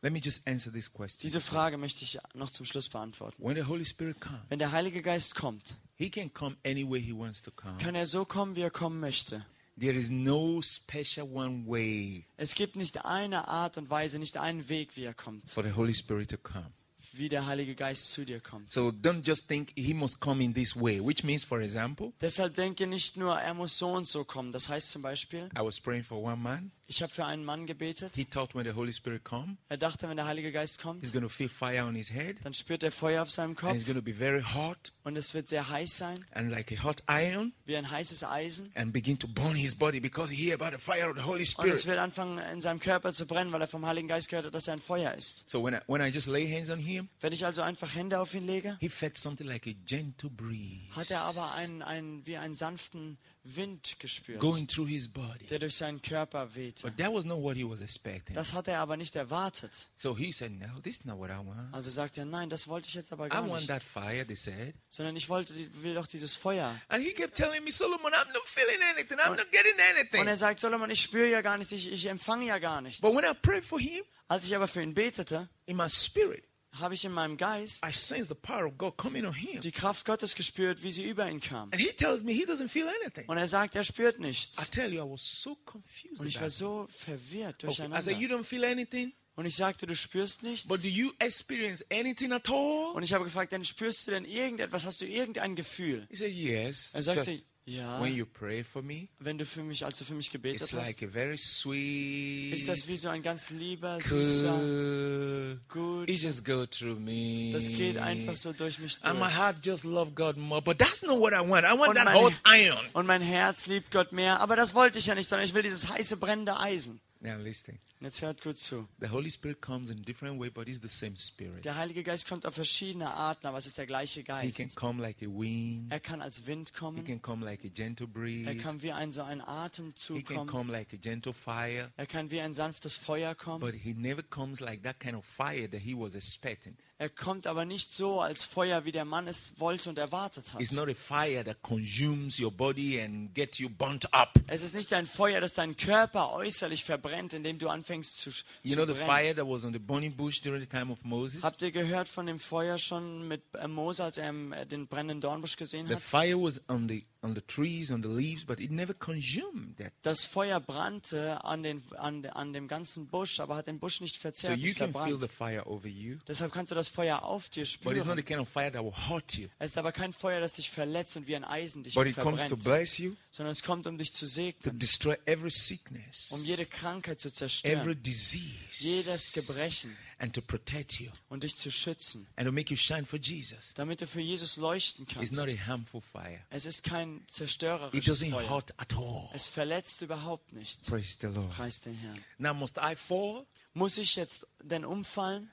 let 0.02 0.12
me 0.12 0.18
just 0.18 0.46
answer 0.48 0.72
this 0.72 0.92
question. 0.92 1.20
diese 1.22 1.40
Frage 1.40 1.76
möchte 1.78 2.04
ich 2.04 2.18
noch 2.34 2.50
zum 2.50 2.66
Schluss 2.66 2.88
beantworten. 2.88 3.42
When 3.42 3.54
the 3.56 3.62
Holy 3.64 3.84
Spirit 3.84 4.20
comes, 4.20 4.40
Wenn 4.48 4.58
der 4.58 4.72
Heilige 4.72 5.02
Geist 5.02 5.34
kommt, 5.34 5.76
He 5.96 6.10
can 6.10 6.32
come 6.32 6.56
any 6.64 6.84
way 6.88 7.00
He 7.00 7.12
wants 7.12 7.40
to 7.42 7.50
come. 7.52 7.78
kann 7.78 7.94
er 7.94 8.06
so 8.06 8.24
kommen, 8.24 8.56
wie 8.56 8.62
er 8.62 8.70
kommen 8.70 8.98
möchte. 9.00 9.44
There 9.78 9.94
is 9.96 10.10
no 10.10 10.60
special 10.60 11.26
one 11.32 11.64
way 11.66 12.26
Es 12.36 12.54
gibt 12.54 12.76
nicht 12.76 13.04
eine 13.06 13.48
Art 13.48 13.78
und 13.78 13.88
Weise, 13.88 14.18
nicht 14.18 14.36
einen 14.36 14.68
Weg, 14.68 14.96
wie 14.96 15.04
er 15.04 15.14
kommt, 15.14 15.48
for 15.50 15.62
the 15.64 15.72
Holy 15.72 15.94
Spirit 15.94 16.30
to 16.30 16.36
come. 16.36 16.70
Wie 17.18 17.28
der 17.28 17.46
Heilige 17.46 17.74
Geist 17.74 18.12
zu 18.12 18.24
dir 18.24 18.40
kommt. 18.40 18.72
So 18.72 18.88
don't 18.88 19.26
just 19.26 19.48
think 19.48 19.72
He 19.76 19.94
must 19.94 20.20
come 20.20 20.42
in 20.42 20.54
this 20.54 20.74
way, 20.76 21.00
which 21.00 21.24
means, 21.24 21.44
for 21.44 21.60
example, 21.60 22.12
Deshalb 22.20 22.54
denke 22.54 22.86
nicht 22.86 23.16
nur, 23.16 23.38
er 23.38 23.54
muss 23.54 23.78
so 23.78 23.88
und 23.88 24.06
so 24.06 24.24
kommen. 24.24 24.52
Das 24.52 24.68
heißt 24.68 24.90
zum 24.90 25.02
Beispiel, 25.02 25.48
I 25.56 25.60
was 25.60 25.80
praying 25.80 26.04
for 26.04 26.22
one 26.22 26.36
man. 26.36 26.72
Ich 26.92 27.02
habe 27.02 27.12
für 27.12 27.24
einen 27.24 27.44
Mann 27.44 27.66
gebetet. 27.66 28.14
He 28.14 28.24
thought 28.24 28.54
when 28.54 28.64
the 28.64 28.72
Holy 28.72 28.92
Spirit 28.92 29.24
comes, 29.24 29.56
Er 29.68 29.78
dachte, 29.78 30.08
wenn 30.08 30.16
der 30.16 30.26
Heilige 30.26 30.52
Geist 30.52 30.80
kommt, 30.80 31.02
he's 31.02 31.12
going 31.12 31.22
to 31.22 31.28
feel 31.28 31.48
fire 31.48 31.84
on 31.84 31.94
his 31.94 32.10
head 32.12 32.36
dann 32.44 32.54
spürt 32.54 32.82
er 32.82 32.92
Feuer 32.92 33.22
auf 33.22 33.30
seinem 33.30 33.50
and 33.50 33.58
Kopf 33.58 33.74
it's 33.74 33.84
going 33.84 33.96
to 33.96 34.02
be 34.02 34.14
very 34.14 34.42
hot 34.42 34.92
und 35.02 35.16
es 35.16 35.34
wird 35.34 35.48
sehr 35.48 35.68
heiß 35.68 35.96
sein, 35.96 36.24
and 36.32 36.50
like 36.50 36.70
a 36.70 36.82
hot 36.84 37.02
iron 37.08 37.52
wie 37.64 37.76
ein 37.76 37.90
heißes 37.90 38.22
Eisen. 38.24 38.70
and 38.74 38.92
begin 38.92 39.18
to 39.18 39.26
burn 39.26 39.56
his 39.56 39.74
body 39.74 39.98
because 40.00 40.32
he 40.32 40.50
hear 40.50 40.54
about 40.54 40.76
the 40.76 40.80
fire 40.82 41.08
of 41.10 41.16
the 41.16 41.22
Holy 41.22 41.38
Und 41.38 41.42
es 41.42 41.50
Spirit. 41.80 41.86
wird 41.86 41.98
anfangen, 41.98 42.38
in 42.52 42.60
seinem 42.60 42.78
Körper 42.78 43.12
zu 43.12 43.26
brennen, 43.26 43.50
weil 43.52 43.60
er 43.62 43.68
vom 43.68 43.84
Heiligen 43.86 44.08
Geist 44.08 44.28
gehört 44.28 44.46
hat, 44.46 44.54
dass 44.54 44.68
er 44.68 44.74
ein 44.74 44.80
Feuer 44.80 45.14
ist. 45.14 45.48
So 45.50 45.64
when 45.64 45.74
I, 45.74 45.78
when 45.86 46.00
I 46.00 46.08
just 46.12 46.28
lay 46.28 46.48
hands 46.48 46.70
on 46.70 46.78
him, 46.78 46.92
him, 46.92 47.08
Wenn 47.20 47.32
ich 47.32 47.46
also 47.46 47.62
einfach 47.62 47.94
Hände 47.94 48.20
auf 48.20 48.34
ihn 48.34 48.46
lege, 48.46 48.76
he 48.80 48.88
felt 48.88 49.16
something 49.16 49.46
like 49.46 49.66
a 49.66 49.72
gentle 49.86 50.28
breeze 50.30 50.94
hat 50.94 51.10
er 51.10 51.22
aber 51.22 51.54
einen, 51.54 51.82
einen, 51.82 52.26
wie 52.26 52.36
einen 52.36 52.54
sanften 52.54 53.16
Wind 53.44 53.98
gespürt, 53.98 54.38
going 54.40 54.68
through 54.68 54.88
his 54.88 55.08
body. 55.08 55.46
der 55.46 55.58
durch 55.58 55.74
seinen 55.76 56.00
Körper 56.00 56.54
wehte. 56.54 56.86
But 56.86 56.96
that 56.98 57.12
was 57.12 57.24
not 57.24 57.42
what 57.42 57.56
he 57.56 57.64
was 57.68 57.80
expecting. 57.80 58.34
Das 58.34 58.52
hat 58.52 58.68
er 58.68 58.78
aber 58.78 58.96
nicht 58.96 59.16
erwartet. 59.16 59.88
So 59.96 60.16
he 60.16 60.30
said, 60.32 60.52
No, 60.52 60.80
this 60.80 60.98
is 61.00 61.04
not 61.04 61.18
what 61.18 61.30
I 61.30 61.38
want. 61.44 61.72
Also 61.74 61.90
sagt 61.90 62.18
er, 62.18 62.24
nein, 62.24 62.48
das 62.48 62.68
wollte 62.68 62.88
ich 62.88 62.94
jetzt 62.94 63.12
aber 63.12 63.26
I 63.26 63.30
gar 63.30 63.42
want 63.48 63.54
nicht. 63.60 63.68
that 63.68 63.82
fire, 63.82 64.24
they 64.24 64.36
said. 64.36 64.74
Sondern 64.90 65.16
ich 65.16 65.28
wollte, 65.28 65.54
will 65.82 65.94
doch 65.94 66.06
dieses 66.06 66.36
Feuer. 66.36 66.80
And 66.88 67.04
he 67.04 67.12
kept 67.12 67.36
telling 67.36 67.64
me, 67.64 67.72
Solomon, 67.72 68.12
I'm 68.12 68.32
not 68.32 68.42
feeling 68.46 68.78
anything. 68.94 69.18
I'm 69.18 69.30
not 69.36 69.50
getting 69.50 69.72
Und 69.74 69.96
anything. 69.98 70.26
er 70.26 70.36
sagt, 70.36 70.60
Solomon, 70.60 70.90
ich 70.90 71.02
spüre 71.02 71.28
ja 71.28 71.40
gar 71.40 71.58
nichts, 71.58 71.72
ich, 71.72 71.90
ich 71.90 72.06
empfange 72.06 72.46
ja 72.46 72.58
gar 72.58 72.80
nichts. 72.80 73.00
But 73.00 73.14
when 73.14 73.24
I 73.24 73.34
prayed 73.34 73.64
for 73.64 73.80
him, 73.80 74.02
Als 74.28 74.46
ich 74.46 74.54
aber 74.56 74.66
für 74.68 74.80
ihn 74.82 74.94
betete, 74.94 75.48
in 75.66 75.76
my 75.76 75.88
spirit, 75.90 76.44
habe 76.72 76.94
ich 76.94 77.04
in 77.04 77.12
meinem 77.12 77.36
Geist 77.36 77.84
I 77.86 77.90
sensed 77.92 78.28
the 78.28 78.34
power 78.34 78.66
of 78.66 78.78
God 78.78 78.96
coming 78.96 79.24
on 79.26 79.34
him. 79.34 79.60
die 79.60 79.72
Kraft 79.72 80.04
Gottes 80.06 80.34
gespürt, 80.34 80.82
wie 80.82 80.90
sie 80.92 81.04
über 81.08 81.28
ihn 81.30 81.40
kam. 81.40 81.70
And 81.72 81.80
he 81.80 81.92
tells 81.92 82.22
me 82.22 82.32
he 82.32 82.44
doesn't 82.46 82.68
feel 82.68 82.88
anything. 83.02 83.28
Und 83.28 83.36
er 83.36 83.48
sagt, 83.48 83.74
er 83.76 83.84
spürt 83.84 84.18
I 84.18 84.22
nichts. 84.22 84.70
tell 84.70 84.92
you, 84.92 85.04
I 85.04 85.10
was 85.10 85.22
so 85.22 85.56
confused. 85.66 86.20
Und 86.20 86.26
ich 86.26 86.40
war 86.40 86.50
so 86.50 86.86
verwirrt 86.90 87.64
Okay, 87.64 87.72
I 87.72 87.74
said, 87.74 87.88
durcheinander. 87.88 88.12
You 88.12 88.28
don't 88.28 88.44
feel 88.44 88.64
anything? 88.64 89.12
Und 89.34 89.46
ich 89.46 89.56
sagte, 89.56 89.86
du 89.86 89.96
spürst 89.96 90.42
nichts. 90.42 90.68
But 90.68 90.82
do 90.82 90.88
you 90.88 91.12
experience 91.18 91.82
anything 91.90 92.32
at 92.32 92.48
all? 92.50 92.92
Und 92.94 93.02
ich 93.02 93.14
habe 93.14 93.24
gefragt, 93.24 93.52
dann 93.52 93.64
spürst 93.64 94.06
du 94.06 94.10
denn 94.10 94.24
irgendetwas? 94.26 94.84
Hast 94.84 95.00
du 95.00 95.06
irgendein 95.06 95.54
Gefühl? 95.56 96.06
He 96.10 96.16
said, 96.16 96.32
Yes. 96.32 96.92
Er 96.94 97.02
sagte, 97.02 97.42
ja, 97.64 98.00
when 98.02 98.14
you 98.14 98.26
pray 98.26 98.64
for 98.64 98.82
me, 98.82 99.08
wenn 99.20 99.38
du 99.38 99.46
für 99.46 99.62
mich, 99.62 99.84
als 99.84 99.98
du 99.98 100.04
für 100.04 100.14
mich 100.14 100.26
it's 100.26 100.32
gebetet 100.32 100.60
hast, 100.62 100.72
like 100.72 101.02
a 101.02 101.06
very 101.12 101.38
sweet. 101.38 102.54
ist 102.54 102.68
das 102.68 102.86
wie 102.88 102.96
so 102.96 103.08
ein 103.08 103.22
ganz 103.22 103.50
lieber, 103.50 104.00
süßer, 104.00 104.58
Good. 104.58 105.68
gut. 105.68 106.08
It 106.10 106.20
just 106.22 106.44
go 106.44 106.66
through 106.66 106.98
me. 106.98 107.50
Das 107.52 107.68
geht 107.68 107.96
einfach 107.98 108.34
so 108.34 108.52
durch 108.52 108.78
mich 108.78 108.98
And 109.02 109.18
my 109.18 109.26
durch. 109.26 109.36
heart 109.38 109.56
just 109.64 109.84
love 109.84 110.12
God 110.12 110.36
more. 110.36 110.60
But 110.62 110.78
that's 110.78 111.02
not 111.02 111.18
what 111.20 111.32
I 111.32 111.38
want. 111.48 111.64
I 111.64 111.78
want 111.78 111.90
Und 111.90 111.94
that 111.96 112.04
mein- 112.06 112.14
hot 112.16 112.40
iron. 112.46 112.84
Und 112.94 113.06
mein 113.06 113.22
Herz 113.22 113.66
liebt 113.66 113.90
Gott 113.90 114.12
mehr. 114.12 114.40
Aber 114.40 114.56
das 114.56 114.74
wollte 114.74 114.98
ich 114.98 115.06
ja 115.06 115.14
nicht, 115.14 115.28
sondern 115.28 115.46
ich 115.46 115.54
will 115.54 115.62
dieses 115.62 115.88
heiße, 115.88 116.16
brennende 116.16 116.58
Eisen. 116.58 117.00
Now 117.20 117.36
listen. 117.38 117.78
Und 118.02 118.06
jetzt 118.06 118.20
hört 118.20 118.42
gut 118.42 118.58
zu. 118.58 118.88
The 119.00 119.10
Holy 119.10 119.30
Spirit 119.30 119.62
comes 119.62 119.88
in 119.88 120.02
different 120.02 120.40
way, 120.40 120.50
but 120.50 120.66
it's 120.66 120.80
the 120.82 120.88
same 120.88 121.16
Spirit. 121.16 121.64
Der 121.64 121.76
Heilige 121.76 122.02
Geist 122.02 122.26
kommt 122.28 122.44
auf 122.46 122.54
verschiedene 122.54 123.14
Arten, 123.14 123.46
aber 123.46 123.58
es 123.58 123.66
ist 123.66 123.78
der 123.78 123.86
gleiche 123.86 124.20
He 124.20 124.24
can 124.24 124.50
Geist. 124.50 124.74
come 124.74 125.00
like 125.00 125.18
a 125.22 125.26
wind. 125.26 125.92
Er 125.92 126.00
kann 126.00 126.20
als 126.20 126.44
Wind 126.44 126.70
He 126.70 126.74
kommen. 126.80 127.04
can 127.04 127.22
come 127.22 127.44
like 127.44 127.64
a 127.64 127.68
gentle 127.68 128.06
Er 128.06 128.12
breeze. 128.12 128.56
kann 128.56 128.82
wie 128.82 128.90
ein 128.90 129.12
so 129.12 129.22
ein 129.22 129.40
Atemzug 129.40 130.16
He 130.16 130.22
can 130.24 130.34
kommen. 130.38 130.50
come 130.50 130.72
like 130.72 130.92
a 130.92 130.96
gentle 130.96 131.32
fire. 131.32 131.92
Er 131.96 132.06
kann 132.08 132.32
wie 132.32 132.40
ein 132.40 132.54
sanftes 132.54 132.96
Feuer 132.96 133.36
kommen. 133.36 133.60
But 133.60 133.74
he 133.74 133.94
never 133.94 134.24
comes 134.24 134.58
like 134.58 134.82
that 134.82 134.98
kind 134.98 135.14
of 135.16 135.24
fire 135.24 135.70
that 135.70 135.80
he 135.82 135.94
was 135.96 136.16
expecting. 136.16 136.76
Er 136.98 137.08
kommt 137.08 137.46
aber 137.46 137.64
nicht 137.64 137.92
so 137.92 138.20
als 138.20 138.44
Feuer, 138.44 138.84
wie 138.84 138.92
der 138.92 139.04
Mann 139.04 139.26
es 139.28 139.54
wollte 139.58 139.88
und 139.90 139.98
erwartet 139.98 140.52
hat. 140.54 140.60
It's 140.60 140.72
not 140.72 140.88
a 140.88 140.94
fire 140.94 141.42
that 141.44 141.60
consumes 141.62 142.38
your 142.40 142.50
body 142.52 143.00
and 143.00 143.32
gets 143.34 143.58
you 143.58 143.68
burnt 143.68 144.12
up. 144.12 144.32
Es 144.48 144.62
ist 144.62 144.74
nicht 144.74 144.92
ein 144.92 145.06
Feuer, 145.06 145.40
das 145.40 145.54
deinen 145.54 145.76
Körper 145.76 146.32
äußerlich 146.32 146.84
verbrennt, 146.84 147.32
indem 147.32 147.58
du 147.58 147.68
anfängst 147.68 147.91
zu, 148.00 148.30
You 148.62 148.70
zu 148.70 148.76
know 148.76 148.86
the 148.86 148.92
brennen. 148.94 149.06
fire 149.06 149.34
that 149.34 149.46
was 149.46 149.64
on 149.64 149.72
the 149.72 149.78
burning 149.78 150.14
bush 150.16 150.40
during 150.40 150.60
the 150.62 150.66
time 150.68 150.90
of 150.90 151.04
Moses? 151.04 151.42
Habt 151.42 151.60
ihr 151.62 151.72
gehört 151.72 152.08
von 152.08 152.24
dem 152.26 152.38
Feuer 152.38 152.78
schon 152.78 153.28
mit 153.28 153.42
äh, 153.54 153.68
Mose, 153.68 154.02
als 154.02 154.16
er 154.18 154.28
ähm, 154.30 154.54
den 154.70 154.86
brennenden 154.86 155.20
Dornbusch 155.20 155.56
gesehen 155.56 155.88
The 155.88 155.96
hat? 155.96 156.02
fire 156.02 156.36
was 156.40 156.60
on 156.68 156.88
the 156.88 157.04
on 157.22 157.34
the 157.34 157.40
trees, 157.40 157.90
on 157.90 158.02
the 158.02 158.08
leaves, 158.08 158.44
but 158.44 158.60
it 158.60 158.70
never 158.70 158.92
consumed 158.94 159.76
that. 159.78 159.92
Das 160.02 160.24
Feuer 160.24 160.60
brannte 160.60 161.42
an, 161.44 161.62
den, 161.62 161.82
an, 161.96 162.26
an 162.26 162.52
dem 162.52 162.66
ganzen 162.68 163.06
Busch, 163.06 163.38
aber 163.40 163.56
hat 163.56 163.66
den 163.66 163.78
Busch 163.78 164.00
nicht 164.00 164.16
So 164.16 164.22
verzehrt, 164.22 164.58
you 164.58 164.66
nicht 164.68 164.78
can 164.78 164.92
feel 164.92 165.20
the 165.20 165.28
fire 165.28 165.64
over 165.66 165.86
you, 165.88 166.18
Deshalb 166.26 166.52
kannst 166.52 166.72
du 166.72 166.74
das 166.74 166.88
Feuer 166.88 167.22
auf 167.22 167.48
dir 167.48 167.64
but 167.82 167.96
it's 167.96 168.04
not 168.04 168.16
the 168.16 168.22
spüren. 168.22 168.24
kind 168.24 168.40
of 168.40 168.48
fire 168.48 168.72
that 168.72 168.82
will 168.82 168.92
hurt 169.08 169.34
you. 169.34 169.48
Es 169.58 169.72
ist 169.72 169.78
aber 169.78 169.92
kein 169.92 170.12
Feuer, 170.12 170.40
das 170.40 170.54
dich 170.54 170.70
verletzt 170.70 171.16
und 171.16 171.26
wie 171.28 171.36
ein 171.36 171.44
Eisen 171.44 171.84
dich 171.84 171.94
But 171.94 172.06
it 172.06 172.16
comes 172.16 172.42
to 172.42 172.48
verbrennt, 172.48 172.64
bless 172.64 172.98
you, 172.98 173.14
sondern 173.30 173.52
es 173.52 173.62
kommt, 173.62 173.86
um 173.86 173.98
dich 173.98 174.12
zu 174.12 174.26
to 174.26 174.30
segnen, 174.30 174.78
destroy 174.78 175.16
every 175.26 175.50
sickness, 175.50 176.32
um 176.32 176.42
jede 176.44 176.66
Krankheit 176.66 177.20
zu 177.20 177.28
every 177.28 177.34
zerstören, 177.34 178.02
disease, 178.02 178.48
jedes 178.70 179.32
Gebrechen 179.32 179.96
and 180.22 180.32
to 180.34 180.40
protect 180.40 181.00
you 181.00 181.10
und 181.28 181.42
dich 181.42 181.56
zu 181.58 181.70
schützen, 181.70 182.26
and 182.36 182.46
to 182.46 182.52
make 182.52 182.70
you 182.72 182.76
shine 182.76 183.04
for 183.04 183.18
Jesus. 183.18 183.74
damit 183.74 184.00
du 184.00 184.06
für 184.06 184.20
Jesus 184.20 184.56
leuchten 184.56 185.04
It's 185.04 185.14
kannst. 185.14 185.32
not 185.34 185.48
a 185.48 185.66
harmful 185.66 186.00
fire. 186.00 186.40
Es 186.48 186.64
ist 186.64 186.84
kein 186.84 187.18
It 187.18 187.30
zerstörerisches 187.30 188.22
doesn't 188.22 188.30
Feuer. 188.30 188.48
hurt 188.48 188.72
at 188.78 188.94
all. 188.96 189.28
Es 189.34 189.48
verletzt 189.48 190.00
überhaupt 190.02 190.52
nicht. 190.52 190.86
Praise 190.86 191.18
the 191.20 191.26
Lord. 191.26 191.50
Preis 191.50 191.80
den 191.80 191.94
Herrn. 191.96 192.18
Now, 192.38 192.54
must 192.54 192.78
I 192.78 192.94
fall? 192.96 193.44
Muss 193.74 193.98
ich 193.98 194.14
jetzt 194.16 194.46
denn 194.62 194.84
umfallen? 194.84 195.50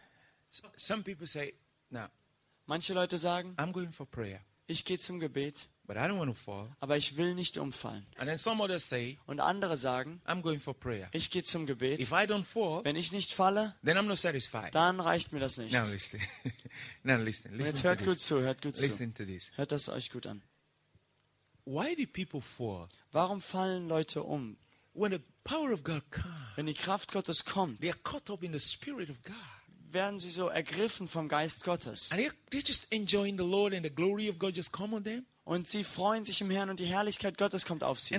Some 0.77 1.03
people 1.03 1.25
say, 1.27 1.53
now, 1.89 2.07
Manche 2.67 2.93
Leute 2.93 3.17
sagen, 3.17 3.55
I'm 3.57 3.71
going 3.71 3.91
for 3.91 4.05
prayer, 4.05 4.39
ich 4.67 4.85
gehe 4.85 4.99
zum 4.99 5.19
Gebet, 5.19 5.67
but 5.89 5.97
I 5.97 6.01
don't 6.07 6.19
want 6.19 6.29
to 6.29 6.35
fall. 6.35 6.69
aber 6.79 6.95
ich 6.97 7.17
will 7.17 7.33
nicht 7.33 7.57
umfallen. 7.57 8.05
And 8.17 8.29
then 8.29 8.37
some 8.37 8.63
others 8.63 8.87
say, 8.87 9.17
Und 9.25 9.39
andere 9.39 9.75
sagen, 9.75 10.21
I'm 10.27 10.41
going 10.43 10.59
for 10.59 10.73
prayer. 10.73 11.09
ich 11.11 11.31
gehe 11.31 11.43
zum 11.43 11.65
Gebet. 11.65 11.99
If 11.99 12.11
I 12.11 12.25
don't 12.27 12.43
fall, 12.43 12.85
Wenn 12.85 12.95
ich 12.95 13.11
nicht 13.11 13.33
falle, 13.33 13.75
then 13.83 13.97
I'm 13.97 14.03
not 14.03 14.17
satisfied. 14.19 14.73
dann 14.75 14.99
reicht 14.99 15.33
mir 15.33 15.39
das 15.39 15.57
nicht. 15.57 15.73
Now 15.73 15.83
listen. 15.89 16.21
now 17.03 17.17
listen. 17.17 17.49
Und 17.51 17.57
Listen 17.57 17.71
jetzt 17.73 17.81
to 17.81 17.87
hört 17.89 18.05
gut 18.05 18.19
zu, 18.19 18.39
hört 18.41 18.61
gut 18.61 18.75
zu. 18.75 18.85
Listen 18.85 19.13
to 19.15 19.25
this. 19.25 19.49
Hört 19.55 19.71
das 19.71 19.89
euch 19.89 20.11
gut 20.11 20.27
an. 20.27 20.43
Why 21.65 21.95
do 21.95 22.05
people 22.05 22.41
fall? 22.41 22.87
Warum 23.11 23.41
fallen 23.41 23.87
Leute 23.87 24.23
um? 24.23 24.57
When 24.93 25.11
the 25.11 25.19
power 25.43 25.71
of 25.71 25.83
God 25.83 26.03
comes, 26.11 26.25
Wenn 26.55 26.65
die 26.65 26.73
Kraft 26.73 27.11
Gottes 27.11 27.45
kommt, 27.45 27.81
they 27.81 27.89
are 27.89 27.99
caught 28.03 28.29
up 28.29 28.43
in 28.43 28.51
the 28.53 28.59
Spirit 28.59 29.09
of 29.09 29.21
God. 29.23 29.35
werden 29.91 30.19
sie 30.19 30.29
so 30.29 30.49
ergriffen 30.49 31.07
vom 31.07 31.27
Geist 31.27 31.63
Gottes. 31.63 32.11
And 32.11 32.21
they- 32.21 32.31
they're 32.51 32.63
just 32.67 32.91
enjoying 32.91 33.37
the 33.37 33.43
Lord 33.43 33.73
and 33.73 33.83
the 33.83 33.89
glory 33.91 34.29
of 34.29 34.37
God 34.37 34.53
just 34.55 34.71
come 34.71 34.95
on 34.95 35.03
them. 35.03 35.25
Und 35.49 35.67
sie 35.67 35.83
freuen 35.83 36.23
sich 36.23 36.41
im 36.41 36.51
Herrn 36.51 36.69
und 36.69 36.79
die 36.79 36.85
Herrlichkeit 36.85 37.35
Gottes 37.35 37.65
kommt 37.65 37.83
auf 37.83 37.99
sie. 37.99 38.15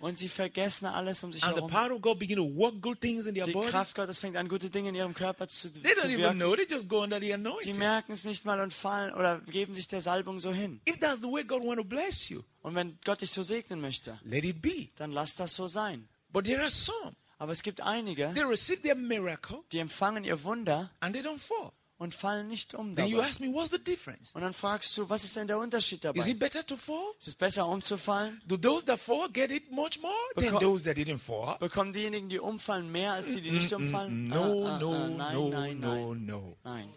Und 0.00 0.18
sie 0.18 0.28
vergessen 0.28 0.86
alles 0.86 1.24
um 1.24 1.32
sich 1.32 1.42
And 1.42 1.56
the 1.56 1.62
herum. 1.62 1.68
power 1.72 1.90
of 1.96 2.00
God 2.00 2.20
begin 2.20 2.36
to 2.36 2.44
work 2.54 2.80
good 2.80 3.00
things 3.00 3.26
in 3.26 3.34
their 3.34 3.44
Die 3.46 3.50
body. 3.52 3.70
Kraft 3.70 3.96
Gottes 3.96 4.20
fängt 4.20 4.36
an, 4.36 4.48
gute 4.48 4.70
Dinge 4.70 4.90
in 4.90 4.94
ihrem 4.94 5.14
Körper 5.14 5.48
zu, 5.48 5.68
They 5.72 5.82
zu 5.96 6.02
don't 6.02 6.10
even 6.10 6.18
wirken. 6.20 6.38
know. 6.38 6.54
They 6.54 6.64
just 6.70 6.88
go 6.88 7.02
under 7.02 7.16
the 7.16 7.26
Die 7.26 7.32
anointing. 7.34 7.76
merken 7.76 8.12
es 8.12 8.22
nicht 8.24 8.44
mal 8.44 8.60
und 8.60 8.72
fallen 8.72 9.12
oder 9.14 9.40
geben 9.40 9.74
sich 9.74 9.88
der 9.88 10.00
Salbung 10.00 10.38
so 10.38 10.52
hin. 10.52 10.80
If 10.88 11.00
that's 11.00 11.18
the 11.20 11.26
way 11.26 11.42
God 11.42 11.64
want 11.64 11.78
to 11.78 11.84
bless 11.84 12.28
you, 12.28 12.42
Und 12.62 12.76
wenn 12.76 12.96
Gott 13.04 13.20
dich 13.20 13.32
so 13.32 13.42
segnen 13.42 13.80
möchte, 13.80 14.20
let 14.22 14.44
it 14.44 14.62
be. 14.62 14.86
dann 14.98 15.10
lass 15.10 15.34
das 15.34 15.56
so 15.56 15.66
sein. 15.66 16.08
But 16.32 16.44
there 16.44 16.60
are 16.60 16.70
some, 16.70 17.16
Aber 17.38 17.50
es 17.50 17.64
gibt 17.64 17.80
einige, 17.80 18.32
they 18.34 18.44
receive 18.44 18.80
their 18.82 18.94
miracle 18.94 19.58
die 19.72 19.78
empfangen 19.80 20.22
ihr 20.22 20.44
Wunder 20.44 20.88
and 21.00 21.16
they 21.16 21.22
don't 21.24 21.40
fall. 21.40 21.72
Und 21.98 22.14
fallen 22.14 22.48
nicht 22.48 22.74
um 22.74 22.94
dabei. 22.94 23.22
ask 23.22 23.40
me, 23.40 23.52
what's 23.52 23.70
the 23.70 23.78
difference? 23.82 24.32
Und 24.34 24.42
dann 24.42 24.52
fragst 24.52 24.96
du, 24.98 25.08
was 25.08 25.24
ist 25.24 25.34
denn 25.36 25.46
der 25.46 25.58
Unterschied 25.58 25.98
Is 25.98 26.02
dabei? 26.02 26.28
it 26.28 26.38
better 26.38 26.64
to 26.66 26.76
fall? 26.76 27.14
Ist 27.18 27.28
es 27.28 27.34
besser 27.34 27.66
umzufallen? 27.66 28.40
Do 28.46 28.56
those 28.56 28.84
that 28.86 28.98
fall 29.00 29.28
get 29.32 29.50
it 29.50 29.70
much 29.70 29.98
more 30.00 30.12
than 30.34 30.44
Beco- 30.44 30.60
those 30.60 30.84
that 30.84 30.96
didn't 30.96 31.18
fall? 31.18 31.56
Bekommen 31.58 31.92
diejenigen, 31.92 32.28
die 32.28 32.38
umfallen, 32.38 32.90
mehr 32.92 33.12
als 33.12 33.26
die, 33.28 33.40
die 33.40 33.50
nicht 33.50 33.72
umfallen? 33.72 34.28
No, 34.28 34.66
Ah, 34.66 34.74
ah, 34.76 34.78
no, 34.78 34.92
ah, 34.92 35.08
nein, 35.08 35.34
no, 35.34 35.48
nein, 35.48 35.80
no, 35.80 36.14
nein, 36.14 36.26
no. 36.26 36.56
nein. 36.64 36.88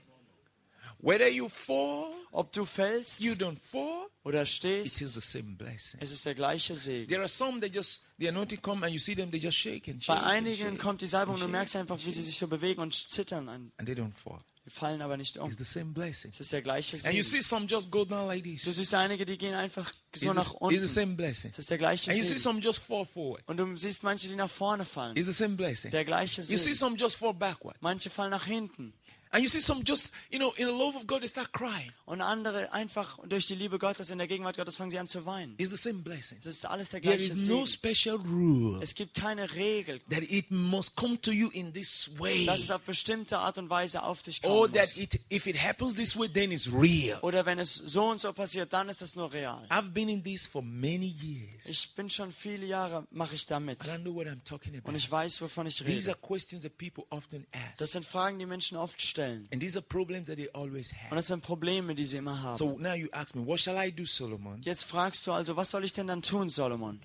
Whether 1.01 1.29
you 1.29 1.47
fall, 1.47 2.11
Ob 2.31 2.51
du 2.51 2.65
fällst 2.65 3.21
you 3.21 3.31
don't 3.33 3.57
fall, 3.57 4.07
oder 4.25 4.41
it 4.41 4.49
is 4.49 4.55
stehst, 4.55 4.97
the 5.13 5.21
same 5.21 5.55
blessing. 5.55 5.97
es 6.01 6.11
ist 6.11 6.25
der 6.25 6.35
gleiche 6.35 6.75
Segen. 6.75 7.07
There 7.07 7.21
are 7.21 7.27
some 7.29 7.61
that 7.61 7.73
just 7.73 8.03
the 8.17 8.27
anointing 8.27 8.61
come 8.61 8.83
and 8.85 8.91
you 8.93 8.99
see 8.99 9.15
them, 9.15 9.31
they 9.31 9.39
just 9.39 9.57
shake 9.57 9.87
and 9.89 10.03
shake. 10.03 10.13
Bei 10.13 10.21
einigen 10.23 10.71
shake, 10.71 10.79
kommt 10.79 10.99
die 10.99 11.07
Salbung 11.07 11.35
und 11.35 11.41
du 11.41 11.47
merkst 11.47 11.77
einfach, 11.77 11.97
wie 12.03 12.11
sie 12.11 12.21
sich 12.21 12.37
so 12.37 12.49
bewegen 12.49 12.81
und 12.81 12.93
zittern. 12.93 13.47
an. 13.47 13.71
and 13.77 13.87
they 13.87 13.95
don't 13.95 14.13
fall. 14.13 14.41
Die 14.69 14.75
fallen 14.75 15.01
aber 15.01 15.17
nicht 15.17 15.35
um. 15.37 15.49
Es 15.49 16.39
ist 16.39 16.51
der 16.53 16.61
gleiche 16.61 16.97
And 16.97 17.15
you 17.15 17.23
Segen. 17.23 17.23
see 17.23 17.41
some 17.41 17.65
just 17.65 17.89
go 17.89 18.05
down 18.05 18.27
like 18.27 18.43
Du 18.43 18.69
siehst 18.69 18.93
einige, 18.93 19.25
die 19.25 19.35
gehen 19.35 19.55
einfach 19.55 19.91
so 20.13 20.31
nach 20.31 20.45
it's 20.45 20.55
unten. 20.59 20.75
Es 20.83 21.57
ist 21.57 21.69
der 21.71 21.77
gleiche 21.79 22.11
And 22.11 22.19
you 22.19 22.23
see 22.23 22.29
Segen. 22.29 22.39
some 22.39 22.59
just 22.59 22.79
fall 22.79 23.03
forward. 23.03 23.41
Und 23.47 23.57
du 23.57 23.75
siehst 23.77 24.03
manche, 24.03 24.27
die 24.27 24.35
nach 24.35 24.51
vorne 24.51 24.85
fallen. 24.85 25.15
Same 25.31 25.55
blessing. 25.55 25.89
Der 25.89 26.05
gleiche 26.05 26.41
You 26.41 26.47
see 26.47 26.57
Segen. 26.57 26.75
some 26.75 26.95
just 26.97 27.17
fall 27.17 27.33
backward. 27.33 27.77
Manche 27.81 28.11
fallen 28.11 28.29
nach 28.29 28.45
hinten. 28.45 28.93
And 29.31 29.43
you 29.43 29.47
see 29.49 29.59
some 29.59 29.83
just, 29.85 30.11
you 30.31 30.39
know, 30.39 30.53
in 30.57 30.65
the 30.65 30.73
love 30.73 30.95
of 30.95 31.05
God, 31.05 31.19
they 31.21 31.27
start 31.27 31.51
crying. 31.53 31.91
Und 32.05 32.21
andere 32.21 32.73
einfach 32.73 33.19
durch 33.27 33.45
die 33.45 33.53
Liebe 33.53 33.77
Gottes, 33.77 34.09
in 34.09 34.17
der 34.17 34.27
Gegenwart 34.27 34.57
Gottes 34.57 34.77
fangen 34.77 34.89
sie 34.89 34.97
an 34.97 35.07
zu 35.07 35.23
weinen. 35.25 35.53
It's 35.59 35.69
the 35.69 35.77
same 35.77 35.99
blessing. 36.01 36.39
Es 36.41 36.47
ist 36.47 36.65
alles 36.65 36.89
der 36.89 36.99
There 36.99 37.15
gleiche 37.15 37.31
is 37.33 37.47
no 37.47 37.63
Segen. 37.63 37.67
special 37.95 38.15
rule 38.15 38.81
Es 38.81 38.95
gibt 38.95 39.13
keine 39.13 39.53
Regel, 39.53 39.99
that 40.09 40.23
it 40.23 40.49
must 40.49 40.95
come 40.95 41.21
to 41.21 41.31
you 41.31 41.49
in 41.51 41.71
this 41.73 42.09
way. 42.17 42.47
dass 42.47 42.61
es 42.63 42.71
auf 42.71 42.81
bestimmte 42.81 43.37
Art 43.37 43.59
und 43.59 43.69
Weise 43.69 44.01
auf 44.01 44.23
dich 44.23 44.43
Or 44.43 44.61
kommen 44.67 44.73
that 44.73 44.85
muss. 44.87 44.97
it, 44.97 45.19
if 45.31 45.45
it 45.45 45.61
happens 45.63 45.93
this 45.93 46.17
way, 46.17 46.27
then 46.27 46.51
it's 46.51 46.67
real. 46.73 47.19
Oder 47.21 47.45
wenn 47.45 47.59
es 47.59 47.75
so 47.75 48.05
und 48.09 48.19
so 48.19 48.33
passiert, 48.33 48.73
dann 48.73 48.89
ist 48.89 49.03
es 49.03 49.15
nur 49.15 49.31
real. 49.31 49.63
I've 49.69 49.91
been 49.91 50.09
in 50.09 50.23
this 50.23 50.47
for 50.47 50.63
many 50.63 51.05
years. 51.21 51.65
Ich 51.67 51.93
bin 51.93 52.09
schon 52.09 52.31
viele 52.31 52.65
Jahre, 52.65 53.05
mache 53.11 53.35
ich 53.35 53.45
damit. 53.45 53.83
I 53.83 53.89
don't 53.89 54.01
know 54.01 54.15
what 54.15 54.25
I'm 54.25 54.43
talking 54.43 54.73
Und 54.73 54.79
about. 54.85 54.97
ich 54.97 55.11
weiß, 55.11 55.39
wovon 55.43 55.67
ich 55.67 55.75
These 55.77 55.87
rede. 55.87 56.11
are 56.13 56.19
questions 56.19 56.63
that 56.63 56.75
people 56.79 57.03
often 57.11 57.45
Das 57.77 57.83
ask. 57.83 57.91
sind 57.93 58.05
Fragen, 58.07 58.39
die 58.39 58.47
Menschen 58.47 58.75
oft 58.75 58.99
stellen. 58.99 59.18
And 59.23 59.59
these 59.61 59.77
are 59.77 59.81
problems 59.85 60.27
that 60.27 60.37
they 60.37 60.49
always 60.53 60.91
Und 60.91 60.97
have. 61.03 61.15
das 61.15 61.27
sind 61.27 61.41
Probleme, 61.43 61.93
die 61.95 62.05
sie 62.05 62.17
immer 62.17 62.41
haben. 62.41 62.55
So 62.57 62.77
now 62.79 62.93
you 62.93 63.07
ask 63.11 63.35
me, 63.35 63.45
what 63.45 63.59
shall 63.59 63.77
I 63.77 63.91
do, 63.91 64.05
Solomon? 64.05 64.61
Jetzt 64.63 64.83
fragst 64.85 65.25
du 65.27 65.31
also, 65.31 65.55
was 65.55 65.69
soll 65.71 65.83
ich 65.83 65.93
denn 65.93 66.07
dann 66.07 66.21
tun, 66.21 66.49
Solomon? 66.49 67.01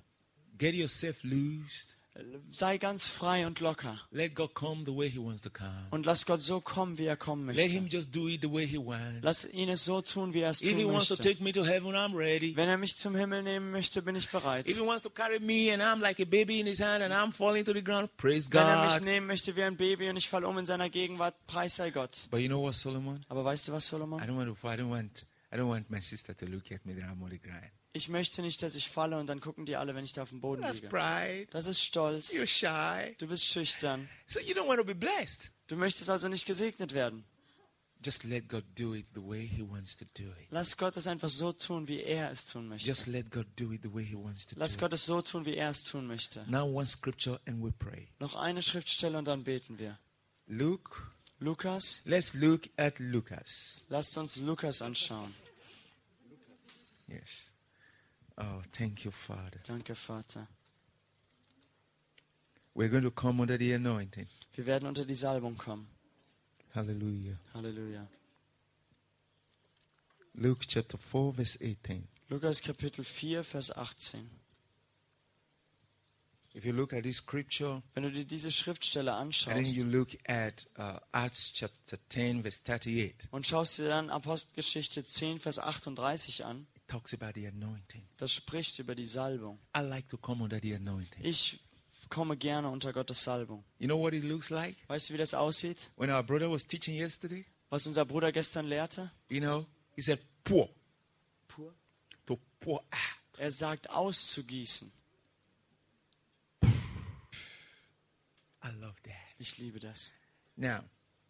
Get 0.57 0.73
yourself 0.73 1.23
loosed 1.23 1.94
Sei 2.49 2.77
ganz 2.77 3.07
frei 3.09 3.45
und 3.45 3.59
locker. 3.59 3.99
Und 5.91 6.05
lass 6.05 6.25
Gott 6.25 6.43
so 6.43 6.61
kommen, 6.61 6.97
wie 6.97 7.05
er 7.05 7.17
kommen 7.17 7.45
möchte. 7.45 7.61
Lass 9.21 9.45
ihn 9.51 9.67
es 9.69 9.83
so 9.83 10.01
tun, 10.01 10.33
wie 10.33 10.39
er 10.39 10.51
es 10.51 10.59
tun 10.59 10.69
möchte. 10.93 11.35
Wenn 12.55 12.69
er 12.69 12.77
mich 12.77 12.95
zum 12.95 13.15
Himmel 13.15 13.43
nehmen 13.43 13.71
möchte, 13.71 14.01
bin 14.01 14.15
ich 14.15 14.29
bereit. 14.29 14.65
Wenn 14.67 14.87
er 18.67 18.85
mich 18.85 19.01
nehmen 19.01 19.27
möchte 19.27 19.55
wie 19.57 19.63
ein 19.63 19.75
Baby 19.75 20.09
und 20.09 20.15
ich 20.15 20.29
falle 20.29 20.47
um 20.47 20.57
in 20.57 20.65
seiner 20.65 20.89
Gegenwart, 20.89 21.35
preis 21.47 21.75
sei 21.75 21.91
Gott. 21.91 22.29
Aber 22.31 23.43
weißt 23.43 23.67
du 23.67 23.73
was, 23.73 23.87
I 23.87 23.89
Solomon? 23.89 24.21
don't 24.21 24.37
want 24.37 24.47
to. 24.61 24.67
I 24.67 24.77
don't 24.77 24.89
want. 24.89 25.25
I 25.51 25.57
don't 25.57 25.67
want 25.67 25.89
my 25.89 25.99
sister 26.01 26.33
to 26.35 26.45
look 26.45 26.71
at 26.71 26.85
me 26.85 26.93
that 26.95 27.03
I'm 27.09 27.21
only 27.21 27.39
crying. 27.39 27.71
Ich 27.95 28.09
möchte 28.09 28.41
nicht, 28.41 28.61
dass 28.61 28.75
ich 28.75 28.89
falle 28.89 29.17
und 29.17 29.27
dann 29.27 29.39
gucken 29.39 29.65
die 29.65 29.77
alle, 29.77 29.95
wenn 29.95 30.03
ich 30.03 30.11
da 30.11 30.23
auf 30.23 30.29
dem 30.29 30.41
Boden 30.41 30.61
That's 30.63 30.81
liege. 30.81 30.89
pride. 30.89 31.47
Das 31.51 31.65
ist 31.65 31.81
Stolz. 31.81 32.33
You're 32.33 32.45
shy. 32.45 33.15
Du 33.19 33.27
bist 33.27 33.45
schüchtern. 33.45 34.09
So 34.27 34.41
you 34.41 34.53
don't 34.53 34.67
want 34.67 34.79
to 34.79 34.85
be 34.85 34.93
blessed. 34.93 35.49
Du 35.67 35.77
möchtest 35.77 36.09
also 36.09 36.27
nicht 36.27 36.45
gesegnet 36.45 36.93
werden. 36.93 37.23
Just 38.03 38.25
let 38.25 38.49
God 38.49 38.65
do 38.77 38.93
it 38.93 39.05
the 39.15 39.21
way 39.21 39.47
He 39.47 39.61
wants 39.67 39.95
to 39.95 40.05
do 40.13 40.23
it. 40.23 40.47
Lass 40.51 40.75
Gott 40.75 40.97
es 40.97 41.07
einfach 41.07 41.29
so 41.29 41.53
tun, 41.53 41.87
wie 41.87 42.01
er 42.03 42.29
es 42.31 42.45
tun 42.47 42.67
möchte. 42.67 42.85
Just 42.85 43.07
let 43.07 43.31
God 43.31 43.47
do 43.55 43.71
it 43.71 43.81
the 43.81 43.91
way 43.93 44.03
He 44.03 44.15
wants 44.15 44.45
to 44.47 44.55
do 44.55 44.59
Lass 44.59 44.73
it. 44.75 44.81
Gott 44.81 44.91
es 44.91 45.05
so 45.05 45.21
tun, 45.21 45.45
wie 45.45 45.55
er 45.55 45.69
es 45.69 45.83
tun 45.85 46.05
möchte. 46.05 46.43
Now 46.49 46.65
one 46.65 46.85
scripture 46.85 47.39
and 47.47 47.63
we 47.63 47.71
pray. 47.71 48.09
Noch 48.19 48.35
eine 48.35 48.61
Schriftstelle 48.61 49.17
und 49.17 49.25
dann 49.25 49.45
beten 49.45 49.79
wir. 49.79 49.97
Luke. 50.47 50.91
Lukas, 51.39 52.01
Let's 52.05 52.33
look 52.33 52.69
at 52.77 52.99
Lucas. 52.99 53.83
lasst 53.89 54.17
uns 54.17 54.37
Lukas 54.37 54.81
anschauen. 54.81 55.33
Yes. 57.07 57.51
Oh, 58.37 58.61
thank 58.71 59.05
you, 59.05 59.11
Father. 59.11 59.59
Danke, 59.65 59.95
Vater. 59.95 60.47
We're 62.73 62.89
going 62.89 63.03
to 63.03 63.11
come 63.11 63.39
under 63.39 63.57
the 63.57 63.73
anointing. 63.73 64.27
Wir 64.53 64.65
werden 64.65 64.87
unter 64.87 65.05
die 65.05 65.15
Salbung 65.15 65.57
kommen. 65.57 65.87
Hallelujah. 66.73 67.37
Halleluja. 67.53 68.05
Luke 70.33 70.67
chapter 70.67 70.97
4, 70.97 71.33
verse 71.33 71.57
18. 71.61 72.05
Lukas 72.29 72.61
Kapitel 72.61 73.05
4, 73.05 73.43
Vers 73.43 73.71
18. 73.71 74.29
If 76.53 76.65
you 76.65 76.73
look 76.73 76.93
at 76.93 77.03
this 77.03 77.17
scripture, 77.17 77.81
Wenn 77.93 78.03
du 78.03 78.11
dir 78.11 78.25
diese 78.25 78.51
Schriftstelle 78.51 79.11
and 79.11 79.33
then 79.33 79.57
anschaust 79.57 79.75
you 79.75 79.85
look 79.85 80.09
at 80.27 80.65
uh, 80.77 80.99
Acts 81.13 81.51
chapter 81.53 81.97
10, 82.09 82.43
verse 82.43 82.59
38, 82.65 83.27
und 83.31 83.45
schaust 83.45 83.77
dir 83.77 83.89
dann 83.89 84.09
Apostelgeschichte 84.09 85.03
10, 85.05 85.39
Vers 85.39 85.59
38 85.59 86.45
an, 86.45 86.67
talks 86.87 87.13
about 87.13 87.33
the 87.35 87.47
anointing. 87.47 88.07
das 88.17 88.31
spricht 88.31 88.77
über 88.79 88.95
die 88.95 89.05
Salbung. 89.05 89.59
I 89.75 89.79
like 89.81 90.07
to 90.09 90.17
come 90.17 90.43
under 90.43 90.59
the 90.61 90.73
anointing. 90.75 91.23
Ich 91.23 91.59
komme 92.09 92.37
gerne 92.37 92.69
unter 92.69 92.93
Gottes 92.93 93.23
Salbung. 93.23 93.63
You 93.79 93.87
know 93.87 93.99
what 93.99 94.13
it 94.13 94.23
looks 94.23 94.49
like? 94.49 94.77
Weißt 94.87 95.09
du, 95.09 95.13
wie 95.13 95.17
das 95.17 95.33
aussieht? 95.33 95.91
When 95.97 96.09
our 96.11 96.23
brother 96.23 96.49
was 96.51 96.65
teaching 96.65 96.95
yesterday, 96.95 97.45
Was 97.69 97.87
unser 97.87 98.05
Bruder 98.05 98.31
gestern 98.31 98.67
lehrte? 98.67 99.11
you 99.29 99.39
know, 99.41 99.65
he 99.95 100.01
said, 100.01 100.19
pour, 100.43 100.69
Pur. 101.47 101.73
to 102.27 102.37
pour 102.59 102.79
out. 102.91 103.39
Er 103.39 103.51
sagt, 103.51 103.89
auszugießen. 103.89 104.91
I 108.63 108.69
love 108.79 108.95
that. 109.03 109.13
Ich 109.37 109.57
liebe 109.57 109.79
das. 109.79 110.13
Now, 110.55 110.79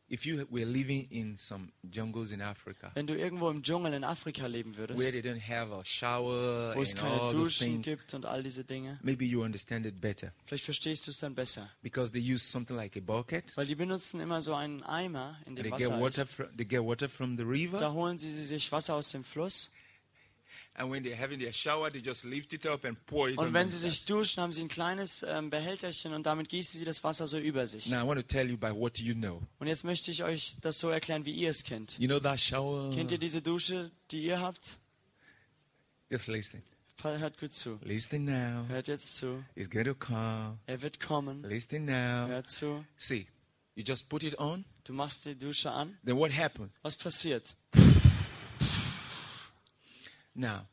if 0.09 0.25
you 0.25 0.45
were 0.51 0.65
living 0.65 1.07
in 1.09 1.35
some 1.37 1.69
jungles 1.83 2.31
in 2.31 2.41
Africa 2.41 2.91
Wenn 2.93 3.07
du 3.07 3.15
irgendwo 3.17 3.49
im 3.49 3.63
Dschungel 3.63 3.93
in 3.93 4.03
Afrika 4.03 4.45
leben 4.47 4.75
where 4.77 4.89
würdest, 4.89 5.11
they 5.11 5.21
don't 5.21 5.41
have 5.41 5.73
a 5.73 5.83
shower 5.83 6.75
wo 6.75 6.81
es 6.81 6.91
and 6.93 7.01
keine 7.01 7.21
all 7.21 7.31
Duschen 7.31 7.67
things, 7.83 7.85
gibt 7.85 8.13
und 8.13 8.25
all 8.25 8.43
diese 8.43 8.63
Dinge, 8.63 8.99
maybe 9.01 9.25
you 9.25 9.43
understand 9.43 9.85
it 9.85 9.99
better 9.99 10.31
vielleicht 10.45 10.65
verstehst 10.65 11.07
du 11.07 11.11
es 11.11 11.17
dann 11.17 11.33
besser. 11.35 11.69
because 11.81 12.11
they 12.11 12.21
use 12.21 12.43
something 12.43 12.75
like 12.75 12.95
a 12.95 12.99
bucket. 12.99 13.55
Weil 13.57 13.65
die 13.67 13.75
benutzen 13.75 14.19
immer 14.19 14.41
so 14.41 14.53
einen 14.53 14.83
Eimer, 14.83 15.37
in 15.45 15.55
They 15.55 15.63
dem 15.63 15.71
get 15.77 15.89
Wasser 15.89 15.99
water. 16.01 16.23
ist. 16.23 16.33
From, 16.33 16.47
they 16.57 16.65
get 16.65 16.81
water 16.83 17.09
from 17.09 17.37
the 17.37 17.43
Da 17.43 17.49
river, 17.49 17.93
holen 17.93 18.17
sie 18.17 18.31
sich 18.33 18.71
Wasser 18.71 18.95
aus 18.95 19.09
dem 19.11 19.23
Fluss. 19.23 19.71
Und 20.77 20.91
wenn 23.53 23.69
sie 23.69 23.77
sich 23.77 24.05
duschen, 24.05 24.41
haben 24.41 24.51
sie 24.51 24.61
ein 24.61 24.67
kleines 24.67 25.23
ähm, 25.23 25.49
Behälterchen 25.49 26.13
und 26.13 26.25
damit 26.25 26.49
gießen 26.49 26.79
sie 26.79 26.85
das 26.85 27.03
Wasser 27.03 27.27
so 27.27 27.37
über 27.37 27.65
sich. 27.65 27.87
Now 27.87 28.03
I 28.03 28.07
want 28.07 28.19
to 28.19 28.27
tell 28.27 28.49
you 28.49 28.57
by 28.57 28.71
what 28.71 28.99
you 28.99 29.13
know. 29.13 29.41
Und 29.59 29.67
jetzt 29.67 29.83
möchte 29.85 30.11
ich 30.11 30.23
euch 30.23 30.57
das 30.61 30.79
so 30.79 30.89
erklären, 30.89 31.25
wie 31.25 31.31
ihr 31.31 31.49
es 31.49 31.63
kennt. 31.63 31.97
You 31.97 32.07
know 32.07 32.19
that 32.19 32.39
shower. 32.39 32.91
Kennt 32.93 33.11
ihr 33.11 33.17
diese 33.17 33.41
Dusche, 33.41 33.91
die 34.11 34.23
ihr 34.23 34.39
habt? 34.41 34.77
Just 36.09 36.27
listen. 36.27 36.61
Hört 37.01 37.37
gut 37.39 37.53
zu. 37.53 37.79
Listen 37.83 38.25
now. 38.25 38.67
Hört 38.67 38.87
jetzt 38.87 39.17
zu. 39.17 39.43
It's 39.55 39.69
going 39.69 39.85
to 39.85 39.93
come. 39.93 40.57
Er 40.65 40.81
wird 40.81 40.99
kommen. 40.99 41.43
Listen 41.43 41.85
now. 41.85 42.27
Hört 42.27 42.47
zu. 42.47 42.83
See, 42.97 43.27
you 43.75 43.83
just 43.85 44.09
put 44.09 44.23
it 44.23 44.39
on. 44.39 44.65
Du 44.83 44.93
machst 44.93 45.25
die 45.25 45.37
Dusche 45.37 45.71
an. 45.71 45.97
Then 46.03 46.17
what 46.17 46.31
happened? 46.35 46.71
Was 46.81 46.97
passiert? 46.97 47.55
Now, 50.35 50.67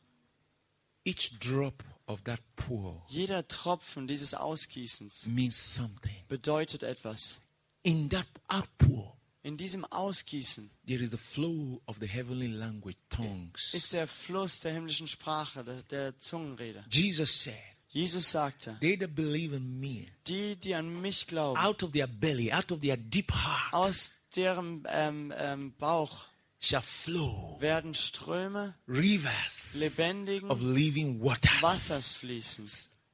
each 1.05 1.39
drop 1.39 1.83
of 2.07 2.21
that 2.25 2.39
pour 2.55 3.03
Jeder 3.07 3.47
Tropfen 3.47 4.07
dieses 4.07 4.33
Ausgießens 4.35 5.25
means 5.27 5.55
something. 5.75 6.15
bedeutet 6.27 6.83
etwas. 6.83 7.41
In 7.83 8.09
that 8.09 8.27
outpour, 8.49 9.17
In 9.45 9.57
diesem 9.57 9.83
Ausgießen 9.85 10.69
there 10.87 11.01
is 11.03 11.11
the 11.11 11.17
flow 11.17 11.81
of 11.85 11.97
the 11.99 12.07
heavenly 12.07 12.47
language, 12.47 12.95
tongues. 13.09 13.73
ist 13.73 13.91
der 13.93 14.07
Fluss 14.07 14.59
der 14.61 14.73
himmlischen 14.73 15.07
Sprache, 15.07 15.63
der, 15.65 15.83
der 15.83 16.17
Zungenrede. 16.17 16.85
Jesus 16.89 17.43
said, 17.43 17.55
Jesus 17.89 18.31
sagte, 18.31 18.77
They 18.79 18.97
that 18.97 19.13
believe 19.15 19.53
in 19.55 19.79
me, 19.79 20.07
die, 20.27 20.55
die 20.55 20.73
an 20.75 21.01
mich 21.01 21.27
glauben, 21.27 21.57
out 21.59 21.83
of 21.83 21.91
their 21.91 22.07
belly, 22.07 22.51
out 22.53 22.71
of 22.71 22.79
their 22.81 22.95
deep 22.97 23.31
heart, 23.33 23.73
aus 23.73 24.13
deren 24.35 24.83
ähm, 24.89 25.33
ähm, 25.37 25.73
Bauch 25.77 26.25
shall 26.63 26.81
flow 26.81 27.57
werden 27.59 27.93
Ströme 27.93 28.75
rivers 28.87 29.75
lebendigen 29.75 30.49
of 30.49 30.61
living 30.61 31.21
waters. 31.21 31.61
Wassers 31.61 32.15
fließen. 32.15 32.65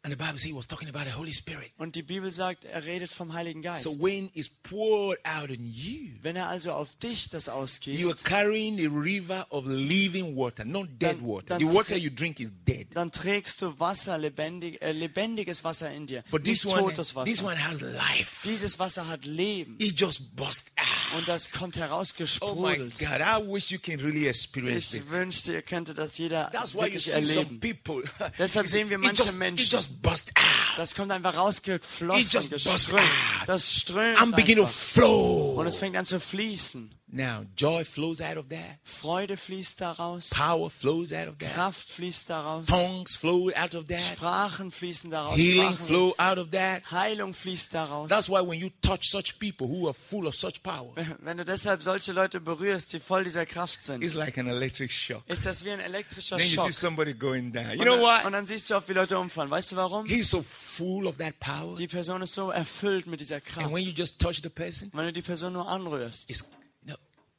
And 0.01 0.13
the 0.13 0.17
Bible 0.17 0.37
says 0.37 0.45
he 0.45 0.53
was 0.55 0.65
talking 0.65 0.87
about 0.87 1.03
the 1.03 1.11
Holy 1.17 1.33
Spirit. 1.33 1.71
Und 1.77 1.93
die 1.95 2.03
Bibel 2.03 2.31
sagt, 2.31 2.63
er 2.63 2.85
redet 2.85 3.11
vom 3.11 3.33
Heiligen 3.33 3.61
Geist. 3.61 3.83
So 3.83 3.99
when 4.01 4.29
it's 4.33 4.47
poured 4.49 5.19
out 5.25 5.49
on 5.49 5.65
you, 5.65 6.11
Wenn 6.21 6.37
er 6.37 6.47
also 6.47 6.71
auf 6.71 6.95
dich 6.95 7.27
das 7.29 7.47
you 7.47 7.51
are 7.51 7.61
ausgießt, 7.63 8.23
carrying 8.23 8.79
a 8.79 8.89
river 8.89 9.45
of 9.49 9.65
living 9.65 10.37
water, 10.37 10.63
not 10.63 10.87
dead 11.01 11.01
Dann- 11.17 11.21
water. 11.27 11.45
dann 11.47 11.59
The 11.59 11.65
water 11.75 11.97
you 11.97 12.09
drink 12.11 12.39
is 12.39 12.49
dead. 12.65 12.87
dann 12.93 13.11
trägst 13.11 13.61
du 13.61 13.77
Wasser, 13.77 14.17
lebendig, 14.17 14.81
äh, 14.81 14.93
lebendiges 14.93 15.65
Wasser 15.65 15.91
in 15.91 16.07
dir. 16.07 16.23
But 16.31 16.45
this 16.45 16.63
nicht 16.63 16.73
one, 16.73 16.83
totes 16.93 17.09
this 17.09 17.15
Wasser. 17.15 17.45
one 17.45 17.57
has 17.61 17.81
life. 17.81 18.47
Dieses 18.47 18.79
Wasser 18.79 19.05
hat 19.05 19.25
Leben. 19.25 19.75
It 19.79 19.99
just 19.99 20.33
burst 20.37 20.71
out. 20.77 21.17
Und 21.17 21.27
das 21.27 21.51
kommt 21.51 21.75
Oh 21.75 21.79
my 21.79 21.85
herausgesprudelt. 21.87 22.99
God! 22.99 23.19
I 23.19 23.41
wish 23.45 23.69
you 23.71 23.79
can 23.79 23.99
really 23.99 24.27
experience 24.27 24.93
ich 24.93 25.09
wünschte, 25.09 25.53
ihr 25.53 25.61
könntet 25.61 25.97
das 25.97 26.17
jeder 26.17 26.49
That's 26.51 26.73
why 26.73 26.79
you 26.87 26.93
wirklich 26.93 27.03
see 27.05 27.23
some 27.23 27.45
erleben. 27.47 27.59
people. 27.59 28.03
Deshalb 28.37 28.67
sehen 28.67 28.89
wir 28.89 28.97
manche 28.97 29.23
just, 29.23 29.37
Menschen. 29.37 29.69
It 29.89 30.01
just 30.01 30.01
burst 30.01 30.29
out. 30.35 30.77
Das 30.77 30.95
kommt 30.95 31.11
einfach 31.11 31.31
It 31.33 31.39
rausgeflossen, 31.39 32.21
just 32.21 32.49
burst 32.51 32.65
geströmt. 32.65 33.01
out. 33.41 33.47
Das 33.47 33.73
strömt 33.73 34.17
I'm 34.17 34.35
beginning 34.35 34.65
to 34.65 34.71
flow. 34.71 35.55
Und 35.59 35.67
es 35.67 35.77
fängt 35.77 35.95
an 35.97 36.05
zu 36.05 36.19
fließen. 36.19 36.93
Now, 37.11 37.43
joy 37.55 37.83
flows 37.85 38.21
out 38.21 38.37
of 38.37 38.49
that. 38.49 38.77
Freude 38.83 39.35
fließt 39.35 39.81
daraus. 39.81 40.29
Power 40.29 40.69
flows 40.69 41.11
out 41.11 41.27
of 41.27 41.39
that. 41.39 41.53
Kraft 41.55 41.89
fließt 41.89 42.29
daraus. 42.29 42.67
Tongues 42.67 43.15
flow 43.15 43.49
out 43.55 43.73
of 43.73 43.87
that. 43.87 43.99
Sprachen 43.99 44.69
fließen 44.69 45.09
daraus. 45.09 45.35
Healing 45.35 45.69
Sprachen. 45.73 45.87
flow 45.87 46.13
out 46.19 46.37
of 46.37 46.51
that. 46.51 46.83
Heilung 46.91 47.33
fließt 47.33 47.73
daraus. 47.73 48.09
That's 48.09 48.29
why 48.29 48.41
when 48.41 48.59
you 48.59 48.69
touch 48.83 49.09
such 49.09 49.39
people 49.39 49.67
who 49.67 49.87
are 49.87 49.93
full 49.95 50.27
of 50.27 50.35
such 50.35 50.61
power, 50.61 50.93
Wenn 51.21 51.37
du 51.37 51.45
deshalb 51.45 51.81
solche 51.81 52.11
Leute 52.11 52.39
berührst, 52.39 52.93
die 52.93 52.99
voll 52.99 53.23
dieser 53.23 53.47
Kraft 53.47 53.83
sind, 53.83 54.03
it's 54.03 54.13
like 54.13 54.37
an 54.37 54.47
electric 54.47 54.91
shock. 54.93 55.23
ist 55.27 55.47
das 55.47 55.65
wie 55.65 55.71
ein 55.71 55.79
elektrischer 55.79 56.37
Then 56.37 56.47
you 56.47 56.57
Schock. 56.57 56.65
see 56.67 56.71
somebody 56.73 57.15
going 57.15 57.51
down. 57.51 57.71
You 57.73 57.79
Und 57.79 57.85
know 57.87 57.95
dann, 57.95 58.17
und 58.19 58.23
what? 58.25 58.33
dann 58.33 58.45
siehst 58.45 58.69
du 58.69 58.75
oft, 58.75 58.87
wie 58.87 58.93
Leute 58.93 59.17
umfallen. 59.17 59.49
Weißt 59.49 59.71
du 59.71 59.75
warum? 59.77 60.05
He's 60.05 60.29
so 60.29 60.43
full 60.47 61.07
of 61.07 61.17
that 61.17 61.39
power. 61.39 61.73
Die 61.75 61.87
Person 61.87 62.21
ist 62.21 62.35
so 62.35 62.51
erfüllt 62.51 63.07
mit 63.07 63.19
dieser 63.19 63.41
Kraft. 63.41 63.65
And 63.65 63.73
when 63.73 63.83
you 63.83 63.93
just 63.93 64.19
touch 64.21 64.41
the 64.43 64.49
person, 64.49 64.91
Wenn 64.93 65.05
du 65.05 65.13
die 65.13 65.23
Person 65.23 65.53
nur 65.53 65.67
anrührst, 65.67 66.29
you 66.29 66.35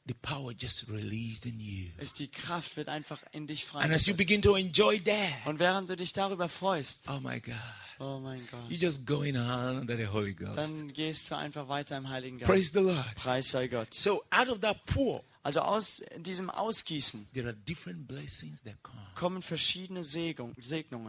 the 0.07 0.13
power 0.21 0.51
just 0.57 0.87
released 0.89 1.45
in 1.45 1.59
you. 1.59 1.89
ist 1.99 2.19
die 2.19 2.27
Kraft 2.27 2.75
wird 2.77 2.89
einfach 2.89 3.21
in 3.31 3.47
dich 3.47 3.65
frei. 3.65 3.81
And 3.81 3.93
as 3.93 4.05
you 4.07 4.15
begin 4.15 4.41
to 4.41 4.55
enjoy 4.55 4.99
that, 5.03 5.45
Und 5.45 5.59
während 5.59 5.89
du 5.89 5.95
dich 5.95 6.13
darüber 6.13 6.49
freust, 6.49 7.07
oh 7.09 7.19
my 7.19 7.39
God, 7.39 7.55
oh 7.99 8.19
mein 8.19 8.47
Gott, 8.49 8.69
you're 8.69 8.81
just 8.81 9.05
going 9.05 9.35
on 9.37 9.77
under 9.79 9.95
the 9.95 10.07
Holy 10.07 10.33
Ghost. 10.33 10.57
dann 10.57 10.91
gehst 10.93 11.29
du 11.31 11.37
einfach 11.37 11.67
weiter 11.67 11.97
im 11.97 12.09
Heiligen 12.09 12.39
Geist. 12.39 12.49
Praise 12.51 12.71
the 12.73 12.79
Lord. 12.79 13.15
Preis 13.15 13.51
sei 13.51 13.67
Gott. 13.67 13.93
So 13.93 14.23
out 14.31 14.49
of 14.49 14.59
that 14.61 14.83
pour, 14.85 15.23
Also 15.43 15.61
aus 15.61 16.03
diesem 16.17 16.49
Ausgießen 16.51 17.27
there 17.33 17.47
are 17.47 17.55
different 17.55 18.07
blessings 18.07 18.61
that 18.63 18.81
come. 18.83 18.97
kommen 19.15 19.41
verschiedene 19.41 20.03
Segnungen. 20.03 20.55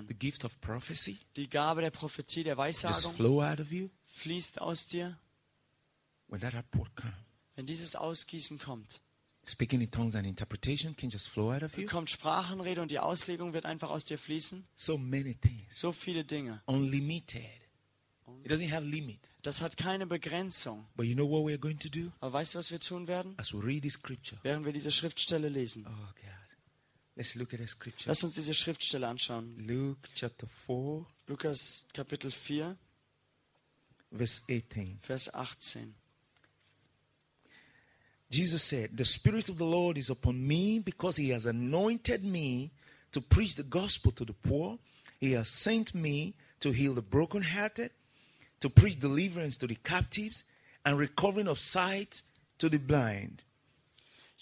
The 0.09 0.15
gift 0.15 0.45
of 0.45 0.59
prophecy 0.61 1.19
Die 1.37 1.49
Gabe 1.49 1.81
der 1.83 1.91
Prophetie, 1.91 2.43
der 2.45 2.57
Weissagung 2.57 3.13
flow 3.15 3.43
out 3.43 3.61
of 3.61 3.71
you. 3.73 3.89
fließt 4.07 4.61
aus 4.61 4.87
dir. 4.87 5.19
Wenn 7.55 7.67
dieses 7.67 7.97
Ausgießen 7.97 8.59
kommt, 8.59 9.01
speaking 9.45 9.81
in 9.81 9.91
tongues 9.91 10.15
and 10.15 10.27
interpretation 10.27 10.97
can 10.97 11.11
just 11.11 11.29
flow 11.29 11.53
out 11.53 11.63
of 11.63 11.77
you. 11.77 11.87
kommt 11.87 12.11
Sprachenrede 12.11 12.81
und 12.81 12.91
die 12.91 12.99
Auslegung 12.99 13.53
wird 13.53 13.67
einfach 13.67 13.91
aus 13.91 14.05
dir 14.05 14.19
fließen. 14.19 14.67
So 14.77 14.97
many 14.97 15.35
things, 15.35 15.79
So 15.79 15.93
viele 15.93 16.25
Dinge. 16.25 16.63
unlimited. 16.67 17.43
It 18.45 18.51
doesn't 18.51 18.71
have 18.73 18.85
limit. 18.85 19.29
Das 19.43 19.61
hat 19.61 19.77
keine 19.77 20.07
Begrenzung. 20.07 20.87
But 20.97 21.07
you 21.07 21.15
know 21.15 21.29
what 21.29 21.45
we're 21.45 21.59
going 21.59 21.79
to 21.81 21.89
do? 21.89 22.11
Aber 22.21 22.33
weißt 22.33 22.55
du, 22.55 22.59
was 22.59 22.71
wir 22.71 22.81
tun 22.81 23.07
werden? 23.07 23.35
As 23.37 23.53
we 23.53 23.63
read 23.63 23.83
this 23.83 23.95
scripture. 23.95 24.41
Während 24.43 24.65
wir 24.65 24.73
diese 24.73 24.91
Schriftstelle 24.91 25.49
lesen. 25.49 25.85
Oh 25.87 25.91
God. 25.91 26.29
Let's 27.15 27.35
look 27.35 27.53
at 27.53 27.61
the 27.61 27.67
scripture. 27.67 28.09
Lass 28.09 28.25
uns 28.25 28.35
diese 28.35 28.55
Schriftstelle 28.55 29.07
anschauen. 29.07 29.59
Luke 29.59 30.09
chapter 30.15 30.47
4, 30.47 31.05
Lukas 31.27 31.87
Kapitel 31.93 32.31
4, 32.31 32.77
verse 34.11 34.43
18. 34.49 34.99
Vers 35.01 35.33
18. 35.35 35.95
Jesus 38.33 38.63
said, 38.63 38.97
The 38.97 39.05
Spirit 39.05 39.51
of 39.51 39.59
the 39.59 39.67
Lord 39.67 39.99
is 39.99 40.09
upon 40.09 40.47
me 40.49 40.79
because 40.79 41.17
He 41.17 41.29
has 41.29 41.45
anointed 41.45 42.25
me 42.25 42.71
to 43.13 43.21
preach 43.21 43.57
the 43.57 43.63
gospel 43.63 44.11
to 44.13 44.25
the 44.25 44.33
poor. 44.33 44.79
He 45.21 45.33
has 45.33 45.51
sent 45.51 45.95
me 45.95 46.33
to 46.61 46.71
heal 46.71 46.95
the 46.95 47.03
brokenhearted, 47.03 47.91
to 48.61 48.71
preach 48.71 48.99
deliverance 48.99 49.59
to 49.59 49.67
the 49.67 49.75
captives, 49.75 50.45
and 50.87 50.97
recovering 50.97 51.47
of 51.47 51.59
sight 51.59 52.23
to 52.59 52.71
the 52.71 52.79
blind. 52.79 53.43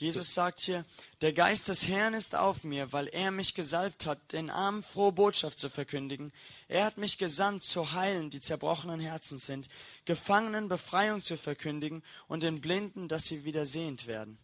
Jesus 0.01 0.33
sagt 0.33 0.61
hier, 0.61 0.87
der 1.21 1.35
Geist 1.35 1.69
des 1.69 1.87
Herrn 1.87 2.15
ist 2.15 2.35
auf 2.35 2.65
mir, 2.65 2.91
weil 2.91 3.07
er 3.09 3.31
mich 3.31 3.53
gesalbt 3.53 4.07
hat, 4.07 4.33
den 4.33 4.49
Armen 4.49 4.83
frohe 4.83 5.13
Botschaft 5.13 5.59
zu 5.59 5.69
verkündigen. 5.69 6.33
Er 6.69 6.87
hat 6.87 6.97
mich 6.97 7.19
gesandt, 7.19 7.65
zu 7.65 7.93
heilen, 7.93 8.31
die 8.31 8.41
zerbrochenen 8.41 8.99
Herzen 8.99 9.37
sind, 9.37 9.69
Gefangenen 10.07 10.71
Befreiung 10.71 11.23
zu 11.23 11.37
verkündigen 11.37 12.03
und 12.29 12.45
den 12.45 12.63
Blinden, 12.63 13.09
dass 13.09 13.27
sie 13.27 13.45
wieder 13.45 13.67
sehend 13.67 14.07
werden. 14.07 14.39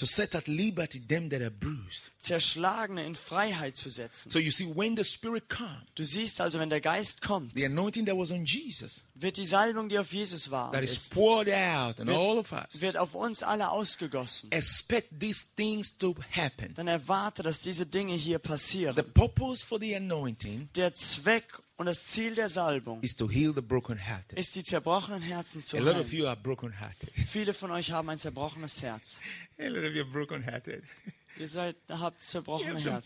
To 0.00 0.06
set 0.06 0.34
at 0.34 0.48
liberty 0.48 0.98
them 0.98 1.28
that 1.30 1.40
are 1.42 1.50
bruised. 1.50 2.10
Zerschlagene 2.20 3.04
in 3.04 3.14
Freiheit 3.14 3.76
zu 3.76 3.90
setzen. 3.90 4.30
So 4.30 4.38
you 4.38 4.50
see, 4.50 4.64
when 4.74 4.96
the 4.96 5.04
Spirit 5.04 5.48
comes, 5.50 5.82
Du 5.94 6.04
siehst 6.04 6.40
also, 6.40 6.58
wenn 6.58 6.70
der 6.70 6.80
Geist 6.80 7.20
kommt, 7.20 7.52
the 7.54 7.66
anointing 7.66 8.06
that 8.06 8.16
was 8.16 8.32
on 8.32 8.44
Jesus, 8.46 9.02
wird 9.14 9.36
die 9.36 9.44
Salbung, 9.46 9.90
die 9.90 9.98
auf 9.98 10.10
Jesus 10.12 10.50
war, 10.50 10.72
that 10.72 10.82
is 10.82 10.92
ist, 10.92 11.12
poured 11.14 11.48
out 11.50 12.00
on 12.00 12.06
Wird- 12.06 12.16
all 12.18 12.38
of 12.38 12.50
us, 12.52 12.80
wird 12.80 12.96
auf 12.96 13.14
uns 13.14 13.42
alle 13.42 13.70
ausgegossen. 13.70 14.50
expect 14.52 15.20
these 15.20 15.44
things 15.56 15.96
to 15.98 16.14
happen. 16.34 16.72
Dann 16.74 16.88
erwarte, 16.88 17.42
dass 17.42 17.60
diese 17.60 17.84
Dinge 17.84 18.14
hier 18.14 18.38
The 18.42 18.48
passieren. 18.48 19.12
purpose 19.12 19.64
for 19.66 19.78
the 19.78 19.94
anointing 19.96 20.70
Der 20.76 20.94
Zweck 20.94 21.44
und 21.80 21.86
das 21.86 22.08
Ziel 22.08 22.34
der 22.34 22.50
Salbung 22.50 23.00
is 23.00 23.16
to 23.16 23.26
heal 23.26 23.54
the 23.54 23.62
brokenhearted. 23.62 24.38
ist, 24.38 24.54
die 24.54 24.62
zerbrochenen 24.62 25.22
Herzen 25.22 25.62
zu 25.62 25.78
A 25.78 25.80
lot 25.80 25.96
of 25.96 26.08
heilen. 26.08 26.12
you 26.12 26.26
are 26.26 26.36
brokenhearted. 26.36 27.10
Viele 27.26 27.54
von 27.54 27.70
euch 27.70 27.90
haben 27.90 28.10
ein 28.10 28.18
zerbrochenes 28.18 28.82
Herz. 28.82 29.22
Ihr 31.38 31.48
seid, 31.48 31.76
habt 31.88 32.20
zerbrochene 32.20 32.78
Herzen. 32.78 33.02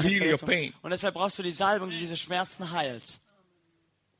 here. 0.00 0.72
Und 0.80 0.90
deshalb 0.90 1.12
brauchst 1.12 1.38
du 1.38 1.42
die 1.42 1.52
Salbung, 1.52 1.90
die 1.90 1.98
diese 1.98 2.16
Schmerzen 2.16 2.70
heilt. 2.70 3.20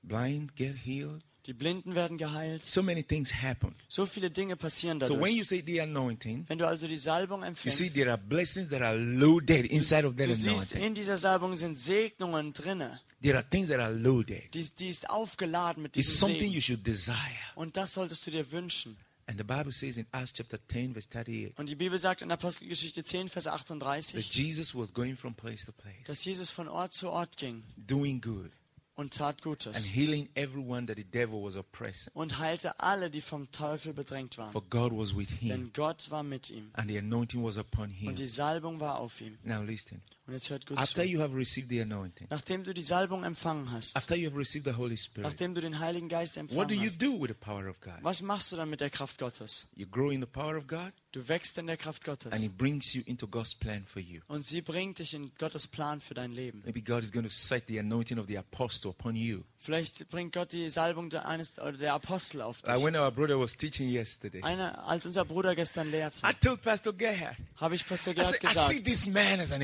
Blind 0.03 0.55
get 0.55 0.77
healed. 0.77 1.25
Die 1.47 1.53
Blinden 1.53 1.95
werden 1.97 2.19
geheilt. 2.19 2.65
So 2.65 2.83
many 2.83 3.03
things 3.03 3.33
happen. 3.35 3.75
So 3.89 4.07
viele 4.07 4.31
Dinge 4.31 4.57
passieren 4.57 5.01
So 5.01 5.15
when 5.15 5.21
dadurch. 5.21 5.37
you 5.39 5.45
say 5.45 5.63
the 5.67 5.81
anointing, 5.81 6.45
Wenn 6.49 6.59
du 6.59 6.67
also 6.69 6.87
die 6.87 6.97
Salbung 6.97 7.41
you 7.41 7.47
see 7.47 7.49
empfängst, 7.87 7.95
there 7.95 8.11
are 8.11 8.19
blessings 8.19 8.69
that 8.69 8.81
are 8.83 8.97
loaded 8.97 9.67
inside 9.67 10.07
of 10.07 10.17
that 10.17 10.29
du 10.29 10.35
siehst, 10.35 10.73
in 10.73 10.95
dieser 10.95 11.19
Salbung 11.19 11.57
sind 11.57 11.77
Segnungen 11.77 12.53
drinne. 12.53 13.01
There 13.23 13.37
are 13.37 13.49
things 13.49 13.69
that 13.69 13.81
are 13.81 13.93
loaded. 13.93 14.53
Die, 14.55 14.69
die 14.79 14.89
ist 14.89 15.09
aufgeladen 15.11 15.83
mit 15.83 15.97
It's 15.97 16.09
diesem 16.09 16.19
something 16.21 16.41
Segen. 16.41 16.53
you 16.55 16.61
should 16.61 16.87
desire. 16.87 17.17
Und 17.57 17.77
das 17.77 17.95
solltest 17.95 18.27
du 18.27 18.31
dir 18.31 18.51
wünschen. 18.53 18.97
And 19.27 19.39
the 19.39 19.45
Bible 19.45 19.71
says 19.73 19.97
in 19.97 20.07
Acts 20.13 20.33
chapter 20.33 20.59
10, 20.69 20.93
verse 20.95 21.09
38, 21.09 21.57
Und 21.57 21.69
die 21.69 21.77
Bibel 21.77 21.97
sagt 21.99 22.23
in 22.23 22.31
Apostelgeschichte 22.33 23.05
10, 23.05 23.29
Vers 23.29 23.45
that 23.45 23.55
38, 23.55 24.31
Jesus 24.35 24.75
was 24.75 24.93
going 24.93 25.17
from 25.17 25.35
place 25.35 25.65
to 25.65 25.73
place, 25.73 25.95
dass 26.07 26.25
Jesus 26.25 26.51
von 26.51 26.67
Ort 26.69 26.93
zu 26.93 27.09
Ort 27.11 27.37
ging 27.37 27.63
doing 27.77 28.21
good 28.21 28.51
und 28.95 29.15
tat 29.15 29.37
and 29.37 29.43
Gutes 29.43 29.87
healing 29.87 30.29
everyone 30.35 30.87
that 30.87 30.97
the 30.97 31.05
devil 31.05 31.43
was 31.43 31.57
oppressing. 31.57 32.11
und 32.15 32.39
heilte 32.39 32.79
alle, 32.81 33.11
die 33.11 33.21
vom 33.21 33.51
Teufel 33.51 33.93
bedrängt 33.95 34.37
waren. 34.39 34.53
For 34.53 34.63
God 34.69 34.93
was 34.93 35.17
with 35.17 35.31
him, 35.31 35.49
Denn 35.49 35.73
Gott 35.73 36.11
war 36.11 36.23
mit 36.23 36.51
ihm 36.51 36.71
and 36.75 36.89
the 36.91 36.99
anointing 36.99 37.43
was 37.43 37.57
upon 37.59 37.91
him. 37.91 38.09
und 38.09 38.19
die 38.19 38.27
Salbung 38.27 38.81
war 38.81 38.99
auf 38.99 39.21
ihm. 39.21 39.39
Now 39.45 39.63
listen. 39.63 40.03
Und 40.27 40.35
jetzt 40.35 40.51
hört 40.51 40.67
gut 40.67 40.79
After 40.79 41.03
zu. 41.03 41.09
you 41.09 41.21
have 41.21 41.35
received 41.37 41.69
the 41.69 41.81
anointing, 41.81 42.29
Nachdem 42.31 42.63
du 42.63 42.73
die 42.73 42.83
Salbung 42.83 43.25
empfangen 43.25 43.73
hast, 43.73 43.97
after 43.97 44.15
you 44.15 44.29
have 44.31 44.39
received 44.39 44.65
the 44.67 44.77
Holy 44.77 44.97
Spirit, 44.97 45.25
nachdem 45.29 45.55
du 45.55 45.61
den 45.61 45.81
Heiligen 45.81 46.09
Geist 46.09 46.37
what 46.37 46.49
do 46.49 46.53
empfangen 46.75 46.81
you 46.81 46.87
hast, 46.91 47.03
do 47.03 47.21
with 47.21 47.29
the 47.29 47.35
power 47.35 47.69
of 47.69 47.81
God? 47.81 47.95
was 48.03 48.23
machst 48.23 48.53
du 48.53 48.57
dann 48.57 48.71
mit 48.71 48.81
der 48.81 48.91
Kraft 48.91 49.19
Gottes? 49.19 49.67
You 49.75 49.87
grow 49.87 50.11
in 50.13 50.21
the 50.21 50.27
power 50.27 50.57
of 50.57 50.67
God, 50.69 50.93
Du 51.11 51.29
wächst 51.29 51.59
in 51.59 51.67
der 51.67 51.77
Kraft 51.77 52.09
and 52.09 52.21
Gottes 52.23 52.43
it 52.43 52.57
brings 52.57 52.95
you 52.95 53.03
into 53.05 53.27
God's 53.27 53.55
plan 53.55 53.85
for 53.85 54.01
you. 54.01 54.21
und 54.29 54.47
sie 54.47 54.63
bringt 54.63 54.99
dich 55.01 55.13
in 55.13 55.31
Gottes 55.39 55.67
Plan 55.67 56.01
für 56.01 56.15
dein 56.15 56.33
Leben. 56.33 56.63
Maybe 56.65 56.81
God 56.81 57.03
is 57.03 57.11
going 57.13 57.25
to 57.25 57.31
set 57.31 57.65
the 57.67 57.79
anointing 57.81 58.19
of 58.19 58.27
the 58.29 58.39
apostle 58.39 58.91
upon 58.91 59.17
you. 59.17 59.43
Vielleicht 59.59 60.09
bringt 60.09 60.33
Gott 60.33 60.53
die 60.53 60.71
Salbung 60.71 61.11
der, 61.11 61.27
eines, 61.29 61.59
oder 61.59 61.73
der 61.73 61.95
Apostel 61.95 62.41
auf 62.41 62.63
Like 62.63 62.77
dich. 62.77 62.85
when 62.85 62.97
our 62.97 63.11
brother 63.11 63.39
was 63.39 63.55
teaching 63.57 63.89
yesterday, 63.91 64.41
Einer, 64.43 64.87
als 64.87 65.05
unser 65.05 65.25
Bruder 65.25 65.55
gestern 65.55 65.91
lehrte, 65.91 66.23
I 66.27 66.33
told 66.33 66.63
Pastor 66.63 66.93
Gerhard, 66.95 67.37
habe 67.57 67.75
ich 67.75 67.87
Pastor 67.87 68.13
I, 68.13 68.17
Gerhard 68.17 68.33
said, 68.35 68.45
I 68.45 68.49
see 68.49 68.75
gesagt, 68.81 68.85
this 68.87 69.07
man 69.07 69.41
as 69.41 69.53
an 69.53 69.61